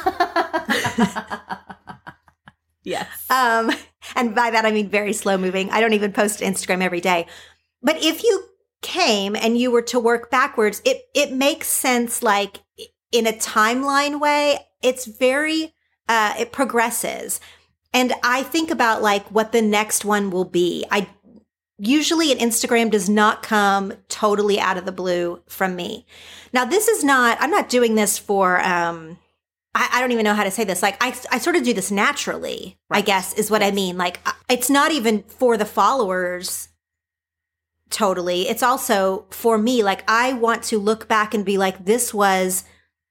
yes. 2.82 3.06
Um, 3.30 3.70
and 4.16 4.34
by 4.34 4.50
that, 4.50 4.64
I 4.64 4.72
mean 4.72 4.88
very 4.88 5.12
slow 5.12 5.36
moving. 5.36 5.70
I 5.70 5.80
don't 5.80 5.92
even 5.92 6.12
post 6.12 6.40
Instagram 6.40 6.82
every 6.82 7.00
day. 7.00 7.26
But 7.82 8.02
if 8.02 8.24
you 8.24 8.44
came 8.80 9.36
and 9.36 9.58
you 9.58 9.70
were 9.70 9.82
to 9.82 10.00
work 10.00 10.30
backwards, 10.30 10.80
it, 10.84 11.02
it 11.14 11.32
makes 11.32 11.68
sense 11.68 12.22
like 12.22 12.60
in 13.12 13.26
a 13.26 13.32
timeline 13.32 14.20
way, 14.20 14.58
it's 14.82 15.06
very, 15.06 15.74
uh, 16.08 16.34
it 16.38 16.52
progresses. 16.52 17.40
And 17.92 18.12
I 18.22 18.42
think 18.42 18.70
about 18.70 19.02
like 19.02 19.26
what 19.28 19.52
the 19.52 19.62
next 19.62 20.04
one 20.04 20.30
will 20.30 20.44
be. 20.44 20.84
I 20.90 21.08
usually 21.78 22.32
an 22.32 22.38
Instagram 22.38 22.90
does 22.90 23.08
not 23.08 23.42
come 23.42 23.92
totally 24.08 24.60
out 24.60 24.76
of 24.76 24.84
the 24.84 24.92
blue 24.92 25.42
from 25.48 25.76
me. 25.76 26.06
Now, 26.52 26.64
this 26.64 26.88
is 26.88 27.04
not, 27.04 27.38
I'm 27.40 27.50
not 27.50 27.68
doing 27.68 27.94
this 27.94 28.18
for, 28.18 28.60
um, 28.60 29.18
I, 29.74 29.88
I 29.92 30.00
don't 30.00 30.12
even 30.12 30.24
know 30.24 30.34
how 30.34 30.44
to 30.44 30.50
say 30.50 30.64
this. 30.64 30.82
Like 30.82 30.96
I, 31.00 31.16
I 31.30 31.38
sort 31.38 31.56
of 31.56 31.62
do 31.62 31.72
this 31.72 31.90
naturally, 31.90 32.78
I 32.90 33.00
guess 33.00 33.32
is 33.34 33.50
what 33.50 33.62
I 33.62 33.70
mean. 33.70 33.96
Like 33.96 34.20
it's 34.50 34.68
not 34.68 34.92
even 34.92 35.22
for 35.22 35.56
the 35.56 35.64
followers 35.64 36.68
totally. 37.90 38.48
It's 38.48 38.62
also 38.62 39.26
for 39.30 39.56
me. 39.56 39.82
Like 39.82 40.04
I 40.08 40.32
want 40.32 40.62
to 40.64 40.78
look 40.78 41.08
back 41.08 41.32
and 41.32 41.44
be 41.44 41.58
like, 41.58 41.84
this 41.84 42.12
was 42.12 42.64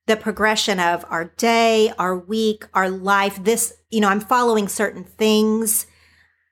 the 0.08 0.18
progression 0.18 0.80
of 0.80 1.05
our 1.10 1.26
day, 1.38 1.91
our 1.99 2.18
week, 2.18 2.66
our 2.74 2.89
life. 2.89 3.43
This, 3.43 3.74
you 3.89 3.99
know, 3.99 4.10
I'm 4.10 4.20
following 4.20 4.68
certain 4.68 5.03
things 5.03 5.86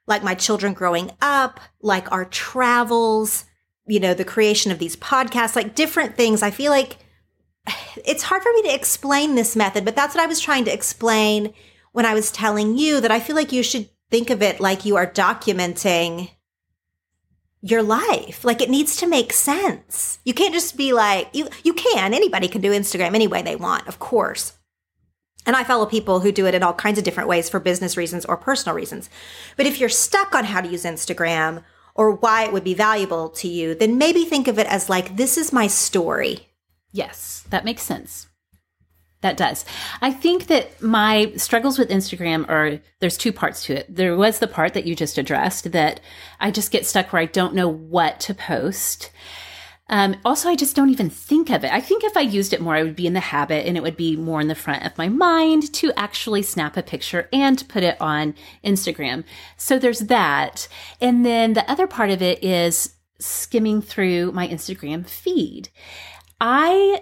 like 0.08 0.24
my 0.24 0.36
children 0.36 0.74
growing 0.74 1.12
up, 1.22 1.60
like 1.82 2.12
our 2.12 2.26
travels, 2.26 3.46
you 3.88 4.00
know, 4.00 4.14
the 4.14 4.26
creation 4.26 4.72
of 4.72 4.80
these 4.80 4.96
podcasts, 4.96 5.56
like 5.56 5.74
different 5.74 6.16
things. 6.16 6.44
I 6.44 6.52
feel 6.52 6.72
like 6.72 6.98
it's 8.06 8.24
hard 8.24 8.44
for 8.44 8.54
me 8.54 8.64
to 8.64 8.76
explain 8.76 9.36
this 9.36 9.56
method, 9.56 9.86
but 9.86 9.96
that's 9.96 10.14
what 10.14 10.24
I 10.24 10.28
was 10.28 10.40
trying 10.40 10.66
to 10.66 10.74
explain 10.74 11.54
when 11.92 12.06
I 12.06 12.14
was 12.14 12.32
telling 12.32 12.78
you 12.78 13.00
that 13.02 13.12
I 13.12 13.20
feel 13.20 13.36
like 13.36 13.52
you 13.52 13.64
should 13.64 13.90
think 14.12 14.30
of 14.30 14.42
it 14.42 14.60
like 14.60 14.86
you 14.86 14.98
are 14.98 15.08
documenting 15.08 16.30
your 17.66 17.82
life. 17.82 18.46
Like 18.46 18.62
it 18.62 18.70
needs 18.70 18.96
to 18.98 19.08
make 19.08 19.34
sense. 19.34 20.20
You 20.24 20.36
can't 20.36 20.54
just 20.54 20.78
be 20.78 20.94
like 20.94 21.30
you 21.34 21.50
you 21.64 21.74
can. 21.74 22.14
Anybody 22.14 22.48
can 22.48 22.62
do 22.62 22.72
Instagram 22.72 23.16
any 23.16 23.28
way 23.28 23.42
they 23.42 23.56
want, 23.56 23.88
of 23.88 23.98
course. 23.98 24.54
And 25.48 25.56
I 25.56 25.64
follow 25.64 25.88
people 25.88 26.20
who 26.20 26.32
do 26.32 26.46
it 26.46 26.54
in 26.54 26.62
all 26.62 26.74
kinds 26.74 27.00
of 27.00 27.04
different 27.04 27.30
ways 27.30 27.50
for 27.50 27.60
business 27.60 27.98
reasons 27.98 28.24
or 28.24 28.38
personal 28.38 28.76
reasons. 28.76 29.10
But 29.58 29.66
if 29.66 29.80
you're 29.80 29.90
stuck 29.90 30.36
on 30.36 30.46
how 30.46 30.62
to 30.62 30.68
use 30.68 30.84
Instagram 30.84 31.64
or 31.96 32.12
why 32.12 32.46
it 32.46 32.54
would 32.54 32.64
be 32.64 32.76
valuable 32.76 33.30
to 33.30 33.48
you, 33.48 33.74
then 33.74 33.98
maybe 33.98 34.26
think 34.26 34.48
of 34.48 34.60
it 34.60 34.68
as 34.68 34.88
like 34.88 35.18
this 35.18 35.36
is 35.36 35.52
my 35.52 35.66
story. 35.66 36.48
Yes, 36.92 37.46
that 37.50 37.66
makes 37.66 37.82
sense. 37.82 38.28
That 39.26 39.38
does. 39.38 39.66
I 40.04 40.12
think 40.12 40.46
that 40.48 40.80
my 40.84 41.34
struggles 41.36 41.80
with 41.80 41.90
Instagram 41.90 42.48
are 42.48 42.80
there's 43.00 43.18
two 43.18 43.34
parts 43.34 43.66
to 43.66 43.80
it. 43.80 43.88
There 43.90 44.16
was 44.16 44.38
the 44.38 44.46
part 44.46 44.76
that 44.76 44.86
you 44.86 44.96
just 44.96 45.18
addressed 45.18 45.72
that 45.72 46.00
I 46.40 46.52
just 46.52 46.70
get 46.70 46.86
stuck 46.86 47.12
where 47.12 47.24
I 47.24 47.26
don't 47.26 47.56
know 47.56 47.68
what 47.68 48.20
to 48.20 48.36
post. 48.36 49.10
Um, 49.90 50.16
also, 50.24 50.48
I 50.48 50.56
just 50.56 50.76
don't 50.76 50.92
even 50.92 51.10
think 51.10 51.50
of 51.50 51.64
it. 51.64 51.74
I 51.74 51.82
think 51.82 52.04
if 52.04 52.16
I 52.16 52.22
used 52.22 52.54
it 52.54 52.62
more, 52.62 52.76
I 52.76 52.84
would 52.84 52.96
be 52.96 53.08
in 53.08 53.14
the 53.14 53.20
habit 53.20 53.66
and 53.66 53.76
it 53.76 53.82
would 53.82 53.98
be 53.98 54.16
more 54.16 54.42
in 54.42 54.48
the 54.48 54.54
front 54.54 54.86
of 54.86 54.96
my 54.96 55.10
mind 55.10 55.74
to 55.74 55.92
actually 55.98 56.44
snap 56.44 56.78
a 56.78 56.84
picture 56.84 57.28
and 57.34 57.68
put 57.68 57.82
it 57.82 58.00
on 58.00 58.36
Instagram. 58.64 59.24
So 59.58 59.80
there's 59.80 60.02
that. 60.02 60.68
And 61.02 61.26
then 61.26 61.54
the 61.54 61.68
other 61.68 61.88
part 61.88 62.12
of 62.12 62.22
it 62.22 62.44
is 62.44 62.94
skimming 63.18 63.82
through 63.82 64.34
my 64.34 64.48
Instagram 64.48 65.08
feed. 65.08 65.70
I 66.40 67.02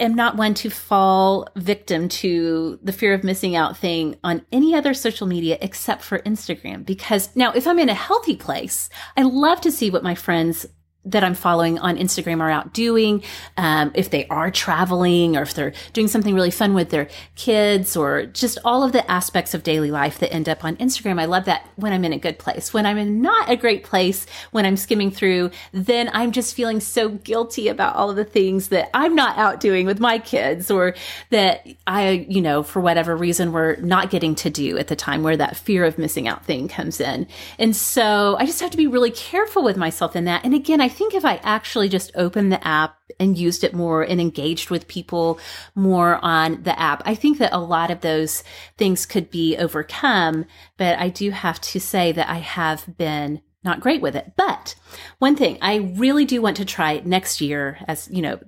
am 0.00 0.14
not 0.14 0.36
one 0.36 0.54
to 0.54 0.70
fall 0.70 1.46
victim 1.56 2.08
to 2.08 2.78
the 2.82 2.92
fear 2.92 3.14
of 3.14 3.22
missing 3.22 3.54
out 3.54 3.76
thing 3.76 4.16
on 4.24 4.44
any 4.50 4.74
other 4.74 4.94
social 4.94 5.26
media 5.26 5.58
except 5.60 6.02
for 6.02 6.20
Instagram. 6.20 6.84
Because 6.84 7.34
now, 7.36 7.52
if 7.52 7.66
I'm 7.66 7.78
in 7.78 7.88
a 7.88 7.94
healthy 7.94 8.36
place, 8.36 8.88
I 9.16 9.22
love 9.22 9.60
to 9.62 9.70
see 9.70 9.90
what 9.90 10.02
my 10.02 10.14
friends 10.14 10.66
that 11.06 11.24
I'm 11.24 11.34
following 11.34 11.78
on 11.78 11.96
Instagram 11.96 12.40
are 12.40 12.50
out 12.50 12.74
doing, 12.74 13.22
um, 13.56 13.90
if 13.94 14.10
they 14.10 14.26
are 14.26 14.50
traveling 14.50 15.34
or 15.34 15.42
if 15.42 15.54
they're 15.54 15.72
doing 15.94 16.08
something 16.08 16.34
really 16.34 16.50
fun 16.50 16.74
with 16.74 16.90
their 16.90 17.08
kids 17.36 17.96
or 17.96 18.26
just 18.26 18.58
all 18.66 18.82
of 18.82 18.92
the 18.92 19.10
aspects 19.10 19.54
of 19.54 19.62
daily 19.62 19.90
life 19.90 20.18
that 20.18 20.32
end 20.32 20.46
up 20.46 20.62
on 20.62 20.76
Instagram. 20.76 21.18
I 21.18 21.24
love 21.24 21.46
that 21.46 21.66
when 21.76 21.94
I'm 21.94 22.04
in 22.04 22.12
a 22.12 22.18
good 22.18 22.38
place. 22.38 22.74
When 22.74 22.84
I'm 22.84 22.98
in 22.98 23.22
not 23.22 23.48
a 23.48 23.56
great 23.56 23.82
place, 23.82 24.26
when 24.50 24.66
I'm 24.66 24.76
skimming 24.76 25.10
through, 25.10 25.50
then 25.72 26.10
I'm 26.12 26.32
just 26.32 26.54
feeling 26.54 26.80
so 26.80 27.08
guilty 27.08 27.68
about 27.68 27.96
all 27.96 28.10
of 28.10 28.16
the 28.16 28.24
things 28.24 28.68
that 28.68 28.90
I'm 28.92 29.14
not 29.14 29.38
out 29.38 29.58
doing 29.60 29.86
with 29.86 30.00
my 30.00 30.18
kids 30.18 30.70
or 30.70 30.94
that 31.30 31.66
I, 31.86 32.26
you 32.28 32.42
know, 32.42 32.62
for 32.62 32.80
whatever 32.80 33.16
reason, 33.16 33.52
we're 33.52 33.76
not 33.76 34.10
getting 34.10 34.34
to 34.36 34.50
do 34.50 34.76
at 34.76 34.88
the 34.88 34.96
time 34.96 35.22
where 35.22 35.36
that 35.38 35.56
fear 35.56 35.86
of 35.86 35.96
missing 35.96 36.28
out 36.28 36.44
thing 36.44 36.68
comes 36.68 37.00
in. 37.00 37.26
And 37.58 37.74
so 37.74 38.36
I 38.38 38.44
just 38.44 38.60
have 38.60 38.70
to 38.70 38.76
be 38.76 38.86
really 38.86 39.10
careful 39.10 39.62
with 39.62 39.78
myself 39.78 40.14
in 40.14 40.24
that. 40.26 40.44
And 40.44 40.54
again, 40.54 40.80
I 40.80 40.89
think 40.90 41.14
if 41.14 41.24
I 41.24 41.36
actually 41.36 41.88
just 41.88 42.12
opened 42.14 42.52
the 42.52 42.66
app 42.66 42.98
and 43.18 43.38
used 43.38 43.64
it 43.64 43.72
more 43.72 44.02
and 44.02 44.20
engaged 44.20 44.68
with 44.68 44.88
people 44.88 45.40
more 45.74 46.22
on 46.22 46.62
the 46.64 46.78
app, 46.78 47.02
I 47.06 47.14
think 47.14 47.38
that 47.38 47.54
a 47.54 47.58
lot 47.58 47.90
of 47.90 48.02
those 48.02 48.44
things 48.76 49.06
could 49.06 49.30
be 49.30 49.56
overcome. 49.56 50.44
But 50.76 50.98
I 50.98 51.08
do 51.08 51.30
have 51.30 51.60
to 51.62 51.80
say 51.80 52.12
that 52.12 52.28
I 52.28 52.38
have 52.38 52.96
been 52.98 53.40
not 53.62 53.80
great 53.80 54.00
with 54.00 54.16
it. 54.16 54.32
But 54.36 54.74
one 55.18 55.36
thing 55.36 55.58
I 55.60 55.76
really 55.96 56.24
do 56.24 56.40
want 56.40 56.56
to 56.58 56.64
try 56.64 57.02
next 57.04 57.40
year, 57.40 57.78
as 57.86 58.08
you 58.10 58.22
know, 58.22 58.38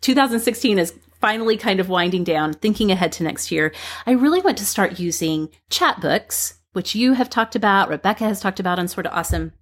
2016 0.00 0.78
is 0.78 0.94
finally 1.20 1.56
kind 1.56 1.80
of 1.80 1.88
winding 1.88 2.24
down, 2.24 2.52
thinking 2.52 2.90
ahead 2.90 3.12
to 3.12 3.22
next 3.22 3.50
year. 3.50 3.72
I 4.06 4.12
really 4.12 4.40
want 4.40 4.58
to 4.58 4.66
start 4.66 5.00
using 5.00 5.48
Chatbooks, 5.70 6.54
which 6.72 6.94
you 6.94 7.14
have 7.14 7.30
talked 7.30 7.56
about, 7.56 7.88
Rebecca 7.88 8.24
has 8.24 8.40
talked 8.40 8.60
about 8.60 8.78
on 8.78 8.88
Sorta 8.88 9.10
Awesome. 9.12 9.52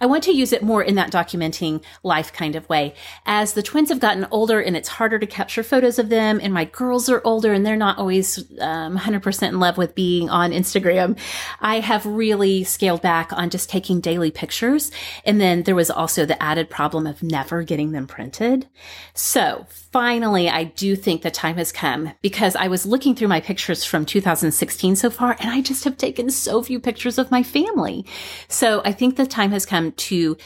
I 0.00 0.06
want 0.06 0.22
to 0.24 0.32
use 0.32 0.52
it 0.52 0.62
more 0.62 0.82
in 0.82 0.94
that 0.94 1.10
documenting 1.10 1.82
life 2.02 2.32
kind 2.32 2.54
of 2.54 2.68
way. 2.68 2.94
As 3.26 3.54
the 3.54 3.62
twins 3.62 3.88
have 3.88 4.00
gotten 4.00 4.26
older 4.30 4.60
and 4.60 4.76
it's 4.76 4.88
harder 4.88 5.18
to 5.18 5.26
capture 5.26 5.62
photos 5.62 5.98
of 5.98 6.08
them, 6.08 6.40
and 6.42 6.54
my 6.54 6.64
girls 6.64 7.08
are 7.08 7.20
older 7.24 7.52
and 7.52 7.66
they're 7.66 7.76
not 7.76 7.98
always 7.98 8.38
um, 8.60 8.96
100% 8.96 9.48
in 9.48 9.60
love 9.60 9.76
with 9.76 9.94
being 9.94 10.30
on 10.30 10.52
Instagram, 10.52 11.18
I 11.60 11.80
have 11.80 12.06
really 12.06 12.64
scaled 12.64 13.02
back 13.02 13.32
on 13.32 13.50
just 13.50 13.68
taking 13.68 14.00
daily 14.00 14.30
pictures. 14.30 14.90
And 15.24 15.40
then 15.40 15.64
there 15.64 15.74
was 15.74 15.90
also 15.90 16.24
the 16.24 16.40
added 16.42 16.70
problem 16.70 17.06
of 17.06 17.22
never 17.22 17.62
getting 17.62 17.92
them 17.92 18.06
printed. 18.06 18.68
So 19.14 19.66
finally, 19.68 20.48
I 20.48 20.64
do 20.64 20.94
think 20.94 21.22
the 21.22 21.30
time 21.30 21.56
has 21.56 21.72
come 21.72 22.12
because 22.22 22.54
I 22.54 22.68
was 22.68 22.86
looking 22.86 23.14
through 23.14 23.28
my 23.28 23.40
pictures 23.40 23.84
from 23.84 24.06
2016 24.06 24.96
so 24.96 25.10
far, 25.10 25.36
and 25.40 25.50
I 25.50 25.60
just 25.60 25.84
have 25.84 25.96
taken 25.96 26.30
so 26.30 26.62
few 26.62 26.78
pictures 26.78 27.18
of 27.18 27.30
my 27.30 27.42
family. 27.42 28.06
So 28.48 28.82
I 28.84 28.92
think 28.92 29.16
the 29.16 29.26
time 29.26 29.47
has 29.50 29.66
come 29.66 29.92
to 29.92 30.36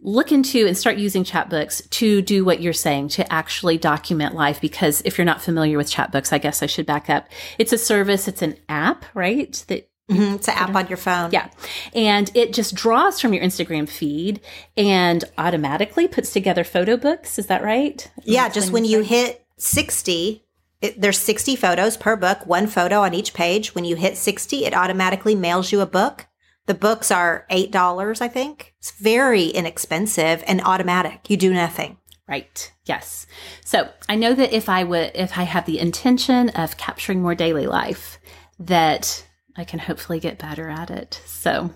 look 0.00 0.30
into 0.32 0.66
and 0.66 0.76
start 0.76 0.98
using 0.98 1.24
Chatbooks 1.24 1.88
to 1.90 2.20
do 2.20 2.44
what 2.44 2.60
you're 2.60 2.74
saying 2.74 3.08
to 3.08 3.32
actually 3.32 3.78
document 3.78 4.34
life 4.34 4.60
because 4.60 5.00
if 5.06 5.16
you're 5.16 5.24
not 5.24 5.40
familiar 5.40 5.78
with 5.78 5.90
Chatbooks 5.90 6.30
i 6.30 6.36
guess 6.38 6.62
i 6.62 6.66
should 6.66 6.84
back 6.84 7.08
up 7.08 7.26
it's 7.58 7.72
a 7.72 7.78
service 7.78 8.28
it's 8.28 8.42
an 8.42 8.56
app 8.68 9.04
right 9.14 9.64
that 9.68 9.88
Mm-hmm. 10.10 10.34
It's 10.34 10.48
an 10.48 10.54
app 10.58 10.74
on 10.74 10.86
your 10.88 10.98
phone. 10.98 11.30
yeah 11.32 11.48
and 11.94 12.30
it 12.34 12.52
just 12.52 12.74
draws 12.74 13.18
from 13.18 13.32
your 13.32 13.42
instagram 13.42 13.88
feed 13.88 14.42
and 14.76 15.24
automatically 15.38 16.06
puts 16.08 16.30
together 16.30 16.62
photo 16.62 16.98
books 16.98 17.38
is 17.38 17.46
that 17.46 17.62
right 17.64 18.10
Yeah, 18.22 18.50
just 18.50 18.70
when 18.70 18.84
you 18.84 19.00
hit 19.00 19.46
60, 19.56 20.44
it, 20.82 21.00
there's 21.00 21.18
60 21.18 21.56
photos 21.56 21.96
per 21.96 22.16
book, 22.16 22.46
one 22.46 22.66
photo 22.66 23.00
on 23.00 23.14
each 23.14 23.32
page. 23.32 23.74
When 23.74 23.86
you 23.86 23.96
hit 23.96 24.18
60, 24.18 24.66
it 24.66 24.74
automatically 24.74 25.34
mails 25.34 25.72
you 25.72 25.80
a 25.80 25.86
book. 25.86 26.26
The 26.66 26.74
books 26.74 27.10
are 27.10 27.46
$8, 27.50 28.20
I 28.20 28.28
think. 28.28 28.74
It's 28.78 28.92
very 28.92 29.48
inexpensive 29.48 30.42
and 30.46 30.60
automatic. 30.62 31.28
You 31.28 31.36
do 31.36 31.52
nothing. 31.52 31.98
Right. 32.26 32.72
Yes. 32.86 33.26
So 33.64 33.90
I 34.08 34.16
know 34.16 34.32
that 34.34 34.54
if 34.54 34.68
I 34.68 34.82
would, 34.82 35.12
if 35.14 35.36
I 35.36 35.42
have 35.42 35.66
the 35.66 35.78
intention 35.78 36.48
of 36.50 36.78
capturing 36.78 37.20
more 37.20 37.34
daily 37.34 37.66
life, 37.66 38.18
that 38.58 39.26
I 39.56 39.64
can 39.64 39.78
hopefully 39.78 40.20
get 40.20 40.38
better 40.38 40.70
at 40.70 40.90
it. 40.90 41.20
So 41.26 41.70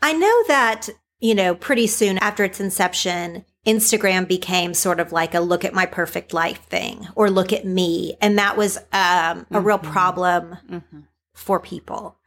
I 0.00 0.12
know 0.12 0.44
that, 0.46 0.88
you 1.18 1.34
know, 1.34 1.56
pretty 1.56 1.88
soon 1.88 2.18
after 2.18 2.44
its 2.44 2.60
inception, 2.60 3.44
Instagram 3.66 4.28
became 4.28 4.74
sort 4.74 5.00
of 5.00 5.10
like 5.10 5.34
a 5.34 5.40
look 5.40 5.64
at 5.64 5.74
my 5.74 5.86
perfect 5.86 6.32
life 6.32 6.62
thing 6.66 7.08
or 7.16 7.30
look 7.30 7.52
at 7.52 7.64
me. 7.64 8.16
And 8.20 8.38
that 8.38 8.56
was 8.56 8.78
um, 8.92 9.46
a 9.50 9.60
real 9.60 9.78
problem 9.78 10.58
for 11.32 11.58
people. 11.58 12.18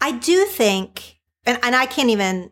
I 0.00 0.12
do 0.12 0.44
think, 0.44 1.18
and, 1.44 1.58
and 1.62 1.76
I 1.76 1.86
can't 1.86 2.10
even 2.10 2.50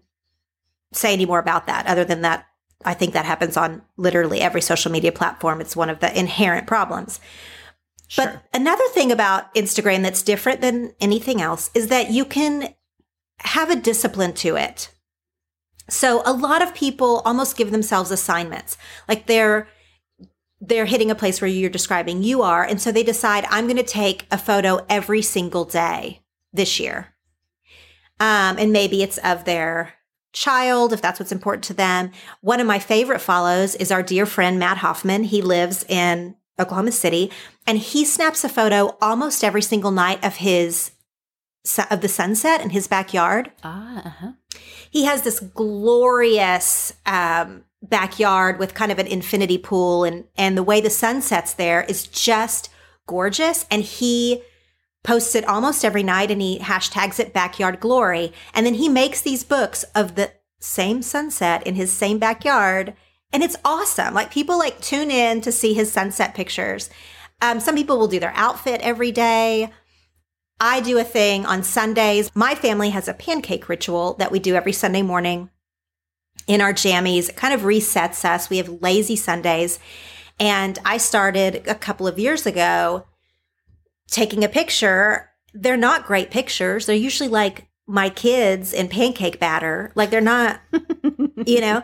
say 0.93 1.13
any 1.13 1.27
more 1.27 1.39
about 1.39 1.67
that 1.67 1.87
other 1.87 2.05
than 2.05 2.23
that. 2.23 2.47
I 2.85 2.95
think 2.95 3.13
that 3.13 3.27
happens 3.27 3.57
on 3.57 3.83
literally 3.97 4.41
every 4.41 4.63
social 4.63 4.91
media 4.91 5.13
platform. 5.13 5.61
It's 5.61 5.77
one 5.77 5.91
of 5.91 6.01
the 6.01 6.19
inherent 6.19 6.67
problems. 6.67 7.21
But 8.17 8.43
another 8.53 8.87
thing 8.89 9.13
about 9.13 9.55
Instagram 9.55 10.03
that's 10.03 10.23
different 10.23 10.61
than 10.61 10.95
anything 11.01 11.41
else 11.41 11.71
is 11.75 11.89
that 11.89 12.11
you 12.11 12.25
can 12.25 12.75
have 13.41 13.71
a 13.71 13.77
discipline 13.77 14.33
to 14.35 14.57
it. 14.57 14.91
So 15.89 16.23
a 16.25 16.33
lot 16.33 16.63
of 16.63 16.75
people 16.75 17.23
almost 17.25 17.57
give 17.57 17.71
themselves 17.71 18.11
assignments. 18.11 18.77
Like 19.09 19.27
they're 19.27 19.69
they're 20.63 20.87
hitting 20.87 21.11
a 21.11 21.15
place 21.15 21.41
where 21.41 21.49
you're 21.49 21.71
describing 21.71 22.23
you 22.23 22.43
are 22.43 22.63
and 22.63 22.83
so 22.83 22.93
they 22.93 23.03
decide 23.03 23.47
I'm 23.49 23.65
going 23.65 23.79
to 23.79 23.83
take 23.83 24.27
a 24.31 24.37
photo 24.37 24.85
every 24.91 25.23
single 25.23 25.65
day 25.65 26.21
this 26.53 26.79
year. 26.79 27.15
Um 28.21 28.59
and 28.59 28.73
maybe 28.73 29.03
it's 29.03 29.19
of 29.19 29.45
their 29.45 29.95
child 30.33 30.93
if 30.93 31.03
that's 31.03 31.19
what's 31.19 31.33
important 31.33 31.65
to 31.65 31.75
them. 31.75 32.13
One 32.41 32.61
of 32.61 32.67
my 32.67 32.79
favorite 32.79 33.21
follows 33.21 33.75
is 33.75 33.91
our 33.91 34.03
dear 34.03 34.27
friend 34.27 34.59
Matt 34.59 34.79
Hoffman. 34.79 35.25
He 35.25 35.43
lives 35.43 35.85
in 35.89 36.37
Oklahoma 36.61 36.93
City 36.93 37.33
and 37.67 37.79
he 37.79 38.05
snaps 38.05 38.45
a 38.45 38.49
photo 38.49 38.97
almost 39.01 39.43
every 39.43 39.63
single 39.63 39.91
night 39.91 40.25
of 40.25 40.37
his 40.37 40.93
of 41.91 42.01
the 42.01 42.09
sunset 42.09 42.61
in 42.61 42.71
his 42.71 42.87
backyard. 42.87 43.53
ah, 43.63 44.03
uh-huh. 44.07 44.33
He 44.91 45.05
has 45.05 45.23
this 45.23 45.41
glorious 45.41 46.93
um, 47.07 47.65
backyard 47.83 48.59
with 48.59 48.75
kind 48.75 48.91
of 48.91 48.99
an 48.99 49.07
infinity 49.07 49.59
pool, 49.59 50.05
and 50.05 50.25
and 50.37 50.57
the 50.57 50.63
way 50.63 50.81
the 50.81 50.91
sun 50.91 51.23
sets 51.23 51.55
there 51.55 51.83
is 51.83 52.07
just 52.07 52.71
gorgeous. 53.07 53.67
And 53.71 53.83
he 53.83 54.43
posts 55.03 55.35
it 55.35 55.49
almost 55.49 55.85
every 55.85 56.03
night 56.03 56.31
and 56.31 56.43
he 56.43 56.59
hashtags 56.59 57.19
it 57.19 57.33
backyard 57.33 57.81
glory. 57.81 58.33
And 58.55 58.67
then 58.67 58.75
he 58.75 58.89
makes 58.89 59.21
these 59.21 59.45
books 59.45 59.85
of 59.95 60.15
the 60.15 60.33
same 60.59 61.03
sunset 61.03 61.67
in 61.67 61.75
his 61.75 61.91
same 61.91 62.19
backyard. 62.19 62.95
And 63.33 63.43
it's 63.43 63.57
awesome. 63.65 64.13
Like 64.15 64.31
people 64.31 64.59
like 64.59 64.81
tune 64.81 65.11
in 65.11 65.41
to 65.43 65.53
see 65.53 65.73
his 65.73 65.93
sunset 65.93 66.35
pictures. 66.35 66.91
Um, 67.41 67.61
some 67.61 67.75
people 67.75 67.99
will 67.99 68.09
do 68.09 68.21
their 68.21 68.35
outfit 68.35 68.81
every 68.83 69.13
day. 69.13 69.71
I 70.61 70.81
do 70.81 70.99
a 70.99 71.05
thing 71.05 71.47
on 71.47 71.63
Sundays. 71.63 72.31
My 72.35 72.55
family 72.55 72.91
has 72.91 73.09
a 73.09 73.15
pancake 73.15 73.69
ritual 73.69 74.15
that 74.15 74.31
we 74.31 74.39
do 74.39 74.55
every 74.55 74.75
Sunday 74.75 75.01
morning 75.01 75.49
in 76.47 76.61
our 76.61 76.75
jammies. 76.75 77.31
It 77.31 77.37
kind 77.37 77.55
of 77.55 77.63
resets 77.63 78.25
us. 78.27 78.51
We 78.51 78.59
have 78.59 78.83
lazy 78.83 79.17
Sundays. 79.17 79.79
And 80.39 80.79
I 80.85 80.99
started 80.99 81.67
a 81.67 81.75
couple 81.75 82.07
of 82.07 82.19
years 82.19 82.45
ago 82.45 83.07
taking 84.11 84.45
a 84.45 84.49
picture. 84.49 85.31
They're 85.55 85.77
not 85.77 86.07
great 86.07 86.31
pictures. 86.31 86.87
They're 86.87 86.97
usually 86.97 87.29
like 87.29 87.69
my 87.87 88.09
kids 88.09 88.73
in 88.73 88.89
pancake 88.89 89.41
batter. 89.41 89.93
Like 89.95 90.11
they're 90.11 90.21
not, 90.21 90.61
you 91.47 91.61
know, 91.61 91.83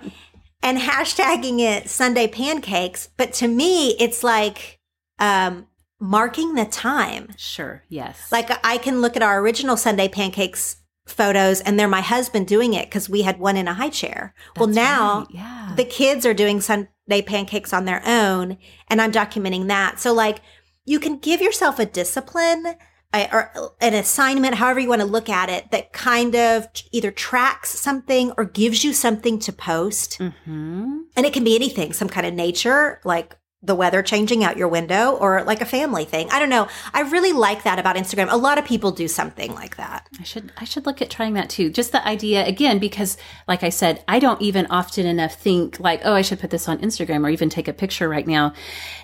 and 0.62 0.78
hashtagging 0.78 1.60
it 1.60 1.88
Sunday 1.88 2.28
pancakes. 2.28 3.08
But 3.16 3.32
to 3.34 3.48
me, 3.48 3.96
it's 3.98 4.22
like, 4.22 4.80
um, 5.18 5.66
marking 6.00 6.54
the 6.54 6.64
time. 6.64 7.28
Sure. 7.36 7.82
Yes. 7.88 8.30
Like 8.30 8.50
I 8.64 8.78
can 8.78 9.00
look 9.00 9.16
at 9.16 9.22
our 9.22 9.40
original 9.40 9.76
Sunday 9.76 10.08
pancakes 10.08 10.76
photos 11.06 11.60
and 11.60 11.78
they're 11.78 11.88
my 11.88 12.00
husband 12.00 12.46
doing 12.48 12.74
it 12.74 12.86
because 12.86 13.08
we 13.08 13.22
had 13.22 13.38
one 13.38 13.56
in 13.56 13.68
a 13.68 13.74
high 13.74 13.90
chair. 13.90 14.34
well, 14.56 14.66
now 14.66 15.20
right. 15.20 15.26
yeah. 15.30 15.72
the 15.76 15.84
kids 15.84 16.26
are 16.26 16.34
doing 16.34 16.60
Sunday 16.60 17.22
pancakes 17.24 17.72
on 17.72 17.84
their 17.84 18.02
own 18.04 18.58
and 18.88 19.00
I'm 19.00 19.12
documenting 19.12 19.68
that. 19.68 20.00
So 20.00 20.12
like 20.12 20.40
you 20.86 20.98
can 20.98 21.18
give 21.18 21.42
yourself 21.42 21.78
a 21.78 21.84
discipline 21.84 22.76
or 23.12 23.72
an 23.80 23.94
assignment, 23.94 24.56
however 24.56 24.80
you 24.80 24.88
want 24.88 25.00
to 25.00 25.06
look 25.06 25.28
at 25.28 25.48
it, 25.48 25.70
that 25.70 25.92
kind 25.92 26.34
of 26.34 26.68
either 26.92 27.10
tracks 27.10 27.70
something 27.70 28.32
or 28.36 28.44
gives 28.44 28.84
you 28.84 28.92
something 28.92 29.38
to 29.38 29.52
post. 29.52 30.18
Mm-hmm. 30.18 30.98
And 31.16 31.26
it 31.26 31.32
can 31.32 31.44
be 31.44 31.54
anything, 31.54 31.92
some 31.92 32.08
kind 32.08 32.26
of 32.26 32.34
nature, 32.34 33.00
like 33.04 33.36
the 33.66 33.74
weather 33.74 34.02
changing 34.02 34.44
out 34.44 34.56
your 34.56 34.68
window 34.68 35.12
or 35.12 35.42
like 35.42 35.60
a 35.60 35.66
family 35.66 36.04
thing. 36.04 36.28
I 36.30 36.38
don't 36.38 36.48
know. 36.48 36.68
I 36.94 37.02
really 37.02 37.32
like 37.32 37.64
that 37.64 37.78
about 37.78 37.96
Instagram. 37.96 38.30
A 38.30 38.36
lot 38.36 38.58
of 38.58 38.64
people 38.64 38.92
do 38.92 39.08
something 39.08 39.54
like 39.54 39.76
that. 39.76 40.08
I 40.18 40.22
should 40.22 40.52
I 40.56 40.64
should 40.64 40.86
look 40.86 41.02
at 41.02 41.10
trying 41.10 41.34
that 41.34 41.50
too. 41.50 41.70
Just 41.70 41.92
the 41.92 42.06
idea 42.06 42.46
again 42.46 42.78
because 42.78 43.18
like 43.48 43.62
I 43.62 43.70
said, 43.70 44.02
I 44.08 44.18
don't 44.18 44.40
even 44.40 44.66
often 44.66 45.06
enough 45.06 45.34
think 45.34 45.80
like, 45.80 46.00
"Oh, 46.04 46.14
I 46.14 46.22
should 46.22 46.40
put 46.40 46.50
this 46.50 46.68
on 46.68 46.78
Instagram 46.78 47.24
or 47.24 47.30
even 47.30 47.50
take 47.50 47.68
a 47.68 47.72
picture 47.72 48.08
right 48.08 48.26
now." 48.26 48.54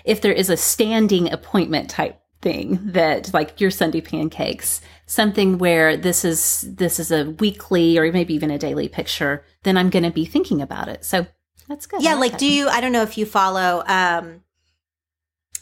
If 0.05 0.21
there 0.21 0.33
is 0.33 0.49
a 0.49 0.57
standing 0.57 1.31
appointment 1.31 1.89
type 1.89 2.19
thing 2.41 2.79
that 2.83 3.33
like 3.33 3.59
your 3.59 3.71
Sunday 3.71 4.01
pancakes, 4.01 4.81
something 5.07 5.57
where 5.57 5.97
this 5.97 6.23
is 6.23 6.65
this 6.75 6.99
is 6.99 7.11
a 7.11 7.31
weekly 7.39 7.97
or 7.97 8.11
maybe 8.11 8.33
even 8.35 8.51
a 8.51 8.59
daily 8.59 8.87
picture, 8.87 9.43
then 9.63 9.77
I'm 9.77 9.89
going 9.89 10.03
to 10.03 10.11
be 10.11 10.25
thinking 10.25 10.61
about 10.61 10.87
it. 10.89 11.03
So 11.03 11.25
that's 11.67 11.85
good. 11.85 12.03
Yeah, 12.03 12.15
like, 12.15 12.33
like 12.33 12.39
do 12.39 12.45
you 12.45 12.67
I 12.67 12.81
don't 12.81 12.91
know 12.91 13.03
if 13.03 13.17
you 13.17 13.25
follow 13.25 13.83
um 13.87 14.42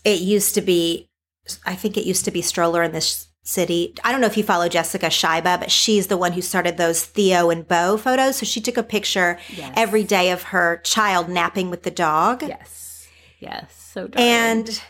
it 0.04 0.22
used 0.22 0.56
to 0.56 0.62
be 0.62 1.10
I 1.66 1.76
think 1.76 1.97
it 1.97 2.06
used 2.06 2.26
to 2.26 2.32
be 2.32 2.41
stroller 2.41 2.84
in 2.84 2.91
this 2.91 3.28
city. 3.43 3.95
I 4.04 4.12
don't 4.12 4.22
know 4.22 4.28
if 4.28 4.38
you 4.38 4.43
follow 4.43 4.70
Jessica 4.70 5.08
Shyba, 5.08 5.60
but 5.60 5.72
she's 5.72 6.08
the 6.08 6.18
one 6.18 6.34
who 6.34 6.41
started 6.41 6.78
those 6.78 7.04
Theo 7.04 7.49
and 7.49 7.68
Beau 7.68 7.97
photos. 7.97 8.38
So 8.38 8.45
she 8.45 8.62
took 8.62 8.78
a 8.78 8.84
picture 8.84 9.39
yes. 9.49 9.74
every 9.76 10.04
day 10.04 10.32
of 10.32 10.43
her 10.43 10.78
child 10.84 11.28
napping 11.30 11.70
with 11.70 11.84
the 11.84 11.91
dog. 11.91 12.43
Yes. 12.43 13.08
Yes. 13.39 13.74
So 13.93 14.08
darling. 14.08 14.30
And 14.30 14.82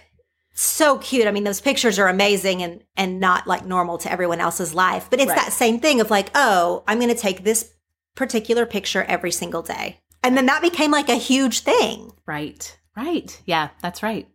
so 0.53 0.97
cute. 0.97 1.28
I 1.28 1.32
mean, 1.32 1.45
those 1.45 1.62
pictures 1.62 1.97
are 1.97 2.07
amazing 2.07 2.62
and 2.62 2.84
and 2.95 3.20
not 3.20 3.47
like 3.47 3.66
normal 3.66 3.97
to 3.99 4.12
everyone 4.12 4.41
else's 4.41 4.74
life. 4.74 5.07
But 5.09 5.20
it's 5.20 5.30
right. 5.30 5.38
that 5.38 5.53
same 5.53 5.80
thing 5.80 6.01
of 6.01 6.12
like, 6.12 6.30
oh, 6.36 6.84
I'm 6.88 6.99
gonna 6.99 7.16
take 7.16 7.43
this 7.43 7.74
particular 8.16 8.66
picture 8.66 9.03
every 9.03 9.32
single 9.32 9.62
day. 9.62 9.99
And 10.24 10.38
then 10.38 10.45
that 10.47 10.62
became 10.62 10.91
like 10.91 11.09
a 11.09 11.16
huge 11.16 11.62
thing. 11.62 12.12
Right. 12.28 12.78
Right. 12.95 13.41
Yeah, 13.45 13.70
that's 13.82 14.03
right. 14.03 14.28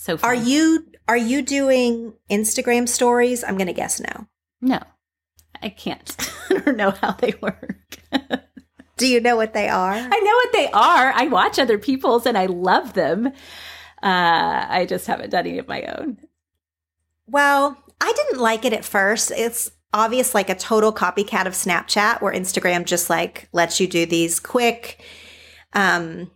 So 0.00 0.16
fun. 0.16 0.30
are 0.30 0.34
you 0.34 0.86
are 1.08 1.16
you 1.16 1.42
doing 1.42 2.14
Instagram 2.30 2.88
stories? 2.88 3.44
I'm 3.44 3.58
going 3.58 3.66
to 3.66 3.74
guess 3.74 4.00
no. 4.00 4.26
No, 4.62 4.80
I 5.62 5.68
can't. 5.68 6.16
I 6.50 6.54
don't 6.54 6.78
know 6.78 6.92
how 6.92 7.12
they 7.12 7.34
work. 7.42 7.98
Do 8.96 9.06
you 9.06 9.20
know 9.20 9.36
what 9.36 9.52
they 9.52 9.68
are? 9.68 9.92
I 9.92 10.20
know 10.20 10.34
what 10.36 10.52
they 10.54 10.70
are. 10.70 11.12
I 11.14 11.26
watch 11.26 11.58
other 11.58 11.76
people's 11.76 12.24
and 12.24 12.38
I 12.38 12.46
love 12.46 12.94
them. 12.94 13.26
Uh, 14.02 14.66
I 14.70 14.86
just 14.88 15.06
haven't 15.06 15.30
done 15.30 15.46
any 15.46 15.58
of 15.58 15.68
my 15.68 15.82
own. 15.82 16.16
Well, 17.26 17.76
I 18.00 18.10
didn't 18.10 18.40
like 18.40 18.64
it 18.64 18.72
at 18.72 18.86
first. 18.86 19.30
It's 19.30 19.70
obvious 19.92 20.34
like 20.34 20.48
a 20.48 20.54
total 20.54 20.94
copycat 20.94 21.44
of 21.44 21.52
Snapchat 21.52 22.22
where 22.22 22.32
Instagram 22.32 22.86
just 22.86 23.10
like 23.10 23.50
lets 23.52 23.80
you 23.80 23.86
do 23.86 24.06
these 24.06 24.40
quick 24.40 25.04
um 25.74 26.30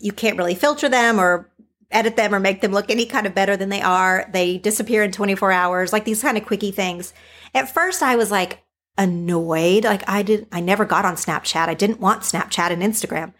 you 0.00 0.12
can't 0.12 0.36
really 0.36 0.54
filter 0.54 0.88
them 0.88 1.18
or 1.18 1.50
edit 1.90 2.16
them 2.16 2.34
or 2.34 2.40
make 2.40 2.60
them 2.60 2.72
look 2.72 2.90
any 2.90 3.06
kind 3.06 3.26
of 3.26 3.34
better 3.34 3.56
than 3.56 3.68
they 3.68 3.82
are. 3.82 4.28
They 4.32 4.58
disappear 4.58 5.02
in 5.02 5.12
24 5.12 5.52
hours, 5.52 5.92
like 5.92 6.04
these 6.04 6.22
kind 6.22 6.36
of 6.36 6.46
quickie 6.46 6.70
things. 6.70 7.12
At 7.54 7.72
first, 7.72 8.02
I 8.02 8.16
was 8.16 8.30
like 8.30 8.62
annoyed. 8.96 9.84
Like 9.84 10.08
I 10.08 10.22
didn't, 10.22 10.48
I 10.52 10.60
never 10.60 10.84
got 10.84 11.04
on 11.04 11.16
Snapchat. 11.16 11.68
I 11.68 11.74
didn't 11.74 12.00
want 12.00 12.22
Snapchat 12.22 12.70
and 12.70 12.82
Instagram. 12.82 13.32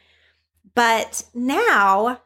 But 0.74 1.24
now 1.34 2.20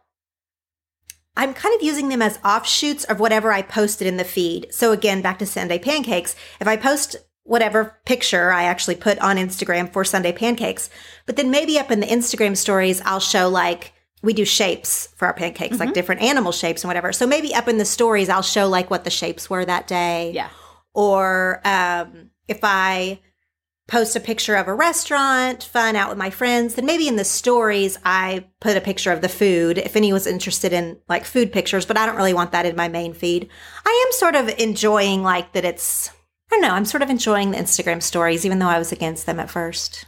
I'm 1.37 1.55
kind 1.55 1.75
of 1.75 1.83
using 1.83 2.09
them 2.09 2.23
as 2.23 2.39
offshoots 2.45 3.05
of 3.05 3.21
whatever 3.21 3.53
I 3.53 3.63
posted 3.63 4.07
in 4.07 4.17
the 4.17 4.25
feed. 4.25 4.69
So 4.73 4.93
again, 4.93 5.23
back 5.23 5.39
to 5.39 5.47
Sunday 5.47 5.79
pancakes. 5.79 6.35
If 6.61 6.67
I 6.67 6.77
post 6.77 7.17
whatever 7.45 7.99
picture 8.05 8.53
I 8.53 8.65
actually 8.65 8.97
put 8.97 9.19
on 9.21 9.37
Instagram 9.37 9.93
for 9.93 10.05
Sunday 10.05 10.33
pancakes, 10.33 10.91
but 11.27 11.37
then 11.37 11.51
maybe 11.51 11.79
up 11.79 11.91
in 11.91 12.01
the 12.01 12.07
Instagram 12.07 12.57
stories, 12.57 13.01
I'll 13.03 13.21
show 13.21 13.49
like, 13.49 13.93
we 14.23 14.33
do 14.33 14.45
shapes 14.45 15.09
for 15.17 15.27
our 15.27 15.35
pancakes, 15.35 15.77
mm-hmm. 15.77 15.87
like 15.87 15.95
different 15.95 16.23
animal 16.23 16.53
shapes 16.53 16.83
and 16.83 16.89
whatever. 16.89 17.13
So 17.13 17.27
maybe 17.27 17.55
up 17.55 17.69
in 17.69 17.79
the 17.79 17.85
stories, 17.85 18.29
I'll 18.29 18.43
show 18.43 18.69
like 18.69 18.91
what 18.91 19.05
the 19.05 19.11
shapes 19.11 19.49
were 19.49 19.65
that 19.65 19.87
day. 19.87 20.33
Yeah. 20.33 20.49
Or 20.95 21.61
um, 21.65 22.31
if 22.49 22.61
I 22.63 23.21
post 23.87 24.17
a 24.17 24.21
picture 24.21 24.55
of 24.55 24.69
a 24.69 24.75
restaurant, 24.75 25.65
fun 25.65 25.97
out 25.97 26.11
with 26.11 26.19
my 26.19 26.31
friends, 26.31 26.75
then 26.75 26.85
maybe 26.85 27.09
in 27.09 27.17
the 27.17 27.25
stories, 27.25 27.99
I 28.05 28.45
put 28.61 28.77
a 28.77 28.83
picture 28.83 29.13
of 29.13 29.23
the 29.23 29.29
food 29.29 29.79
if 29.79 29.97
anyone's 29.97 30.27
interested 30.27 30.73
in 30.73 30.99
like 31.09 31.25
food 31.25 31.53
pictures, 31.53 31.87
but 31.87 31.97
I 31.97 32.05
don't 32.05 32.17
really 32.17 32.35
want 32.35 32.53
that 32.53 32.67
in 32.67 32.77
my 32.77 32.89
main 32.89 33.15
feed. 33.15 33.49
I 33.87 34.05
am 34.07 34.13
sort 34.13 34.35
of 34.35 34.49
enjoying 34.59 35.23
like 35.23 35.53
that 35.55 35.65
it's, 35.65 36.11
I 36.51 36.57
don't 36.57 36.63
know, 36.63 36.75
I'm 36.75 36.85
sort 36.85 37.03
of 37.03 37.09
enjoying 37.09 37.53
the 37.53 37.59
Instagram 37.59 38.03
stories, 38.03 38.45
even 38.45 38.59
though 38.59 38.69
I 38.69 38.79
was 38.79 38.93
against 38.93 39.25
them 39.25 39.41
at 39.41 39.51
first. 39.51 40.05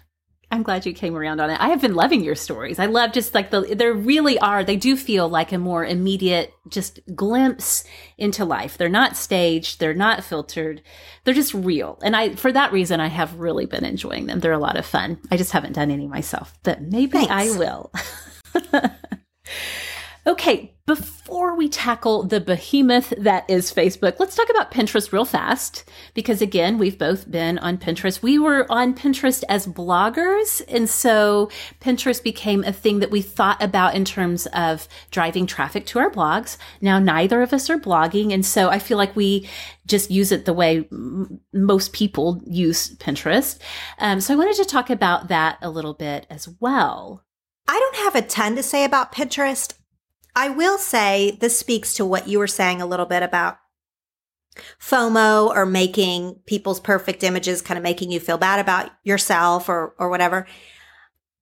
I'm 0.52 0.64
glad 0.64 0.84
you 0.84 0.92
came 0.92 1.16
around 1.16 1.40
on 1.40 1.48
it. 1.50 1.60
I 1.60 1.68
have 1.68 1.80
been 1.80 1.94
loving 1.94 2.24
your 2.24 2.34
stories. 2.34 2.80
I 2.80 2.86
love 2.86 3.12
just 3.12 3.34
like 3.34 3.50
the, 3.50 3.60
there 3.60 3.94
really 3.94 4.36
are, 4.40 4.64
they 4.64 4.76
do 4.76 4.96
feel 4.96 5.28
like 5.28 5.52
a 5.52 5.58
more 5.58 5.84
immediate, 5.84 6.52
just 6.68 6.98
glimpse 7.14 7.84
into 8.18 8.44
life. 8.44 8.76
They're 8.76 8.88
not 8.88 9.16
staged. 9.16 9.78
They're 9.78 9.94
not 9.94 10.24
filtered. 10.24 10.82
They're 11.22 11.34
just 11.34 11.54
real. 11.54 12.00
And 12.02 12.16
I, 12.16 12.34
for 12.34 12.50
that 12.50 12.72
reason, 12.72 12.98
I 12.98 13.06
have 13.06 13.38
really 13.38 13.66
been 13.66 13.84
enjoying 13.84 14.26
them. 14.26 14.40
They're 14.40 14.50
a 14.50 14.58
lot 14.58 14.76
of 14.76 14.84
fun. 14.84 15.18
I 15.30 15.36
just 15.36 15.52
haven't 15.52 15.74
done 15.74 15.90
any 15.90 16.08
myself, 16.08 16.52
but 16.64 16.82
maybe 16.82 17.12
Thanks. 17.12 17.30
I 17.30 17.56
will. 17.56 17.92
okay. 20.26 20.74
Before 20.90 21.54
we 21.54 21.68
tackle 21.68 22.24
the 22.24 22.40
behemoth 22.40 23.14
that 23.16 23.48
is 23.48 23.72
Facebook, 23.72 24.18
let's 24.18 24.34
talk 24.34 24.50
about 24.50 24.72
Pinterest 24.72 25.12
real 25.12 25.24
fast. 25.24 25.88
Because 26.14 26.42
again, 26.42 26.78
we've 26.78 26.98
both 26.98 27.30
been 27.30 27.58
on 27.58 27.78
Pinterest. 27.78 28.22
We 28.22 28.40
were 28.40 28.66
on 28.68 28.94
Pinterest 28.94 29.44
as 29.48 29.68
bloggers. 29.68 30.60
And 30.66 30.90
so 30.90 31.48
Pinterest 31.80 32.20
became 32.20 32.64
a 32.64 32.72
thing 32.72 32.98
that 32.98 33.12
we 33.12 33.22
thought 33.22 33.62
about 33.62 33.94
in 33.94 34.04
terms 34.04 34.46
of 34.46 34.88
driving 35.12 35.46
traffic 35.46 35.86
to 35.86 36.00
our 36.00 36.10
blogs. 36.10 36.56
Now, 36.80 36.98
neither 36.98 37.40
of 37.40 37.52
us 37.52 37.70
are 37.70 37.78
blogging. 37.78 38.34
And 38.34 38.44
so 38.44 38.68
I 38.68 38.80
feel 38.80 38.98
like 38.98 39.14
we 39.14 39.48
just 39.86 40.10
use 40.10 40.32
it 40.32 40.44
the 40.44 40.52
way 40.52 40.88
m- 40.90 41.38
most 41.52 41.92
people 41.92 42.42
use 42.44 42.96
Pinterest. 42.96 43.60
Um, 44.00 44.20
so 44.20 44.34
I 44.34 44.36
wanted 44.36 44.56
to 44.56 44.64
talk 44.64 44.90
about 44.90 45.28
that 45.28 45.56
a 45.62 45.70
little 45.70 45.94
bit 45.94 46.26
as 46.28 46.48
well. 46.58 47.24
I 47.68 47.78
don't 47.78 48.04
have 48.04 48.16
a 48.16 48.26
ton 48.26 48.56
to 48.56 48.64
say 48.64 48.82
about 48.82 49.12
Pinterest. 49.12 49.74
I 50.34 50.48
will 50.48 50.78
say 50.78 51.36
this 51.40 51.58
speaks 51.58 51.94
to 51.94 52.04
what 52.04 52.28
you 52.28 52.38
were 52.38 52.46
saying 52.46 52.80
a 52.80 52.86
little 52.86 53.06
bit 53.06 53.22
about 53.22 53.58
FOMO 54.80 55.48
or 55.48 55.64
making 55.64 56.40
people's 56.46 56.80
perfect 56.80 57.22
images 57.22 57.62
kind 57.62 57.78
of 57.78 57.84
making 57.84 58.10
you 58.10 58.20
feel 58.20 58.38
bad 58.38 58.58
about 58.58 58.90
yourself 59.04 59.68
or 59.68 59.94
or 59.98 60.08
whatever. 60.08 60.46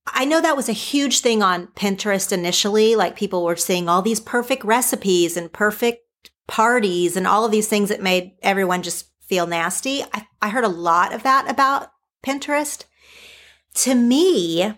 I 0.07 0.25
know 0.25 0.41
that 0.41 0.57
was 0.57 0.69
a 0.69 0.73
huge 0.73 1.21
thing 1.21 1.43
on 1.43 1.69
Pinterest 1.69 2.33
initially. 2.33 2.97
Like 2.97 3.17
people 3.17 3.45
were 3.45 3.57
seeing 3.57 3.89
all 3.89 4.03
these 4.03 4.21
perfect 4.21 4.65
recipes 4.65 5.37
and 5.37 5.53
perfect 5.53 6.31
parties 6.47 7.17
and 7.17 7.27
all 7.27 7.45
of 7.45 7.51
these 7.51 7.69
things 7.69 7.91
that 7.91 8.03
made 8.03 8.33
everyone 8.43 8.83
just 8.83 9.07
feel 9.21 9.47
nasty. 9.47 10.03
I, 10.03 10.27
I 10.41 10.49
heard 10.49 10.65
a 10.65 10.69
lot 10.69 11.13
of 11.13 11.23
that 11.23 11.51
about 11.51 11.91
Pinterest. 12.25 12.85
To 13.75 13.95
me, 13.95 14.75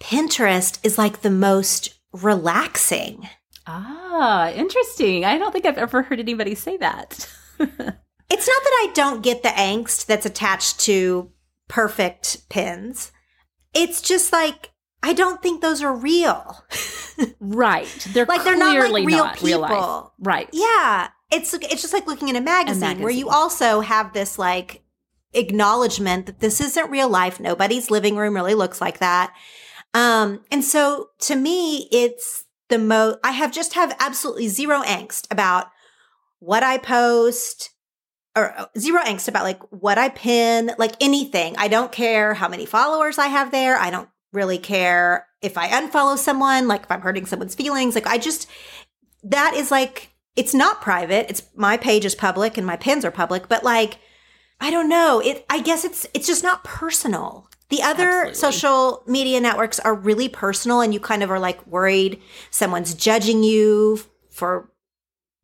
Pinterest 0.00 0.78
is 0.84 0.96
like 0.96 1.20
the 1.20 1.30
most 1.30 1.94
relaxing 2.12 3.28
Ah, 3.70 4.50
interesting. 4.50 5.24
I 5.24 5.38
don't 5.38 5.52
think 5.52 5.66
I've 5.66 5.78
ever 5.78 6.02
heard 6.02 6.20
anybody 6.20 6.54
say 6.54 6.76
that. 6.78 7.28
it's 7.58 7.68
not 7.68 7.88
that 8.28 8.86
I 8.88 8.90
don't 8.94 9.22
get 9.22 9.42
the 9.42 9.50
angst 9.50 10.06
that's 10.06 10.26
attached 10.26 10.80
to 10.80 11.30
perfect 11.68 12.48
pins. 12.48 13.12
It's 13.74 14.00
just 14.00 14.32
like 14.32 14.70
I 15.02 15.12
don't 15.12 15.40
think 15.42 15.62
those 15.62 15.82
are 15.82 15.94
real. 15.94 16.64
right. 17.40 18.08
They're 18.12 18.26
like 18.26 18.44
they're 18.44 18.56
not 18.56 18.90
like 18.90 19.06
real 19.06 19.24
not 19.24 19.36
people. 19.36 19.66
Real 19.66 20.14
right. 20.18 20.48
Yeah. 20.52 21.08
It's 21.30 21.54
it's 21.54 21.82
just 21.82 21.92
like 21.94 22.06
looking 22.06 22.28
in 22.28 22.36
a 22.36 22.40
magazine, 22.40 22.82
a 22.82 22.86
magazine, 22.86 23.04
where 23.04 23.12
you 23.12 23.28
also 23.28 23.80
have 23.80 24.12
this 24.12 24.38
like 24.38 24.82
acknowledgement 25.32 26.26
that 26.26 26.40
this 26.40 26.60
isn't 26.60 26.90
real 26.90 27.08
life. 27.08 27.40
Nobody's 27.40 27.90
living 27.90 28.16
room 28.16 28.34
really 28.34 28.54
looks 28.54 28.80
like 28.80 28.98
that. 28.98 29.32
Um, 29.94 30.44
and 30.50 30.64
so 30.64 31.10
to 31.20 31.36
me, 31.36 31.88
it's 31.92 32.44
the 32.70 32.78
most, 32.78 33.18
I 33.22 33.32
have 33.32 33.52
just 33.52 33.74
have 33.74 33.94
absolutely 34.00 34.48
zero 34.48 34.82
angst 34.82 35.30
about 35.30 35.66
what 36.38 36.62
I 36.62 36.78
post 36.78 37.70
or 38.36 38.58
uh, 38.58 38.66
zero 38.78 39.02
angst 39.02 39.28
about 39.28 39.42
like 39.42 39.60
what 39.70 39.98
I 39.98 40.08
pin, 40.08 40.72
like 40.78 40.94
anything. 41.00 41.56
I 41.58 41.68
don't 41.68 41.92
care 41.92 42.34
how 42.34 42.48
many 42.48 42.64
followers 42.64 43.18
I 43.18 43.26
have 43.26 43.50
there. 43.50 43.76
I 43.76 43.90
don't 43.90 44.08
really 44.32 44.58
care 44.58 45.26
if 45.42 45.58
I 45.58 45.68
unfollow 45.68 46.16
someone, 46.16 46.68
like 46.68 46.84
if 46.84 46.90
I'm 46.90 47.00
hurting 47.00 47.26
someone's 47.26 47.54
feelings. 47.54 47.94
Like 47.94 48.06
I 48.06 48.18
just, 48.18 48.48
that 49.24 49.54
is 49.54 49.70
like, 49.70 50.12
it's 50.36 50.54
not 50.54 50.80
private. 50.80 51.28
It's 51.28 51.42
my 51.56 51.76
page 51.76 52.04
is 52.04 52.14
public 52.14 52.56
and 52.56 52.66
my 52.66 52.76
pins 52.76 53.04
are 53.04 53.10
public, 53.10 53.48
but 53.48 53.64
like, 53.64 53.98
I 54.60 54.70
don't 54.70 54.88
know. 54.88 55.20
It, 55.20 55.44
I 55.50 55.60
guess 55.60 55.84
it's, 55.84 56.06
it's 56.14 56.26
just 56.26 56.44
not 56.44 56.64
personal. 56.64 57.49
The 57.70 57.82
other 57.82 58.26
Absolutely. 58.26 58.34
social 58.34 59.02
media 59.06 59.40
networks 59.40 59.78
are 59.80 59.94
really 59.94 60.28
personal 60.28 60.80
and 60.80 60.92
you 60.92 61.00
kind 61.00 61.22
of 61.22 61.30
are 61.30 61.38
like 61.38 61.64
worried 61.66 62.20
someone's 62.50 62.94
judging 62.94 63.42
you 63.42 64.00
for 64.28 64.70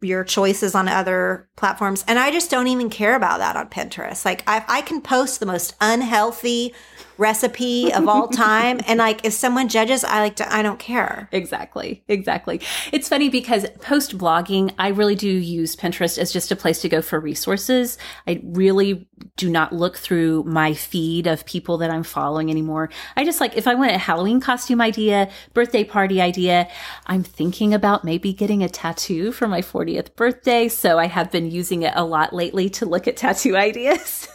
your 0.01 0.25
choices 0.25 0.75
on 0.75 0.89
other 0.89 1.49
platforms. 1.57 2.05
And 2.07 2.19
I 2.19 2.31
just 2.31 2.51
don't 2.51 2.69
even 2.69 2.91
care 2.91 3.15
about 3.15 3.39
that 3.39 3.57
on 3.57 3.69
Pinterest. 3.69 4.25
Like 4.25 4.43
I, 4.47 4.65
I 4.69 4.83
can 4.83 5.01
post 5.01 5.41
the 5.41 5.47
most 5.47 5.75
unhealthy 5.81 6.75
recipe 7.19 7.93
of 7.93 8.09
all 8.09 8.29
time. 8.47 8.81
and 8.87 8.99
like, 8.99 9.25
if 9.25 9.33
someone 9.33 9.69
judges, 9.69 10.05
I 10.05 10.21
like 10.21 10.37
to, 10.37 10.55
I 10.55 10.63
don't 10.63 10.79
care. 10.79 11.29
Exactly. 11.33 12.03
Exactly. 12.09 12.61
It's 12.93 13.09
funny 13.09 13.29
because 13.29 13.67
post 13.81 14.17
blogging, 14.19 14.73
I 14.79 14.89
really 14.89 15.15
do 15.15 15.29
use 15.29 15.77
Pinterest 15.77 16.19
as 16.19 16.33
just 16.33 16.53
a 16.53 16.57
place 16.57 16.81
to 16.83 16.89
go 16.89 17.03
for 17.03 17.19
resources. 17.21 17.99
I 18.27 18.41
really 18.45 19.09
do 19.37 19.51
not 19.51 19.73
look 19.73 19.97
through 19.97 20.45
my 20.45 20.75
feed 20.75 21.27
of 21.27 21.45
people 21.47 21.79
that 21.79 21.91
I'm 21.91 22.03
following 22.03 22.51
anymore. 22.51 22.91
I 23.17 23.25
just 23.25 23.41
like, 23.41 23.57
if 23.57 23.67
I 23.67 23.75
want 23.75 23.93
a 23.93 23.99
Halloween 23.99 24.41
costume 24.41 24.81
idea, 24.81 25.31
birthday 25.55 25.85
party 25.85 26.21
idea, 26.21 26.69
I'm 27.07 27.23
thinking 27.23 27.75
about 27.75 28.05
maybe 28.05 28.33
getting 28.33 28.63
a 28.63 28.69
tattoo 28.69 29.33
for 29.33 29.49
my 29.49 29.61
40th 29.61 30.15
birthday. 30.17 30.69
So 30.69 30.99
I 30.99 31.07
have 31.07 31.31
been 31.31 31.51
using 31.51 31.83
it 31.83 31.93
a 31.97 32.05
lot 32.05 32.33
lately 32.33 32.69
to 32.71 32.87
look 32.87 33.09
at 33.09 33.17
tattoo 33.17 33.57
ideas. 33.67 34.29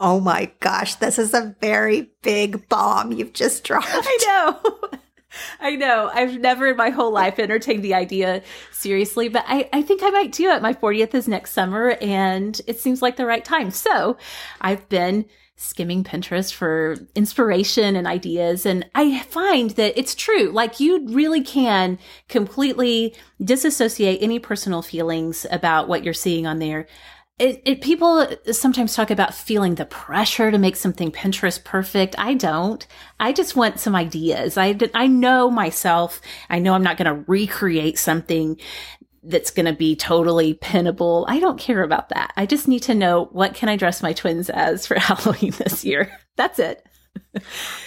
Oh 0.00 0.20
my 0.20 0.50
gosh, 0.60 0.96
this 0.96 1.18
is 1.18 1.34
a 1.34 1.54
very 1.60 2.10
big 2.22 2.68
bomb 2.68 3.12
you've 3.12 3.32
just 3.32 3.64
dropped. 3.64 3.88
I 3.90 4.18
know. 4.26 4.88
I 5.60 5.76
know. 5.76 6.10
I've 6.12 6.38
never 6.38 6.68
in 6.68 6.76
my 6.76 6.90
whole 6.90 7.12
life 7.12 7.38
entertained 7.38 7.82
the 7.82 7.94
idea 7.94 8.42
seriously, 8.72 9.28
but 9.28 9.44
I, 9.46 9.68
I 9.72 9.82
think 9.82 10.02
I 10.02 10.10
might 10.10 10.32
do 10.32 10.48
it. 10.50 10.62
My 10.62 10.74
40th 10.74 11.14
is 11.14 11.28
next 11.28 11.52
summer 11.52 11.96
and 12.00 12.60
it 12.66 12.78
seems 12.78 13.02
like 13.02 13.16
the 13.16 13.26
right 13.26 13.44
time. 13.44 13.70
So 13.70 14.16
I've 14.60 14.88
been 14.88 15.26
skimming 15.56 16.02
Pinterest 16.02 16.52
for 16.52 16.96
inspiration 17.14 17.94
and 17.94 18.06
ideas. 18.06 18.66
And 18.66 18.88
I 18.94 19.20
find 19.20 19.70
that 19.70 19.98
it's 19.98 20.14
true. 20.14 20.50
Like 20.50 20.80
you 20.80 21.06
really 21.08 21.42
can 21.42 21.98
completely 22.28 23.14
disassociate 23.42 24.20
any 24.20 24.38
personal 24.40 24.82
feelings 24.82 25.46
about 25.50 25.88
what 25.88 26.02
you're 26.02 26.12
seeing 26.12 26.46
on 26.46 26.58
there 26.58 26.86
it, 27.38 27.62
it, 27.64 27.80
people 27.80 28.28
sometimes 28.52 28.94
talk 28.94 29.10
about 29.10 29.34
feeling 29.34 29.74
the 29.74 29.86
pressure 29.86 30.52
to 30.52 30.58
make 30.58 30.76
something 30.76 31.10
Pinterest 31.10 31.62
perfect. 31.64 32.14
I 32.16 32.34
don't. 32.34 32.86
I 33.18 33.32
just 33.32 33.56
want 33.56 33.80
some 33.80 33.96
ideas. 33.96 34.56
I 34.56 34.78
I 34.94 35.08
know 35.08 35.50
myself. 35.50 36.20
I 36.48 36.60
know 36.60 36.74
I'm 36.74 36.84
not 36.84 36.96
going 36.96 37.12
to 37.12 37.24
recreate 37.26 37.98
something 37.98 38.60
that's 39.24 39.50
going 39.50 39.66
to 39.66 39.72
be 39.72 39.96
totally 39.96 40.54
pinnable. 40.54 41.24
I 41.26 41.40
don't 41.40 41.58
care 41.58 41.82
about 41.82 42.10
that. 42.10 42.32
I 42.36 42.46
just 42.46 42.68
need 42.68 42.82
to 42.84 42.94
know 42.94 43.24
what 43.32 43.54
can 43.54 43.68
I 43.68 43.76
dress 43.76 44.02
my 44.02 44.12
twins 44.12 44.48
as 44.50 44.86
for 44.86 44.94
Halloween 44.98 45.52
this 45.52 45.84
year. 45.84 46.16
That's 46.36 46.60
it. 46.60 46.86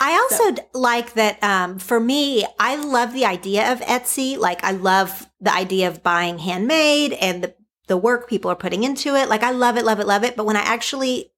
I 0.01 0.13
also 0.13 0.55
so. 0.55 0.79
like 0.79 1.13
that 1.13 1.41
um, 1.41 1.79
for 1.79 1.99
me, 1.99 2.45
I 2.59 2.75
love 2.75 3.13
the 3.13 3.25
idea 3.25 3.71
of 3.71 3.79
Etsy. 3.79 4.37
Like 4.37 4.63
I 4.63 4.71
love 4.71 5.29
the 5.39 5.53
idea 5.53 5.87
of 5.87 6.03
buying 6.03 6.37
handmade 6.37 7.13
and 7.13 7.43
the 7.43 7.55
the 7.87 7.97
work 7.97 8.29
people 8.29 8.51
are 8.51 8.55
putting 8.55 8.83
into 8.83 9.15
it. 9.15 9.29
Like 9.29 9.43
I 9.43 9.51
love 9.51 9.77
it, 9.77 9.85
love 9.85 9.99
it, 9.99 10.07
love 10.07 10.23
it. 10.23 10.35
But 10.35 10.45
when 10.45 10.57
I 10.57 10.61
actually 10.61 11.31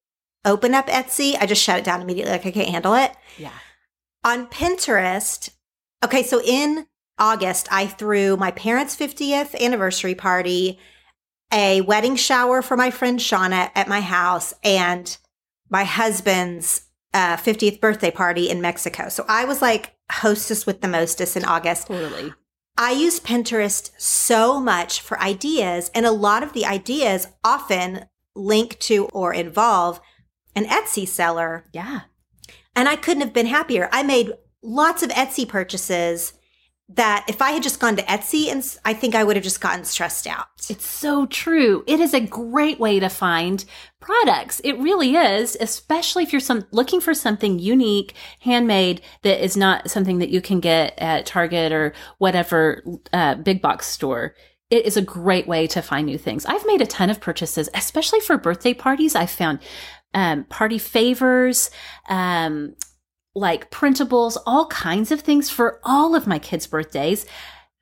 open 0.44 0.74
up 0.74 0.86
Etsy, 0.86 1.36
I 1.40 1.46
just 1.46 1.62
shut 1.62 1.78
it 1.78 1.84
down 1.84 2.02
immediately. 2.02 2.32
Like 2.32 2.46
I 2.46 2.50
can't 2.50 2.68
handle 2.68 2.94
it. 2.94 3.12
Yeah. 3.38 3.52
On 4.24 4.46
Pinterest, 4.46 5.50
okay, 6.04 6.22
so 6.22 6.42
in 6.42 6.86
August, 7.18 7.68
I 7.70 7.86
threw 7.86 8.36
my 8.36 8.50
parents' 8.50 8.96
50th 8.96 9.58
anniversary 9.58 10.14
party, 10.14 10.78
a 11.52 11.80
wedding 11.82 12.16
shower 12.16 12.62
for 12.62 12.76
my 12.76 12.90
friend 12.90 13.18
Shauna 13.18 13.70
at 13.74 13.88
my 13.88 14.00
house, 14.00 14.54
and 14.62 15.16
my 15.68 15.84
husband's 15.84 16.86
uh, 17.14 17.36
50th 17.36 17.80
birthday 17.80 18.10
party 18.10 18.50
in 18.50 18.60
Mexico. 18.60 19.08
So 19.08 19.24
I 19.28 19.44
was 19.44 19.62
like 19.62 19.94
hostess 20.10 20.66
with 20.66 20.80
the 20.80 20.88
mostest 20.88 21.36
in 21.36 21.44
August. 21.44 21.86
Totally. 21.86 22.32
I 22.76 22.92
use 22.92 23.20
Pinterest 23.20 23.90
so 23.98 24.60
much 24.60 25.00
for 25.00 25.20
ideas, 25.20 25.90
and 25.94 26.06
a 26.06 26.10
lot 26.10 26.42
of 26.42 26.52
the 26.52 26.64
ideas 26.64 27.28
often 27.44 28.06
link 28.34 28.78
to 28.80 29.06
or 29.06 29.34
involve 29.34 30.00
an 30.54 30.64
Etsy 30.64 31.06
seller. 31.06 31.66
Yeah. 31.72 32.02
And 32.74 32.88
I 32.88 32.96
couldn't 32.96 33.22
have 33.22 33.32
been 33.32 33.46
happier. 33.46 33.88
I 33.92 34.02
made 34.02 34.32
lots 34.62 35.02
of 35.02 35.10
Etsy 35.10 35.46
purchases 35.46 36.32
that 36.94 37.24
if 37.28 37.40
I 37.40 37.52
had 37.52 37.62
just 37.62 37.78
gone 37.78 37.96
to 37.96 38.02
Etsy 38.02 38.50
and 38.50 38.64
I 38.84 38.94
think 38.94 39.14
I 39.14 39.22
would 39.22 39.36
have 39.36 39.44
just 39.44 39.60
gotten 39.60 39.84
stressed 39.84 40.26
out. 40.26 40.46
It's 40.68 40.86
so 40.86 41.26
true. 41.26 41.84
It 41.86 42.00
is 42.00 42.14
a 42.14 42.20
great 42.20 42.80
way 42.80 42.98
to 42.98 43.08
find 43.08 43.64
products. 44.00 44.60
It 44.64 44.78
really 44.78 45.14
is, 45.14 45.56
especially 45.60 46.24
if 46.24 46.32
you're 46.32 46.40
some 46.40 46.66
looking 46.72 47.00
for 47.00 47.14
something 47.14 47.60
unique, 47.60 48.14
handmade 48.40 49.02
that 49.22 49.42
is 49.42 49.56
not 49.56 49.88
something 49.88 50.18
that 50.18 50.30
you 50.30 50.40
can 50.40 50.58
get 50.58 50.98
at 50.98 51.26
Target 51.26 51.70
or 51.70 51.92
whatever 52.18 52.82
uh, 53.12 53.36
big 53.36 53.62
box 53.62 53.86
store. 53.86 54.34
It 54.68 54.84
is 54.84 54.96
a 54.96 55.02
great 55.02 55.46
way 55.46 55.66
to 55.68 55.82
find 55.82 56.06
new 56.06 56.18
things. 56.18 56.44
I've 56.44 56.66
made 56.66 56.80
a 56.80 56.86
ton 56.86 57.10
of 57.10 57.20
purchases, 57.20 57.68
especially 57.72 58.20
for 58.20 58.36
birthday 58.36 58.74
parties. 58.74 59.14
I've 59.14 59.30
found 59.30 59.60
um, 60.12 60.44
party 60.44 60.78
favors, 60.78 61.70
um, 62.08 62.74
like 63.34 63.70
printables, 63.70 64.36
all 64.46 64.66
kinds 64.66 65.12
of 65.12 65.20
things 65.20 65.50
for 65.50 65.80
all 65.84 66.14
of 66.14 66.26
my 66.26 66.38
kids' 66.38 66.66
birthdays. 66.66 67.26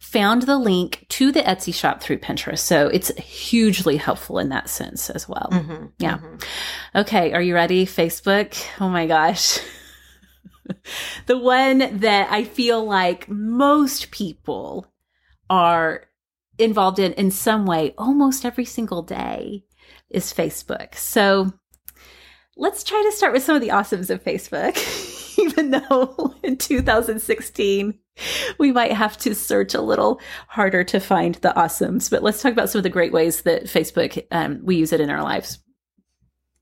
Found 0.00 0.42
the 0.42 0.58
link 0.58 1.06
to 1.08 1.32
the 1.32 1.40
Etsy 1.40 1.74
shop 1.74 2.00
through 2.00 2.18
Pinterest. 2.18 2.60
So 2.60 2.86
it's 2.86 3.08
hugely 3.16 3.96
helpful 3.96 4.38
in 4.38 4.48
that 4.50 4.70
sense 4.70 5.10
as 5.10 5.28
well. 5.28 5.48
Mm-hmm, 5.50 5.86
yeah. 5.98 6.18
Mm-hmm. 6.18 6.98
Okay. 7.00 7.32
Are 7.32 7.42
you 7.42 7.52
ready? 7.52 7.84
Facebook. 7.84 8.56
Oh 8.80 8.88
my 8.88 9.08
gosh. 9.08 9.58
the 11.26 11.36
one 11.36 11.98
that 11.98 12.30
I 12.30 12.44
feel 12.44 12.84
like 12.84 13.28
most 13.28 14.12
people 14.12 14.86
are 15.50 16.04
involved 16.58 16.98
in 16.98 17.12
in 17.14 17.30
some 17.30 17.66
way 17.66 17.94
almost 17.98 18.44
every 18.44 18.64
single 18.64 19.02
day 19.02 19.64
is 20.10 20.32
Facebook. 20.32 20.94
So 20.94 21.52
let's 22.56 22.84
try 22.84 23.02
to 23.08 23.16
start 23.16 23.32
with 23.32 23.42
some 23.42 23.56
of 23.56 23.62
the 23.62 23.68
awesomes 23.68 24.10
of 24.10 24.22
Facebook. 24.22 24.76
even 25.42 25.70
though 25.70 26.34
in 26.42 26.56
2016 26.56 27.98
we 28.58 28.72
might 28.72 28.92
have 28.92 29.16
to 29.18 29.34
search 29.34 29.74
a 29.74 29.80
little 29.80 30.20
harder 30.48 30.82
to 30.84 30.98
find 30.98 31.36
the 31.36 31.52
awesomes. 31.56 32.10
But 32.10 32.22
let's 32.22 32.42
talk 32.42 32.52
about 32.52 32.68
some 32.68 32.80
of 32.80 32.82
the 32.82 32.90
great 32.90 33.12
ways 33.12 33.42
that 33.42 33.64
Facebook 33.64 34.26
um, 34.30 34.60
we 34.62 34.76
use 34.76 34.92
it 34.92 35.00
in 35.00 35.10
our 35.10 35.22
lives. 35.22 35.60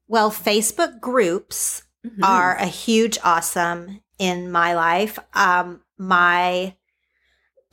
Well, 0.08 0.30
Facebook 0.30 1.00
groups 1.00 1.82
mm-hmm. 2.06 2.22
are 2.22 2.56
a 2.56 2.66
huge 2.66 3.18
awesome 3.24 4.00
in 4.18 4.50
my 4.52 4.74
life. 4.74 5.18
Um, 5.34 5.82
my 5.98 6.76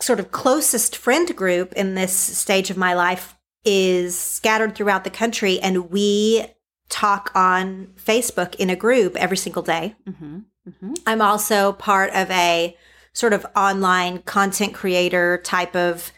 sort 0.01 0.19
of 0.19 0.31
closest 0.31 0.95
friend 0.95 1.35
group 1.35 1.73
in 1.73 1.95
this 1.95 2.13
stage 2.13 2.69
of 2.69 2.77
my 2.77 2.93
life 2.93 3.37
is 3.63 4.17
scattered 4.17 4.75
throughout 4.75 5.03
the 5.03 5.09
country, 5.09 5.59
and 5.59 5.89
we 5.89 6.45
talk 6.89 7.31
on 7.33 7.87
Facebook 7.95 8.55
in 8.55 8.69
a 8.69 8.75
group 8.75 9.15
every 9.15 9.37
single 9.37 9.63
day. 9.63 9.95
Mm-hmm. 10.07 10.39
Mm-hmm. 10.67 10.93
I'm 11.05 11.21
also 11.21 11.73
part 11.73 12.11
of 12.13 12.29
a 12.31 12.77
sort 13.13 13.33
of 13.33 13.45
online 13.55 14.19
content 14.19 14.73
creator 14.73 15.39
type 15.43 15.75
of 15.75 16.11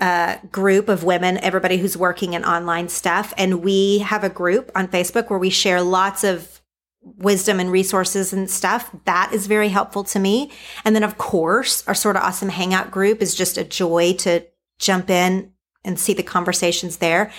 uh, 0.00 0.36
group 0.50 0.88
of 0.88 1.04
women, 1.04 1.38
everybody 1.38 1.78
who's 1.78 1.96
working 1.96 2.34
in 2.34 2.44
online 2.44 2.88
stuff. 2.88 3.32
And 3.36 3.62
we 3.62 3.98
have 3.98 4.24
a 4.24 4.28
group 4.28 4.70
on 4.74 4.88
Facebook 4.88 5.28
where 5.28 5.38
we 5.38 5.50
share 5.50 5.82
lots 5.82 6.24
of 6.24 6.60
wisdom 7.02 7.58
and 7.60 7.70
resources 7.70 8.32
and 8.32 8.50
stuff. 8.50 8.94
That 9.04 9.30
is 9.32 9.46
very 9.46 9.68
helpful 9.68 10.04
to 10.04 10.18
me. 10.18 10.50
And 10.84 10.94
then, 10.94 11.04
of 11.04 11.18
course, 11.18 11.86
our 11.86 11.94
Sorta 11.94 12.24
Awesome 12.24 12.48
hangout 12.48 12.90
group 12.90 13.22
is 13.22 13.34
just 13.34 13.58
a 13.58 13.64
joy 13.64 14.14
to 14.18 14.46
jump 14.78 15.10
in 15.10 15.52
and 15.84 15.98
see 15.98 16.12
the 16.12 16.22
conversations 16.22 16.98
there. 16.98 17.32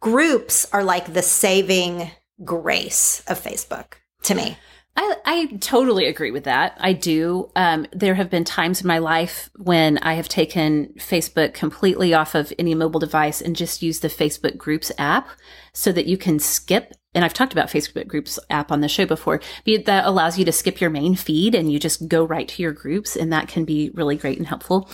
Groups 0.00 0.66
are 0.72 0.84
like 0.84 1.12
the 1.12 1.22
saving 1.22 2.10
grace 2.44 3.22
of 3.26 3.42
Facebook 3.42 3.94
to 4.22 4.34
me. 4.34 4.56
I, 4.98 5.16
I 5.26 5.46
totally 5.60 6.06
agree 6.06 6.30
with 6.30 6.44
that. 6.44 6.76
I 6.80 6.94
do. 6.94 7.50
Um, 7.54 7.86
there 7.92 8.14
have 8.14 8.30
been 8.30 8.44
times 8.44 8.80
in 8.80 8.86
my 8.86 8.98
life 8.98 9.50
when 9.56 9.98
I 9.98 10.14
have 10.14 10.28
taken 10.28 10.94
Facebook 10.98 11.52
completely 11.52 12.14
off 12.14 12.34
of 12.34 12.52
any 12.58 12.74
mobile 12.74 13.00
device 13.00 13.42
and 13.42 13.54
just 13.54 13.82
used 13.82 14.00
the 14.00 14.08
Facebook 14.08 14.56
Groups 14.56 14.90
app 14.96 15.28
so 15.74 15.92
that 15.92 16.06
you 16.06 16.16
can 16.16 16.38
skip. 16.38 16.94
And 17.14 17.24
I've 17.24 17.34
talked 17.34 17.52
about 17.52 17.68
Facebook 17.68 18.06
Groups 18.06 18.38
app 18.48 18.72
on 18.72 18.80
the 18.80 18.88
show 18.88 19.04
before. 19.04 19.40
But 19.66 19.84
that 19.84 20.06
allows 20.06 20.38
you 20.38 20.46
to 20.46 20.52
skip 20.52 20.80
your 20.80 20.90
main 20.90 21.14
feed 21.14 21.54
and 21.54 21.70
you 21.70 21.78
just 21.78 22.08
go 22.08 22.24
right 22.24 22.48
to 22.48 22.62
your 22.62 22.72
groups, 22.72 23.16
and 23.16 23.32
that 23.32 23.48
can 23.48 23.66
be 23.66 23.90
really 23.92 24.16
great 24.16 24.38
and 24.38 24.46
helpful. 24.46 24.88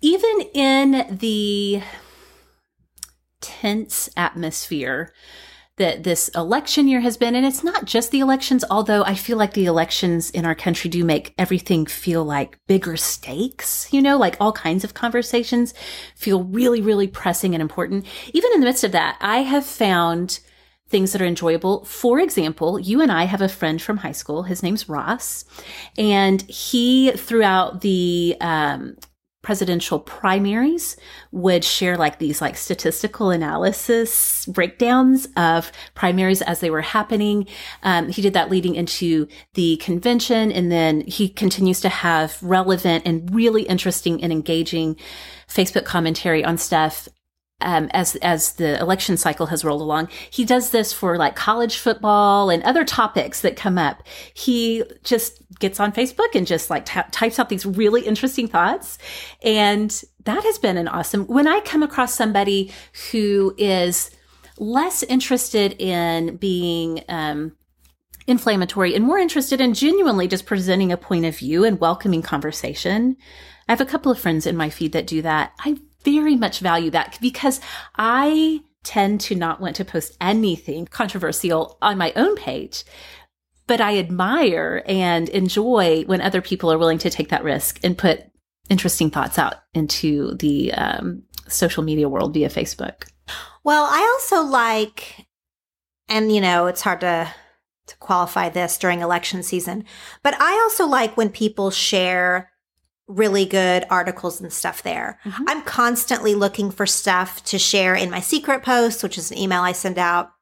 Even 0.00 0.40
in 0.54 1.18
the 1.18 1.82
tense 3.40 4.08
atmosphere 4.16 5.12
that 5.76 6.04
this 6.04 6.28
election 6.28 6.86
year 6.86 7.00
has 7.00 7.16
been. 7.16 7.34
And 7.34 7.44
it's 7.44 7.64
not 7.64 7.84
just 7.84 8.10
the 8.10 8.20
elections, 8.20 8.64
although 8.70 9.02
I 9.04 9.14
feel 9.14 9.36
like 9.36 9.54
the 9.54 9.66
elections 9.66 10.30
in 10.30 10.44
our 10.44 10.54
country 10.54 10.88
do 10.88 11.04
make 11.04 11.34
everything 11.36 11.86
feel 11.86 12.24
like 12.24 12.58
bigger 12.66 12.96
stakes, 12.96 13.92
you 13.92 14.00
know, 14.00 14.16
like 14.16 14.36
all 14.38 14.52
kinds 14.52 14.84
of 14.84 14.94
conversations 14.94 15.74
feel 16.14 16.44
really, 16.44 16.80
really 16.80 17.08
pressing 17.08 17.54
and 17.54 17.62
important. 17.62 18.06
Even 18.32 18.52
in 18.52 18.60
the 18.60 18.66
midst 18.66 18.84
of 18.84 18.92
that, 18.92 19.16
I 19.20 19.38
have 19.38 19.66
found 19.66 20.40
things 20.88 21.12
that 21.12 21.22
are 21.22 21.26
enjoyable. 21.26 21.84
For 21.84 22.20
example, 22.20 22.78
you 22.78 23.00
and 23.00 23.10
I 23.10 23.24
have 23.24 23.40
a 23.40 23.48
friend 23.48 23.82
from 23.82 23.96
high 23.96 24.12
school. 24.12 24.44
His 24.44 24.62
name's 24.62 24.88
Ross, 24.88 25.44
and 25.98 26.42
he 26.42 27.10
throughout 27.12 27.80
the 27.80 28.36
um, 28.40 28.96
presidential 29.44 30.00
primaries 30.00 30.96
would 31.30 31.62
share 31.62 31.96
like 31.96 32.18
these 32.18 32.40
like 32.40 32.56
statistical 32.56 33.30
analysis 33.30 34.46
breakdowns 34.46 35.28
of 35.36 35.70
primaries 35.94 36.42
as 36.42 36.58
they 36.58 36.70
were 36.70 36.80
happening. 36.80 37.46
Um, 37.84 38.08
he 38.08 38.22
did 38.22 38.32
that 38.32 38.50
leading 38.50 38.74
into 38.74 39.28
the 39.52 39.76
convention. 39.76 40.50
And 40.50 40.72
then 40.72 41.02
he 41.02 41.28
continues 41.28 41.80
to 41.82 41.88
have 41.88 42.42
relevant 42.42 43.06
and 43.06 43.32
really 43.32 43.62
interesting 43.62 44.22
and 44.24 44.32
engaging 44.32 44.96
Facebook 45.46 45.84
commentary 45.84 46.44
on 46.44 46.58
stuff 46.58 47.08
um, 47.64 47.88
as 47.92 48.14
as 48.16 48.52
the 48.52 48.78
election 48.80 49.16
cycle 49.16 49.46
has 49.46 49.64
rolled 49.64 49.80
along. 49.80 50.08
He 50.30 50.44
does 50.44 50.70
this 50.70 50.92
for 50.92 51.16
like 51.16 51.34
college 51.34 51.78
football 51.78 52.50
and 52.50 52.62
other 52.62 52.84
topics 52.84 53.40
that 53.40 53.56
come 53.56 53.78
up. 53.78 54.02
He 54.34 54.84
just 55.02 55.42
gets 55.58 55.80
on 55.80 55.92
Facebook 55.92 56.34
and 56.34 56.46
just 56.46 56.70
like 56.70 56.86
t- 56.86 57.00
types 57.10 57.38
out 57.38 57.48
these 57.48 57.66
really 57.66 58.02
interesting 58.02 58.46
thoughts, 58.46 58.98
and 59.42 60.02
that 60.24 60.44
has 60.44 60.58
been 60.58 60.76
an 60.76 60.88
awesome. 60.88 61.26
When 61.26 61.48
I 61.48 61.60
come 61.60 61.82
across 61.82 62.14
somebody 62.14 62.72
who 63.10 63.54
is 63.58 64.10
less 64.58 65.02
interested 65.02 65.74
in 65.80 66.36
being 66.36 67.02
um, 67.08 67.52
inflammatory 68.26 68.94
and 68.94 69.04
more 69.04 69.18
interested 69.18 69.60
in 69.60 69.74
genuinely 69.74 70.28
just 70.28 70.46
presenting 70.46 70.92
a 70.92 70.96
point 70.96 71.24
of 71.24 71.36
view 71.36 71.64
and 71.64 71.80
welcoming 71.80 72.22
conversation. 72.22 73.16
I 73.68 73.72
have 73.72 73.80
a 73.80 73.86
couple 73.86 74.12
of 74.12 74.18
friends 74.18 74.46
in 74.46 74.56
my 74.56 74.70
feed 74.70 74.92
that 74.92 75.06
do 75.06 75.22
that. 75.22 75.52
I 75.58 75.76
very 76.04 76.36
much 76.36 76.60
value 76.60 76.90
that 76.90 77.18
because 77.20 77.60
I 77.96 78.62
tend 78.84 79.20
to 79.22 79.34
not 79.34 79.60
want 79.60 79.76
to 79.76 79.84
post 79.84 80.16
anything 80.20 80.86
controversial 80.86 81.78
on 81.82 81.98
my 81.98 82.12
own 82.14 82.36
page. 82.36 82.84
But 83.66 83.80
I 83.80 83.98
admire 83.98 84.82
and 84.86 85.28
enjoy 85.30 86.04
when 86.04 86.20
other 86.20 86.42
people 86.42 86.70
are 86.70 86.78
willing 86.78 86.98
to 86.98 87.10
take 87.10 87.30
that 87.30 87.44
risk 87.44 87.80
and 87.82 87.96
put 87.96 88.22
interesting 88.68 89.10
thoughts 89.10 89.38
out 89.38 89.54
into 89.72 90.34
the 90.34 90.72
um, 90.74 91.22
social 91.48 91.82
media 91.82 92.08
world 92.08 92.34
via 92.34 92.50
Facebook. 92.50 93.08
Well, 93.62 93.84
I 93.84 94.00
also 94.00 94.42
like, 94.46 95.26
and 96.08 96.30
you 96.30 96.40
know, 96.40 96.66
it's 96.66 96.82
hard 96.82 97.00
to 97.00 97.32
to 97.86 97.96
qualify 97.98 98.48
this 98.48 98.78
during 98.78 99.00
election 99.00 99.42
season, 99.42 99.84
but 100.22 100.34
I 100.40 100.52
also 100.62 100.86
like 100.86 101.18
when 101.18 101.28
people 101.28 101.70
share 101.70 102.50
really 103.06 103.44
good 103.44 103.84
articles 103.90 104.40
and 104.40 104.52
stuff 104.52 104.82
there. 104.82 105.18
Mm-hmm. 105.24 105.44
I'm 105.46 105.62
constantly 105.62 106.34
looking 106.34 106.70
for 106.70 106.86
stuff 106.86 107.44
to 107.44 107.58
share 107.58 107.94
in 107.94 108.10
my 108.10 108.20
secret 108.20 108.62
posts, 108.62 109.02
which 109.02 109.18
is 109.18 109.30
an 109.30 109.38
email 109.38 109.60
I 109.60 109.72
send 109.72 109.98
out 109.98 110.32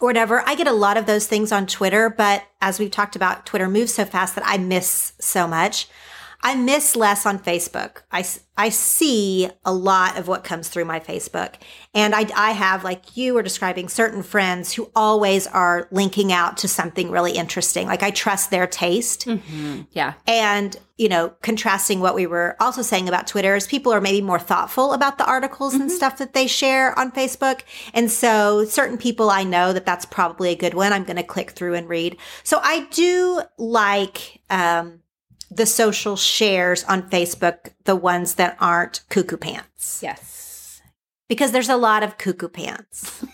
or 0.00 0.08
whatever. 0.08 0.42
I 0.46 0.54
get 0.54 0.66
a 0.66 0.72
lot 0.72 0.96
of 0.96 1.06
those 1.06 1.26
things 1.26 1.52
on 1.52 1.66
Twitter, 1.66 2.10
but 2.10 2.44
as 2.60 2.78
we've 2.78 2.90
talked 2.90 3.16
about, 3.16 3.46
Twitter 3.46 3.68
moves 3.68 3.94
so 3.94 4.04
fast 4.04 4.34
that 4.34 4.44
I 4.46 4.58
miss 4.58 5.14
so 5.18 5.46
much. 5.46 5.88
I 6.46 6.54
miss 6.54 6.94
less 6.94 7.26
on 7.26 7.40
Facebook. 7.40 8.02
I, 8.12 8.24
I 8.56 8.68
see 8.68 9.50
a 9.64 9.72
lot 9.72 10.16
of 10.16 10.28
what 10.28 10.44
comes 10.44 10.68
through 10.68 10.84
my 10.84 11.00
Facebook. 11.00 11.54
And 11.92 12.14
I, 12.14 12.24
I 12.36 12.52
have, 12.52 12.84
like 12.84 13.16
you 13.16 13.34
were 13.34 13.42
describing, 13.42 13.88
certain 13.88 14.22
friends 14.22 14.72
who 14.72 14.88
always 14.94 15.48
are 15.48 15.88
linking 15.90 16.32
out 16.32 16.56
to 16.58 16.68
something 16.68 17.10
really 17.10 17.32
interesting. 17.32 17.88
Like 17.88 18.04
I 18.04 18.12
trust 18.12 18.52
their 18.52 18.68
taste. 18.68 19.26
Mm-hmm. 19.26 19.82
Yeah. 19.90 20.14
And, 20.24 20.76
you 20.96 21.08
know, 21.08 21.30
contrasting 21.42 21.98
what 21.98 22.14
we 22.14 22.28
were 22.28 22.54
also 22.60 22.80
saying 22.80 23.08
about 23.08 23.26
Twitter 23.26 23.56
is 23.56 23.66
people 23.66 23.92
are 23.92 24.00
maybe 24.00 24.22
more 24.22 24.38
thoughtful 24.38 24.92
about 24.92 25.18
the 25.18 25.26
articles 25.26 25.72
mm-hmm. 25.72 25.82
and 25.82 25.90
stuff 25.90 26.18
that 26.18 26.32
they 26.32 26.46
share 26.46 26.96
on 26.96 27.10
Facebook. 27.10 27.62
And 27.92 28.08
so 28.08 28.64
certain 28.66 28.98
people 28.98 29.30
I 29.30 29.42
know 29.42 29.72
that 29.72 29.84
that's 29.84 30.04
probably 30.04 30.50
a 30.50 30.56
good 30.56 30.74
one. 30.74 30.92
I'm 30.92 31.02
going 31.02 31.16
to 31.16 31.24
click 31.24 31.50
through 31.50 31.74
and 31.74 31.88
read. 31.88 32.16
So 32.44 32.60
I 32.62 32.86
do 32.90 33.42
like, 33.58 34.42
um, 34.48 35.00
the 35.50 35.66
social 35.66 36.16
shares 36.16 36.84
on 36.84 37.08
Facebook, 37.10 37.72
the 37.84 37.96
ones 37.96 38.34
that 38.34 38.56
aren't 38.60 39.02
cuckoo 39.08 39.36
pants. 39.36 40.00
Yes. 40.02 40.80
Because 41.28 41.52
there's 41.52 41.68
a 41.68 41.76
lot 41.76 42.02
of 42.02 42.18
cuckoo 42.18 42.48
pants. 42.48 43.24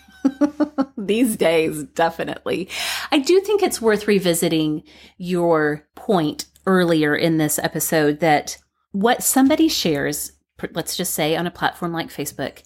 These 0.97 1.35
days, 1.35 1.83
definitely. 1.83 2.69
I 3.11 3.19
do 3.19 3.39
think 3.41 3.61
it's 3.61 3.81
worth 3.81 4.07
revisiting 4.07 4.83
your 5.17 5.87
point 5.95 6.45
earlier 6.65 7.15
in 7.15 7.37
this 7.37 7.59
episode 7.59 8.19
that 8.21 8.57
what 8.91 9.23
somebody 9.23 9.67
shares, 9.67 10.31
let's 10.73 10.95
just 10.95 11.13
say 11.13 11.35
on 11.35 11.47
a 11.47 11.51
platform 11.51 11.91
like 11.91 12.07
Facebook, 12.07 12.63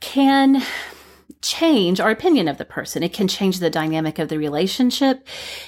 can 0.00 0.62
change 1.42 2.00
our 2.00 2.10
opinion 2.10 2.48
of 2.48 2.58
the 2.58 2.64
person. 2.64 3.02
It 3.02 3.12
can 3.12 3.28
change 3.28 3.58
the 3.58 3.70
dynamic 3.70 4.18
of 4.18 4.28
the 4.28 4.38
relationship. 4.38 5.26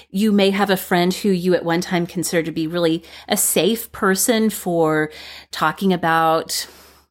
You 0.09 0.31
may 0.31 0.49
have 0.51 0.69
a 0.69 0.77
friend 0.77 1.13
who 1.13 1.29
you 1.29 1.55
at 1.55 1.65
one 1.65 1.81
time 1.81 2.05
considered 2.05 2.45
to 2.45 2.51
be 2.51 2.67
really 2.67 3.03
a 3.27 3.37
safe 3.37 3.91
person 3.91 4.49
for 4.49 5.11
talking 5.51 5.93
about 5.93 6.67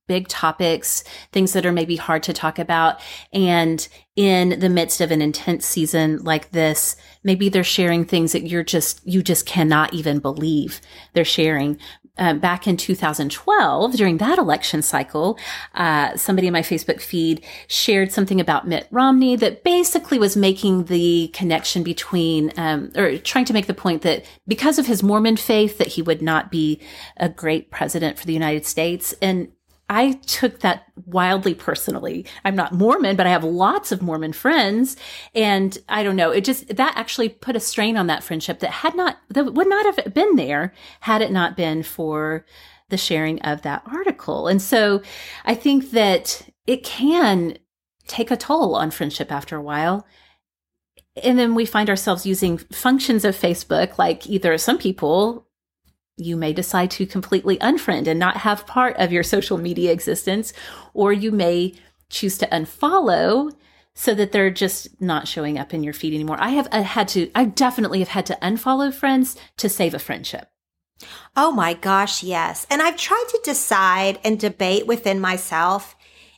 big 0.08 0.28
topics, 0.28 1.04
things 1.32 1.52
that 1.52 1.64
are 1.64 1.72
maybe 1.72 1.96
hard 1.96 2.22
to 2.24 2.32
talk 2.32 2.58
about. 2.58 3.00
And 3.32 3.86
in 4.16 4.60
the 4.60 4.68
midst 4.68 5.00
of 5.00 5.10
an 5.10 5.22
intense 5.22 5.64
season 5.64 6.22
like 6.22 6.50
this, 6.50 6.96
maybe 7.22 7.48
they're 7.48 7.64
sharing 7.64 8.04
things 8.04 8.32
that 8.32 8.46
you're 8.46 8.64
just, 8.64 9.00
you 9.06 9.22
just 9.22 9.46
cannot 9.46 9.94
even 9.94 10.18
believe 10.18 10.80
they're 11.14 11.24
sharing 11.24 11.78
um, 12.18 12.38
back 12.40 12.66
in 12.66 12.76
2012, 12.76 13.94
during 13.94 14.18
that 14.18 14.38
election 14.38 14.82
cycle, 14.82 15.38
uh, 15.74 16.14
somebody 16.16 16.46
in 16.46 16.52
my 16.52 16.60
Facebook 16.60 17.00
feed 17.00 17.42
shared 17.68 18.12
something 18.12 18.40
about 18.40 18.68
Mitt 18.68 18.86
Romney 18.90 19.34
that 19.36 19.64
basically 19.64 20.18
was 20.18 20.36
making 20.36 20.84
the 20.84 21.28
connection 21.32 21.82
between, 21.82 22.52
um, 22.58 22.92
or 22.96 23.16
trying 23.18 23.46
to 23.46 23.54
make 23.54 23.66
the 23.66 23.74
point 23.74 24.02
that 24.02 24.26
because 24.46 24.78
of 24.78 24.86
his 24.86 25.02
Mormon 25.02 25.38
faith, 25.38 25.78
that 25.78 25.88
he 25.88 26.02
would 26.02 26.20
not 26.20 26.50
be 26.50 26.80
a 27.16 27.28
great 27.30 27.70
president 27.70 28.18
for 28.18 28.26
the 28.26 28.34
United 28.34 28.66
States. 28.66 29.14
And 29.22 29.50
I 29.88 30.12
took 30.26 30.60
that 30.60 30.84
wildly 31.06 31.54
personally. 31.54 32.26
I'm 32.44 32.54
not 32.54 32.72
Mormon, 32.72 33.16
but 33.16 33.26
I 33.26 33.30
have 33.30 33.44
lots 33.44 33.92
of 33.92 34.00
Mormon 34.00 34.32
friends. 34.32 34.96
And 35.34 35.76
I 35.88 36.02
don't 36.02 36.16
know, 36.16 36.30
it 36.30 36.44
just, 36.44 36.76
that 36.76 36.96
actually 36.96 37.28
put 37.28 37.56
a 37.56 37.60
strain 37.60 37.96
on 37.96 38.06
that 38.06 38.22
friendship 38.22 38.60
that 38.60 38.70
had 38.70 38.94
not, 38.94 39.18
that 39.30 39.52
would 39.52 39.68
not 39.68 39.84
have 39.84 40.14
been 40.14 40.36
there 40.36 40.72
had 41.00 41.20
it 41.20 41.30
not 41.30 41.56
been 41.56 41.82
for 41.82 42.46
the 42.88 42.96
sharing 42.96 43.40
of 43.42 43.62
that 43.62 43.82
article. 43.86 44.48
And 44.48 44.62
so 44.62 45.02
I 45.44 45.54
think 45.54 45.90
that 45.90 46.42
it 46.66 46.84
can 46.84 47.58
take 48.06 48.30
a 48.30 48.36
toll 48.36 48.74
on 48.74 48.90
friendship 48.90 49.30
after 49.30 49.56
a 49.56 49.62
while. 49.62 50.06
And 51.22 51.38
then 51.38 51.54
we 51.54 51.66
find 51.66 51.90
ourselves 51.90 52.24
using 52.24 52.58
functions 52.58 53.24
of 53.24 53.36
Facebook, 53.36 53.98
like 53.98 54.26
either 54.26 54.56
some 54.56 54.78
people 54.78 55.48
you 56.16 56.36
may 56.36 56.52
decide 56.52 56.90
to 56.92 57.06
completely 57.06 57.56
unfriend 57.58 58.06
and 58.06 58.18
not 58.18 58.38
have 58.38 58.66
part 58.66 58.96
of 58.96 59.12
your 59.12 59.22
social 59.22 59.58
media 59.58 59.92
existence, 59.92 60.52
or 60.94 61.12
you 61.12 61.32
may 61.32 61.74
choose 62.10 62.38
to 62.38 62.46
unfollow 62.48 63.52
so 63.94 64.14
that 64.14 64.32
they're 64.32 64.50
just 64.50 65.00
not 65.00 65.28
showing 65.28 65.58
up 65.58 65.74
in 65.74 65.82
your 65.82 65.92
feed 65.92 66.14
anymore. 66.14 66.36
I 66.40 66.50
have 66.50 66.66
had 66.72 67.08
to, 67.08 67.30
I 67.34 67.44
definitely 67.44 67.98
have 67.98 68.08
had 68.08 68.26
to 68.26 68.38
unfollow 68.42 68.92
friends 68.92 69.36
to 69.58 69.68
save 69.68 69.94
a 69.94 69.98
friendship. 69.98 70.48
Oh 71.36 71.50
my 71.50 71.74
gosh, 71.74 72.22
yes. 72.22 72.66
And 72.70 72.80
I've 72.80 72.96
tried 72.96 73.24
to 73.28 73.40
decide 73.44 74.18
and 74.24 74.38
debate 74.38 74.86
within 74.86 75.20
myself 75.20 75.96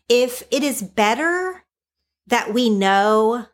if 0.08 0.42
it 0.50 0.62
is 0.62 0.82
better 0.82 1.64
that 2.26 2.52
we 2.52 2.70
know 2.70 3.46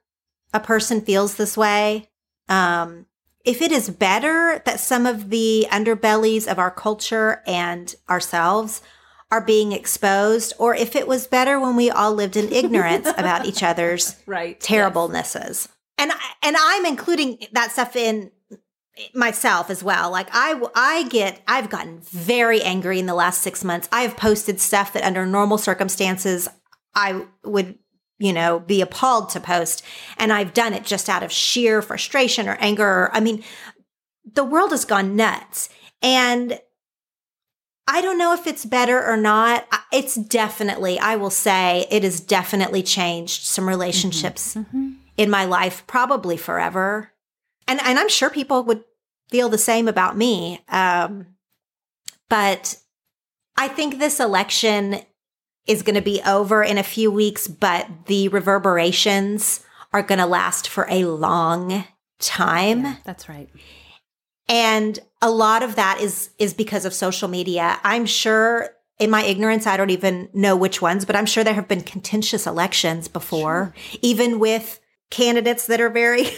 a 0.53 0.61
person 0.61 1.01
feels 1.01 1.35
this 1.37 1.57
way 1.57 2.09
um, 2.49 3.07
if 3.45 3.63
it 3.63 3.73
is 3.73 3.91
better 3.91 4.63
that 4.65 4.81
some 4.81 5.07
of 5.07 5.31
the 5.31 5.67
underbellies 5.71 6.51
of 6.51 6.59
our 6.59 6.71
culture 6.71 7.43
and 7.47 7.95
ourselves 8.09 8.83
are 9.31 9.41
being 9.41 9.73
exposed, 9.73 10.53
or 10.59 10.75
if 10.75 10.97
it 10.97 11.07
was 11.07 11.27
better 11.27 11.59
when 11.61 11.77
we 11.77 11.91
all 11.91 12.13
lived 12.13 12.37
in 12.37 12.53
ignorance 12.53 13.09
about 13.17 13.47
each 13.47 13.63
other's 13.63 14.17
right 14.27 14.59
terriblenesses. 14.61 15.69
Yes. 15.69 15.69
And 15.99 16.13
and 16.43 16.57
I'm 16.59 16.87
including 16.87 17.39
that 17.53 17.71
stuff 17.71 17.95
in 17.95 18.31
myself 19.15 19.71
as 19.71 19.85
well. 19.85 20.11
Like 20.11 20.29
I 20.33 20.61
I 20.75 21.05
get 21.09 21.41
I've 21.47 21.71
gotten 21.71 22.01
very 22.01 22.63
angry 22.63 22.99
in 22.99 23.07
the 23.07 23.15
last 23.15 23.43
6 23.43 23.65
months. 23.65 23.89
I 23.93 24.03
have 24.03 24.17
posted 24.17 24.61
stuff 24.61 24.93
that 24.95 25.05
under 25.05 25.25
normal 25.25 25.59
circumstances 25.59 26.49
I 26.95 27.25
would 27.45 27.79
you 28.21 28.33
know, 28.35 28.61
be 28.61 28.83
appalled 28.83 29.31
to 29.31 29.41
post. 29.41 29.83
And 30.19 30.33
I've 30.33 30.55
done 30.55 30.75
it 30.75 30.85
just 30.85 31.09
out 31.09 31.25
of 31.25 31.33
sheer 31.33 31.83
frustration 31.83 32.49
or 32.49 32.57
anger. 32.61 32.87
Or, 32.87 33.11
I 33.13 33.19
mean, 33.19 33.43
the 34.33 34.45
world 34.45 34.71
has 34.71 34.85
gone 34.85 35.17
nuts. 35.17 35.71
And 36.03 36.61
I 37.89 38.03
don't 38.03 38.19
know 38.19 38.35
if 38.35 38.47
it's 38.47 38.65
better 38.65 39.05
or 39.05 39.17
not. 39.17 39.67
It's 39.91 40.15
definitely, 40.15 40.99
I 40.99 41.17
will 41.17 41.31
say, 41.31 41.87
it 41.91 42.05
has 42.05 42.21
definitely 42.21 42.83
changed 42.83 43.43
some 43.43 43.67
relationships 43.67 44.55
mm-hmm. 44.55 44.77
Mm-hmm. 44.77 44.93
in 45.17 45.31
my 45.31 45.47
life, 45.47 45.83
probably 45.87 46.37
forever. 46.37 47.11
And, 47.67 47.81
and 47.83 47.99
I'm 47.99 48.09
sure 48.11 48.31
people 48.31 48.63
would 48.65 48.85
feel 49.31 49.49
the 49.49 49.59
same 49.59 49.89
about 49.89 50.17
me. 50.17 50.63
Um, 50.69 51.27
but 52.29 52.77
I 53.57 53.69
think 53.69 53.99
this 53.99 54.21
election 54.21 55.01
is 55.67 55.83
going 55.83 55.95
to 55.95 56.03
be 56.03 56.21
over 56.27 56.63
in 56.63 56.79
a 56.79 56.83
few 56.83 57.11
weeks, 57.11 57.47
but 57.47 57.87
the 58.07 58.29
reverberations 58.29 59.65
are 59.93 60.03
going 60.03 60.19
to 60.19 60.27
last 60.27 60.69
for 60.69 60.87
a 60.91 61.05
long 61.05 61.85
time. 62.19 62.83
Yeah, 62.83 62.97
that's 63.05 63.29
right. 63.29 63.49
And 64.49 64.99
a 65.23 65.31
lot 65.31 65.63
of 65.63 65.77
that 65.77 66.01
is 66.01 66.31
is 66.39 66.55
because 66.55 66.85
of 66.85 66.93
social 66.93 67.29
media. 67.29 67.79
I'm 67.85 68.07
sure 68.07 68.71
in 68.99 69.11
my 69.11 69.23
ignorance 69.25 69.67
I 69.67 69.77
don't 69.77 69.91
even 69.91 70.29
know 70.35 70.57
which 70.57 70.83
ones, 70.83 71.05
but 71.05 71.17
I'm 71.17 71.27
sure 71.27 71.45
there 71.45 71.55
have 71.55 71.69
been 71.69 71.83
contentious 71.83 72.47
elections 72.47 73.09
before, 73.09 73.73
sure. 73.77 73.99
even 74.03 74.39
with 74.39 74.81
candidates 75.11 75.67
that 75.67 75.81
are 75.81 75.89
very 75.89 76.25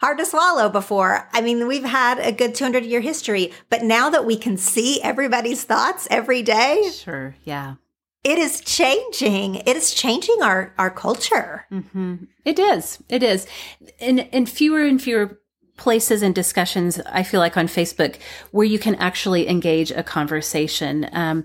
hard 0.00 0.18
to 0.18 0.26
swallow 0.26 0.68
before. 0.68 1.28
I 1.32 1.40
mean, 1.40 1.66
we've 1.66 1.84
had 1.84 2.18
a 2.18 2.32
good 2.32 2.54
200 2.54 2.84
year 2.84 3.00
history, 3.00 3.52
but 3.68 3.82
now 3.82 4.10
that 4.10 4.24
we 4.24 4.36
can 4.36 4.56
see 4.56 5.00
everybody's 5.02 5.64
thoughts 5.64 6.08
every 6.10 6.42
day. 6.42 6.90
Sure. 6.92 7.36
Yeah. 7.44 7.74
It 8.22 8.38
is 8.38 8.60
changing. 8.60 9.56
It 9.56 9.76
is 9.76 9.94
changing 9.94 10.42
our, 10.42 10.74
our 10.76 10.90
culture. 10.90 11.66
Mm-hmm. 11.72 12.16
It 12.44 12.58
is. 12.58 12.98
It 13.08 13.22
is. 13.22 13.46
In, 13.98 14.18
in 14.18 14.44
fewer 14.44 14.82
and 14.82 15.00
fewer 15.00 15.40
places 15.78 16.22
and 16.22 16.34
discussions, 16.34 17.00
I 17.06 17.22
feel 17.22 17.40
like 17.40 17.56
on 17.56 17.66
Facebook, 17.66 18.18
where 18.50 18.66
you 18.66 18.78
can 18.78 18.94
actually 18.96 19.48
engage 19.48 19.90
a 19.90 20.02
conversation. 20.02 21.08
Um, 21.12 21.44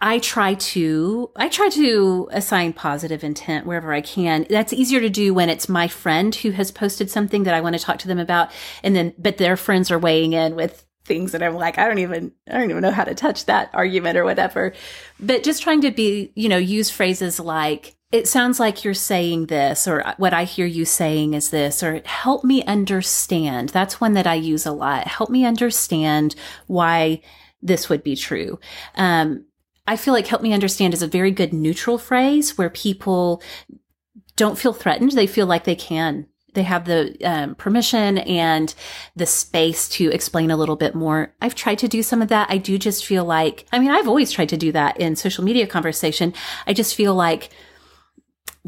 I 0.00 0.18
try 0.18 0.54
to 0.54 1.30
I 1.36 1.48
try 1.48 1.68
to 1.70 2.28
assign 2.32 2.72
positive 2.72 3.24
intent 3.24 3.66
wherever 3.66 3.92
I 3.92 4.00
can. 4.00 4.46
That's 4.48 4.72
easier 4.72 5.00
to 5.00 5.10
do 5.10 5.32
when 5.32 5.48
it's 5.48 5.68
my 5.68 5.88
friend 5.88 6.34
who 6.34 6.50
has 6.50 6.70
posted 6.70 7.10
something 7.10 7.44
that 7.44 7.54
I 7.54 7.60
want 7.60 7.76
to 7.76 7.82
talk 7.82 7.98
to 8.00 8.08
them 8.08 8.18
about 8.18 8.50
and 8.82 8.94
then 8.94 9.14
but 9.18 9.38
their 9.38 9.56
friends 9.56 9.90
are 9.90 9.98
weighing 9.98 10.32
in 10.32 10.54
with 10.56 10.86
things 11.04 11.32
that 11.32 11.42
I'm 11.42 11.54
like 11.54 11.78
I 11.78 11.86
don't 11.86 11.98
even 11.98 12.32
I 12.48 12.58
don't 12.58 12.70
even 12.70 12.82
know 12.82 12.90
how 12.90 13.04
to 13.04 13.14
touch 13.14 13.46
that 13.46 13.70
argument 13.72 14.18
or 14.18 14.24
whatever. 14.24 14.72
But 15.18 15.42
just 15.42 15.62
trying 15.62 15.82
to 15.82 15.90
be, 15.90 16.32
you 16.34 16.48
know, 16.48 16.58
use 16.58 16.90
phrases 16.90 17.40
like 17.40 17.96
it 18.12 18.26
sounds 18.26 18.58
like 18.58 18.82
you're 18.82 18.92
saying 18.92 19.46
this 19.46 19.86
or 19.86 20.14
what 20.16 20.34
I 20.34 20.44
hear 20.44 20.66
you 20.66 20.84
saying 20.84 21.34
is 21.34 21.50
this 21.50 21.82
or 21.82 22.02
help 22.04 22.42
me 22.42 22.64
understand. 22.64 23.68
That's 23.68 24.00
one 24.00 24.14
that 24.14 24.26
I 24.26 24.34
use 24.34 24.66
a 24.66 24.72
lot. 24.72 25.06
Help 25.06 25.30
me 25.30 25.44
understand 25.44 26.34
why 26.66 27.22
this 27.62 27.88
would 27.88 28.02
be 28.02 28.16
true. 28.16 28.58
Um, 28.96 29.44
I 29.90 29.96
feel 29.96 30.14
like 30.14 30.28
help 30.28 30.40
me 30.40 30.52
understand 30.52 30.94
is 30.94 31.02
a 31.02 31.08
very 31.08 31.32
good 31.32 31.52
neutral 31.52 31.98
phrase 31.98 32.56
where 32.56 32.70
people 32.70 33.42
don't 34.36 34.56
feel 34.56 34.72
threatened. 34.72 35.10
They 35.10 35.26
feel 35.26 35.46
like 35.46 35.64
they 35.64 35.74
can. 35.74 36.28
They 36.54 36.62
have 36.62 36.84
the 36.84 37.16
um, 37.24 37.56
permission 37.56 38.18
and 38.18 38.72
the 39.16 39.26
space 39.26 39.88
to 39.88 40.08
explain 40.12 40.52
a 40.52 40.56
little 40.56 40.76
bit 40.76 40.94
more. 40.94 41.34
I've 41.42 41.56
tried 41.56 41.80
to 41.80 41.88
do 41.88 42.04
some 42.04 42.22
of 42.22 42.28
that. 42.28 42.48
I 42.48 42.58
do 42.58 42.78
just 42.78 43.04
feel 43.04 43.24
like, 43.24 43.66
I 43.72 43.80
mean, 43.80 43.90
I've 43.90 44.06
always 44.06 44.30
tried 44.30 44.50
to 44.50 44.56
do 44.56 44.70
that 44.70 45.00
in 45.00 45.16
social 45.16 45.42
media 45.42 45.66
conversation. 45.66 46.34
I 46.68 46.72
just 46.72 46.94
feel 46.94 47.16
like 47.16 47.50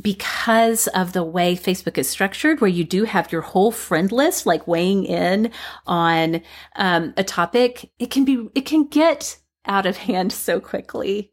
because 0.00 0.88
of 0.88 1.12
the 1.12 1.22
way 1.22 1.54
Facebook 1.54 1.98
is 1.98 2.10
structured, 2.10 2.60
where 2.60 2.68
you 2.68 2.82
do 2.82 3.04
have 3.04 3.30
your 3.30 3.42
whole 3.42 3.70
friend 3.70 4.10
list, 4.10 4.44
like 4.44 4.66
weighing 4.66 5.04
in 5.04 5.52
on 5.86 6.42
um, 6.74 7.14
a 7.16 7.22
topic, 7.22 7.92
it 8.00 8.10
can 8.10 8.24
be, 8.24 8.48
it 8.56 8.66
can 8.66 8.88
get 8.88 9.38
out 9.66 9.86
of 9.86 9.96
hand 9.96 10.32
so 10.32 10.60
quickly. 10.60 11.32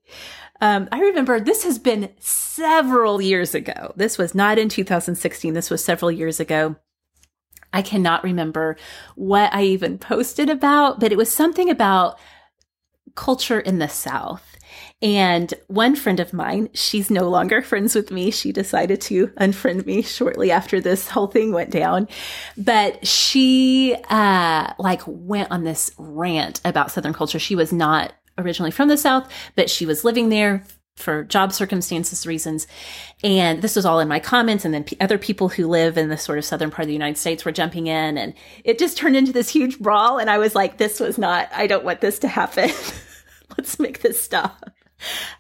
Um, 0.62 0.90
I 0.92 1.00
remember 1.00 1.40
this 1.40 1.64
has 1.64 1.80
been 1.80 2.10
several 2.20 3.22
years 3.22 3.56
ago. 3.56 3.94
This 3.96 4.18
was 4.18 4.36
not 4.36 4.58
in 4.58 4.70
2016. 4.70 5.54
This 5.54 5.70
was 5.70 5.84
several 5.84 6.12
years 6.12 6.40
ago. 6.40 6.76
I 7.72 7.82
cannot 7.82 8.24
remember 8.24 8.78
what 9.16 9.54
I 9.54 9.64
even 9.64 9.98
posted 9.98 10.50
about, 10.50 11.00
but 11.00 11.12
it 11.12 11.18
was 11.18 11.32
something 11.32 11.70
about 11.70 12.20
culture 13.16 13.60
in 13.60 13.80
the 13.80 13.88
South. 13.88 14.58
And 15.02 15.54
one 15.68 15.96
friend 15.96 16.20
of 16.20 16.34
mine, 16.34 16.70
she's 16.74 17.10
no 17.10 17.30
longer 17.30 17.62
friends 17.62 17.96
with 17.96 18.12
me. 18.12 18.32
She 18.32 18.52
decided 18.52 19.00
to 19.02 19.28
unfriend 19.38 19.86
me 19.86 20.02
shortly 20.02 20.52
after 20.52 20.82
this 20.82 21.10
whole 21.10 21.28
thing 21.28 21.54
went 21.54 21.70
down. 21.70 22.08
But 22.58 23.06
she, 23.08 23.96
uh, 24.10 24.74
like 24.78 25.02
went 25.06 25.52
on 25.52 25.64
this 25.64 25.92
rant 25.98 26.60
about 26.66 26.92
Southern 26.92 27.14
culture. 27.14 27.40
She 27.40 27.56
was 27.56 27.72
not 27.72 28.14
originally 28.40 28.72
from 28.72 28.88
the 28.88 28.98
South, 28.98 29.30
but 29.56 29.70
she 29.70 29.86
was 29.86 30.04
living 30.04 30.30
there 30.30 30.64
for 31.00 31.24
job 31.24 31.54
circumstances 31.54 32.28
reasons. 32.28 32.68
And 33.24 33.62
this 33.62 33.76
was 33.76 33.86
all 33.86 34.00
in 34.00 34.08
my 34.08 34.20
comments. 34.20 34.66
And 34.66 34.74
then 34.74 34.84
p- 34.84 34.98
other 35.00 35.18
people 35.18 35.50
who 35.50 35.68
live 35.68 35.98
in 35.98 36.10
the 36.10 36.18
sort 36.18 36.38
of 36.38 36.46
southern 36.46 36.70
part 36.70 36.82
of 36.82 36.88
the 36.88 36.94
United 36.94 37.18
States 37.18 37.46
were 37.46 37.52
jumping 37.52 37.88
in 37.88 38.18
and 38.18 38.34
it 38.64 38.78
just 38.78 38.98
turned 38.98 39.16
into 39.16 39.32
this 39.32 39.50
huge 39.50 39.80
brawl. 39.80 40.18
And 40.18 40.30
I 40.30 40.38
was 40.38 40.56
like, 40.56 40.78
this 40.78 41.00
was 41.00 41.18
not, 41.18 41.50
I 41.54 41.68
don't 41.68 41.86
want 41.86 42.02
this 42.02 42.20
to 42.20 42.28
happen. 42.28 42.70
Let's 43.58 43.80
make 43.80 44.02
this 44.02 44.22
stop. 44.22 44.70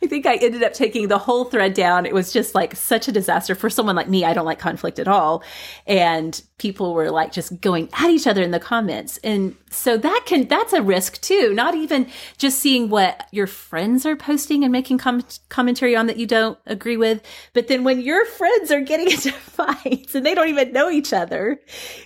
I 0.02 0.08
think 0.08 0.26
I 0.26 0.36
ended 0.36 0.64
up 0.64 0.74
taking 0.74 1.08
the 1.08 1.18
whole 1.18 1.46
thread 1.46 1.74
down. 1.74 2.06
It 2.06 2.14
was 2.14 2.32
just 2.32 2.56
like 2.56 2.76
such 2.76 3.08
a 3.08 3.12
disaster 3.12 3.56
for 3.56 3.70
someone 3.70 3.96
like 3.96 4.10
me. 4.10 4.26
I 4.26 4.34
don't 4.34 4.46
like 4.46 4.60
conflict 4.60 5.00
at 5.00 5.08
all. 5.08 5.44
And 5.86 6.42
people 6.58 6.94
were 6.94 7.12
like 7.12 7.32
just 7.32 7.60
going 7.62 7.90
at 7.94 8.10
each 8.10 8.28
other 8.28 8.42
in 8.42 8.52
the 8.52 8.60
comments. 8.60 9.18
And 9.24 9.56
so 9.70 9.98
that 9.98 10.24
can, 10.26 10.48
that's 10.48 10.74
a 10.74 10.82
risk 10.82 11.22
too. 11.22 11.54
Not 11.54 11.76
even 11.76 12.08
just 12.38 12.60
seeing 12.60 12.90
what 12.90 13.28
your 13.32 13.48
friends 13.48 14.06
are 14.06 14.16
posting 14.16 14.64
and 14.64 14.72
making 14.72 14.98
com- 14.98 15.24
commentary 15.50 15.96
on 15.96 16.08
that 16.08 16.18
you 16.18 16.28
don't 16.28 16.58
agree 16.66 16.98
with. 16.98 17.22
But 17.54 17.68
then 17.68 17.84
when 17.84 18.02
your 18.02 18.26
friends 18.26 18.72
are 18.72 18.82
getting 18.82 19.12
into 19.12 19.32
fights 19.32 20.16
and 20.16 20.26
they 20.26 20.36
don't 20.36 20.50
even 20.50 20.72
know 20.72 20.90
each 20.90 21.14
other 21.14 21.60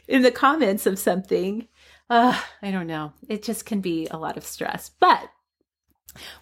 in 0.08 0.22
the 0.22 0.32
comments 0.32 0.86
of 0.86 1.00
something, 1.00 1.68
uh, 2.10 2.40
I 2.62 2.72
don't 2.72 2.88
know. 2.88 3.14
It 3.28 3.44
just 3.44 3.66
can 3.66 3.82
be 3.82 4.08
a 4.12 4.18
lot 4.18 4.38
of 4.38 4.46
stress. 4.46 4.92
But 5.00 5.30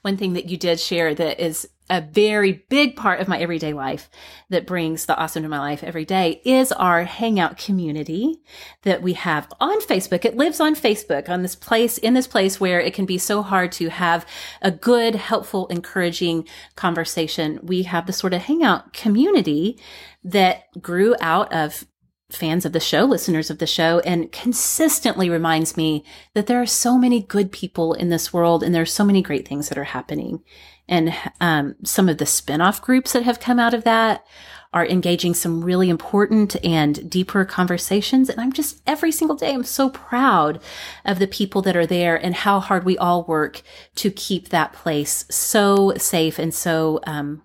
one 0.02 0.18
thing 0.18 0.34
that 0.34 0.46
you 0.46 0.58
did 0.58 0.80
share 0.80 1.14
that 1.16 1.40
is 1.40 1.68
a 1.92 2.00
very 2.00 2.64
big 2.70 2.96
part 2.96 3.20
of 3.20 3.28
my 3.28 3.38
everyday 3.38 3.74
life 3.74 4.10
that 4.50 4.66
brings 4.66 5.06
the 5.06 5.18
awesome 5.18 5.44
to 5.44 5.50
my 5.50 5.60
life 5.60 5.84
every 5.84 6.06
day 6.06 6.42
is 6.46 6.72
our 6.72 7.04
hangout 7.04 7.58
community 7.58 8.42
that 8.84 9.02
we 9.02 9.12
have 9.12 9.52
on 9.60 9.82
Facebook. 9.82 10.24
It 10.24 10.38
lives 10.38 10.62
on 10.62 10.74
Facebook 10.74 11.28
on 11.28 11.42
this 11.42 11.54
place, 11.54 11.98
in 11.98 12.14
this 12.14 12.28
place 12.28 12.62
where 12.62 12.80
it 12.80 12.94
can 12.94 13.06
be 13.06 13.18
so 13.18 13.42
hard 13.42 13.74
to 13.74 13.90
have 13.90 14.26
a 14.62 14.72
good, 14.72 15.16
helpful, 15.16 15.68
encouraging 15.68 16.48
conversation. 16.76 17.60
We 17.62 17.84
have 17.84 18.08
the 18.08 18.14
sort 18.14 18.34
of 18.34 18.44
hangout 18.44 18.94
community 18.94 19.78
that 20.24 20.64
grew 20.82 21.16
out 21.20 21.52
of 21.52 21.86
fans 22.32 22.66
of 22.66 22.74
the 22.74 22.80
show, 22.80 23.04
listeners 23.04 23.50
of 23.50 23.60
the 23.60 23.68
show, 23.68 24.00
and 24.00 24.32
consistently 24.32 25.30
reminds 25.30 25.78
me 25.78 26.04
that 26.34 26.48
there 26.48 26.62
are 26.62 26.66
so 26.66 26.98
many 26.98 27.22
good 27.22 27.52
people 27.52 27.94
in 27.94 28.10
this 28.10 28.34
world 28.34 28.64
and 28.64 28.74
there 28.74 28.82
are 28.82 28.86
so 28.86 29.06
many 29.06 29.22
great 29.22 29.48
things 29.48 29.70
that 29.70 29.78
are 29.78 29.86
happening. 29.86 30.44
And 30.88 31.14
um, 31.40 31.76
some 31.84 32.10
of 32.10 32.18
the 32.18 32.26
spinoff 32.26 32.82
groups 32.82 33.14
that 33.14 33.24
have 33.24 33.40
come 33.40 33.60
out 33.60 33.74
of 33.74 33.84
that 33.84 34.26
are 34.74 34.86
engaging 34.86 35.34
some 35.34 35.64
really 35.64 35.90
important 35.90 36.56
and 36.64 37.10
deeper 37.10 37.44
conversations. 37.44 38.30
And 38.30 38.40
I'm 38.40 38.54
just 38.54 38.82
every 38.88 39.12
single 39.12 39.36
day, 39.36 39.54
I'm 39.54 39.64
so 39.64 39.90
proud 39.90 40.62
of 41.06 41.20
the 41.20 41.28
people 41.28 41.62
that 41.64 41.76
are 41.76 41.86
there 41.86 42.16
and 42.16 42.34
how 42.34 42.60
hard 42.60 42.86
we 42.86 42.98
all 42.98 43.24
work 43.24 43.62
to 43.96 44.10
keep 44.10 44.50
that 44.50 44.74
place 44.74 45.26
so 45.30 45.94
safe 45.98 46.40
and 46.40 46.54
so 46.54 47.00
um, 47.06 47.42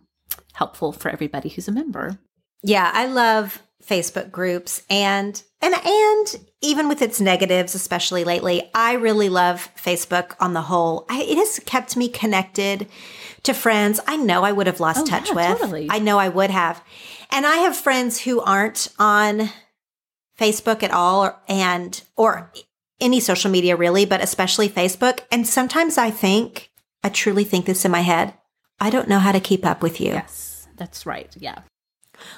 helpful 0.53 0.93
for 0.93 1.11
everybody 1.11 1.49
who's 1.49 1.69
a 1.69 1.73
member. 1.73 2.19
Yeah, 2.63 2.91
I 2.95 3.07
love 3.07 3.63
Facebook 3.89 4.31
groups 4.31 4.83
and 4.91 5.43
and 5.63 5.75
and 5.75 6.47
even 6.61 6.89
with 6.89 7.03
its 7.03 7.21
negatives, 7.21 7.75
especially 7.75 8.25
lately, 8.25 8.71
I 8.75 8.95
really 8.95 9.29
love 9.29 9.71
Facebook 9.77 10.35
on 10.41 10.53
the 10.53 10.63
whole. 10.63 11.07
I, 11.09 11.23
it 11.23 11.37
has 11.39 11.61
kept 11.61 11.97
me 11.97 12.09
connected 12.09 12.89
to 13.45 13.55
friends 13.55 14.01
I 14.07 14.17
know 14.17 14.43
I 14.43 14.53
would 14.53 14.67
have 14.67 14.81
lost 14.81 15.03
oh, 15.03 15.07
touch 15.07 15.29
yeah, 15.29 15.35
with. 15.35 15.61
Totally. 15.61 15.87
I 15.91 15.99
know 15.99 16.19
I 16.19 16.29
would 16.29 16.51
have. 16.51 16.83
And 17.31 17.47
I 17.47 17.57
have 17.59 17.77
friends 17.77 18.21
who 18.21 18.41
aren't 18.41 18.89
on 18.99 19.51
Facebook 20.39 20.83
at 20.83 20.91
all 20.91 21.25
or, 21.25 21.37
and, 21.49 22.03
or 22.17 22.53
any 23.01 23.21
social 23.21 23.51
media 23.51 23.77
really, 23.77 24.05
but 24.05 24.21
especially 24.21 24.69
Facebook. 24.69 25.21
And 25.31 25.47
sometimes 25.47 25.97
I 25.97 26.11
think, 26.11 26.71
I 27.03 27.09
truly 27.09 27.45
think 27.45 27.67
this 27.67 27.85
in 27.85 27.91
my 27.91 28.01
head. 28.01 28.35
I 28.81 28.91
don't 28.91 29.09
know 29.09 29.19
how 29.19 29.33
to 29.33 29.41
keep 29.41 29.65
up 29.65 29.83
with 29.83 30.01
you. 30.01 30.13
Yes, 30.13 30.69
that's 30.77 31.07
right. 31.07 31.35
Yeah. 31.39 31.61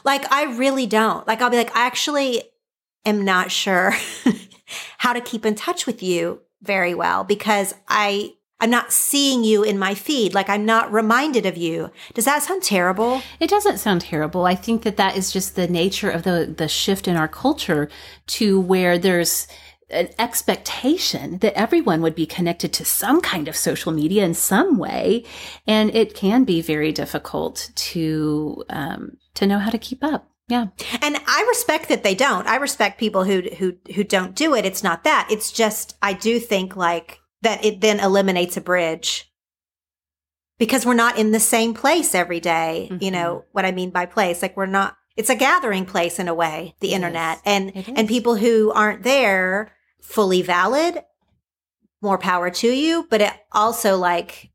Like, 0.05 0.31
I 0.33 0.45
really 0.45 0.87
don't. 0.87 1.27
Like, 1.27 1.41
I'll 1.41 1.51
be 1.51 1.57
like, 1.57 1.75
I 1.77 1.87
actually 1.87 2.43
am 3.05 3.25
not 3.25 3.51
sure 3.51 3.95
how 4.99 5.13
to 5.13 5.21
keep 5.21 5.45
in 5.47 5.55
touch 5.55 5.87
with 5.87 6.03
you 6.03 6.41
very 6.63 6.95
well 6.95 7.25
because 7.25 7.75
I 7.89 8.35
I'm 8.61 8.71
not 8.71 8.93
seeing 8.93 9.45
you 9.45 9.63
in 9.63 9.79
my 9.79 9.95
feed. 9.95 10.35
Like 10.35 10.49
I'm 10.49 10.67
not 10.67 10.93
reminded 10.93 11.47
of 11.47 11.57
you. 11.57 11.93
Does 12.15 12.25
that 12.25 12.43
sound 12.43 12.63
terrible? 12.63 13.23
It 13.39 13.49
doesn't 13.49 13.79
sound 13.79 14.01
terrible. 14.01 14.47
I 14.47 14.57
think 14.57 14.83
that 14.83 14.97
that 14.97 15.17
is 15.17 15.33
just 15.33 15.55
the 15.55 15.69
nature 15.69 16.11
of 16.11 16.25
the 16.25 16.53
the 16.57 16.69
shift 16.69 17.07
in 17.07 17.17
our 17.17 17.29
culture 17.29 17.89
to 18.29 18.61
where 18.61 18.99
there's 18.99 19.47
an 19.91 20.09
expectation 20.19 21.39
that 21.39 21.55
everyone 21.55 22.03
would 22.03 22.15
be 22.15 22.27
connected 22.27 22.73
to 22.75 22.85
some 22.85 23.21
kind 23.21 23.49
of 23.49 23.57
social 23.57 23.93
media 23.93 24.25
in 24.25 24.35
some 24.35 24.79
way, 24.79 25.25
and 25.67 25.95
it 25.95 26.15
can 26.15 26.45
be 26.45 26.61
very 26.61 26.93
difficult 26.93 27.71
to 27.75 28.65
um, 28.69 29.17
to 29.35 29.47
know 29.47 29.59
how 29.59 29.71
to 29.71 29.79
keep 29.79 30.05
up. 30.05 30.31
Yeah. 30.49 30.69
And 31.03 31.17
I 31.27 31.45
respect 31.49 31.89
that 31.91 32.03
they 32.03 32.15
don't. 32.15 32.47
I 32.47 32.57
respect 32.57 32.99
people 32.99 33.25
who 33.25 33.43
who 33.59 33.77
who 33.95 34.03
don't 34.03 34.35
do 34.35 34.55
it. 34.55 34.65
It's 34.65 34.83
not 34.83 35.05
that. 35.05 35.29
It's 35.31 35.53
just 35.53 35.97
I 36.03 36.15
do 36.15 36.39
think 36.39 36.75
like 36.75 37.21
that 37.43 37.65
it 37.65 37.81
then 37.81 38.01
eliminates 38.01 38.57
a 38.57 38.63
bridge 38.63 39.31
because 40.59 40.85
we're 40.85 40.95
not 40.95 41.19
in 41.19 41.33
the 41.33 41.41
same 41.41 41.75
place 41.75 42.15
every 42.15 42.41
day. 42.41 42.89
Mm-hmm. 42.91 43.05
You 43.05 43.11
know 43.11 43.35
mm-hmm. 43.37 43.49
what 43.53 43.65
I 43.65 43.73
mean 43.73 43.91
by 43.91 44.07
place? 44.07 44.41
Like 44.43 44.57
we're 44.57 44.67
not 44.67 44.97
it's 45.17 45.31
a 45.31 45.37
gathering 45.37 45.85
place 45.85 46.19
in 46.19 46.29
a 46.29 46.35
way, 46.35 46.75
the 46.81 46.93
it 46.93 46.97
internet. 46.97 47.39
Is. 47.39 47.43
And 47.45 47.89
and 47.97 48.09
people 48.09 48.37
who 48.37 48.73
aren't 48.73 49.03
there 49.03 49.73
fully 50.09 50.41
valid, 50.41 51.05
more 52.01 52.19
power 52.19 52.49
to 52.49 52.69
you, 52.69 53.07
but 53.11 53.21
it 53.21 53.33
also 53.53 53.99
like 53.99 54.51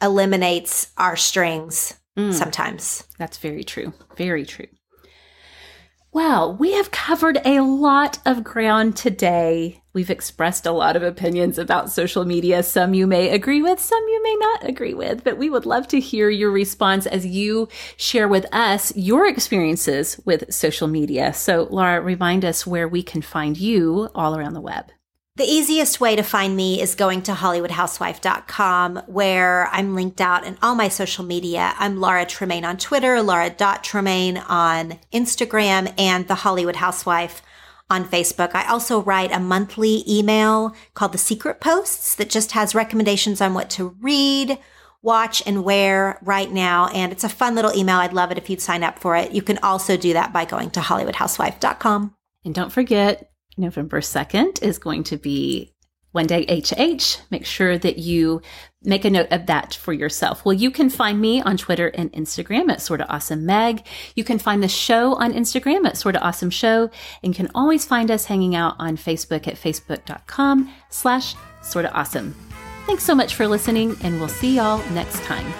eliminates 0.00 0.90
our 0.96 1.14
strings 1.14 1.94
mm. 2.16 2.32
sometimes. 2.32 3.04
That's 3.18 3.36
very 3.36 3.64
true. 3.64 3.92
Very 4.16 4.46
true. 4.46 4.68
Well, 6.10 6.56
we 6.56 6.72
have 6.72 6.90
covered 6.90 7.38
a 7.44 7.60
lot 7.60 8.18
of 8.24 8.44
ground 8.44 8.96
today. 8.96 9.82
We've 9.94 10.10
expressed 10.10 10.66
a 10.66 10.72
lot 10.72 10.96
of 10.96 11.04
opinions 11.04 11.56
about 11.56 11.88
social 11.88 12.24
media. 12.24 12.64
Some 12.64 12.94
you 12.94 13.06
may 13.06 13.30
agree 13.30 13.62
with, 13.62 13.78
some 13.78 14.02
you 14.08 14.22
may 14.24 14.34
not 14.34 14.68
agree 14.68 14.92
with, 14.92 15.22
but 15.22 15.38
we 15.38 15.48
would 15.48 15.66
love 15.66 15.86
to 15.88 16.00
hear 16.00 16.28
your 16.28 16.50
response 16.50 17.06
as 17.06 17.24
you 17.24 17.68
share 17.96 18.26
with 18.26 18.44
us 18.52 18.94
your 18.96 19.28
experiences 19.28 20.20
with 20.24 20.52
social 20.52 20.88
media. 20.88 21.32
So, 21.32 21.68
Laura, 21.70 22.00
remind 22.00 22.44
us 22.44 22.66
where 22.66 22.88
we 22.88 23.04
can 23.04 23.22
find 23.22 23.56
you 23.56 24.10
all 24.16 24.36
around 24.36 24.54
the 24.54 24.60
web. 24.60 24.90
The 25.36 25.44
easiest 25.44 26.00
way 26.00 26.16
to 26.16 26.22
find 26.24 26.56
me 26.56 26.82
is 26.82 26.96
going 26.96 27.22
to 27.22 27.32
HollywoodHousewife.com, 27.32 29.02
where 29.06 29.68
I'm 29.68 29.94
linked 29.94 30.20
out 30.20 30.44
in 30.44 30.58
all 30.60 30.74
my 30.74 30.88
social 30.88 31.24
media. 31.24 31.72
I'm 31.78 32.00
Laura 32.00 32.26
Tremaine 32.26 32.64
on 32.64 32.78
Twitter, 32.78 33.22
Laura.Tremaine 33.22 34.38
on 34.38 34.98
Instagram, 35.12 35.94
and 35.96 36.26
The 36.26 36.36
Hollywood 36.36 36.76
Housewife 36.76 37.42
on 37.90 38.04
Facebook. 38.04 38.54
I 38.54 38.66
also 38.68 39.02
write 39.02 39.32
a 39.32 39.40
monthly 39.40 40.04
email 40.08 40.74
called 40.94 41.12
The 41.12 41.18
Secret 41.18 41.60
Posts 41.60 42.14
that 42.16 42.30
just 42.30 42.52
has 42.52 42.74
recommendations 42.74 43.40
on 43.40 43.54
what 43.54 43.70
to 43.70 43.96
read, 44.00 44.58
watch, 45.02 45.42
and 45.46 45.64
wear 45.64 46.18
right 46.22 46.50
now. 46.50 46.88
And 46.88 47.12
it's 47.12 47.24
a 47.24 47.28
fun 47.28 47.54
little 47.54 47.76
email. 47.76 47.98
I'd 47.98 48.12
love 48.12 48.30
it 48.30 48.38
if 48.38 48.48
you'd 48.48 48.60
sign 48.60 48.82
up 48.82 48.98
for 48.98 49.16
it. 49.16 49.32
You 49.32 49.42
can 49.42 49.58
also 49.58 49.96
do 49.96 50.14
that 50.14 50.32
by 50.32 50.44
going 50.44 50.70
to 50.70 50.80
HollywoodHousewife.com. 50.80 52.14
And 52.44 52.54
don't 52.54 52.72
forget, 52.72 53.30
November 53.56 54.00
2nd 54.00 54.62
is 54.62 54.78
going 54.78 55.04
to 55.04 55.16
be 55.16 55.73
one 56.14 56.26
day 56.26 56.44
HH. 56.46 57.18
Make 57.30 57.44
sure 57.44 57.76
that 57.76 57.98
you 57.98 58.40
make 58.84 59.04
a 59.04 59.10
note 59.10 59.26
of 59.32 59.46
that 59.46 59.74
for 59.74 59.92
yourself. 59.92 60.44
Well, 60.44 60.52
you 60.52 60.70
can 60.70 60.88
find 60.88 61.20
me 61.20 61.42
on 61.42 61.56
Twitter 61.56 61.88
and 61.88 62.12
Instagram 62.12 62.70
at 62.70 62.80
Sorta 62.80 63.06
Awesome 63.08 63.44
Meg. 63.44 63.84
You 64.14 64.22
can 64.22 64.38
find 64.38 64.62
the 64.62 64.68
show 64.68 65.14
on 65.14 65.32
Instagram 65.32 65.86
at 65.86 65.96
Sorta 65.96 66.20
Awesome 66.20 66.50
Show 66.50 66.90
and 67.22 67.34
can 67.34 67.50
always 67.54 67.84
find 67.84 68.10
us 68.12 68.26
hanging 68.26 68.54
out 68.54 68.76
on 68.78 68.96
Facebook 68.96 69.48
at 69.48 69.56
facebook.com 69.56 70.70
slash 70.88 71.34
Sorta 71.62 71.92
Awesome. 71.92 72.34
Thanks 72.86 73.02
so 73.02 73.14
much 73.14 73.34
for 73.34 73.48
listening 73.48 73.96
and 74.02 74.20
we'll 74.20 74.28
see 74.28 74.56
y'all 74.56 74.78
next 74.90 75.20
time. 75.24 75.52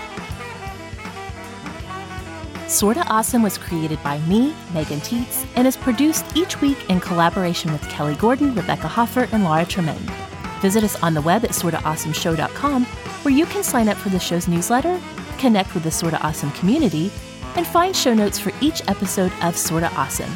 Sorta 2.68 3.04
Awesome 3.08 3.42
was 3.42 3.58
created 3.58 4.00
by 4.04 4.18
me, 4.20 4.54
Megan 4.72 5.00
Tietz, 5.00 5.46
and 5.56 5.66
is 5.66 5.76
produced 5.76 6.24
each 6.36 6.60
week 6.60 6.78
in 6.88 7.00
collaboration 7.00 7.72
with 7.72 7.82
Kelly 7.88 8.14
Gordon, 8.14 8.54
Rebecca 8.54 8.86
Hoffer, 8.86 9.28
and 9.32 9.42
Laura 9.42 9.64
Tremaine. 9.64 10.33
Visit 10.64 10.82
us 10.82 10.96
on 11.02 11.12
the 11.12 11.20
web 11.20 11.44
at 11.44 11.50
sortaawesomeshow.com, 11.50 12.86
where 12.86 13.34
you 13.34 13.44
can 13.44 13.62
sign 13.62 13.86
up 13.86 13.98
for 13.98 14.08
the 14.08 14.18
show's 14.18 14.48
newsletter, 14.48 14.98
connect 15.36 15.74
with 15.74 15.82
the 15.82 15.90
Sorta 15.90 16.18
Awesome 16.26 16.50
community, 16.52 17.12
and 17.54 17.66
find 17.66 17.94
show 17.94 18.14
notes 18.14 18.38
for 18.38 18.50
each 18.62 18.80
episode 18.88 19.30
of 19.42 19.58
Sorta 19.58 19.92
Awesome. 19.92 20.32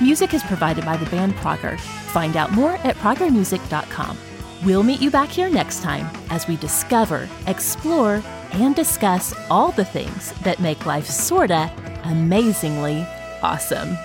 Music 0.00 0.34
is 0.34 0.42
provided 0.42 0.84
by 0.84 0.96
the 0.96 1.08
band 1.08 1.34
Prager. 1.34 1.78
Find 1.78 2.36
out 2.36 2.50
more 2.50 2.72
at 2.78 2.96
pragermusic.com. 2.96 4.18
We'll 4.64 4.82
meet 4.82 5.00
you 5.00 5.08
back 5.08 5.28
here 5.28 5.48
next 5.48 5.84
time 5.84 6.10
as 6.30 6.48
we 6.48 6.56
discover, 6.56 7.28
explore, 7.46 8.24
and 8.50 8.74
discuss 8.74 9.32
all 9.50 9.70
the 9.70 9.84
things 9.84 10.32
that 10.42 10.58
make 10.58 10.84
life 10.84 11.06
sorta 11.06 11.70
amazingly 12.02 13.06
awesome. 13.40 13.96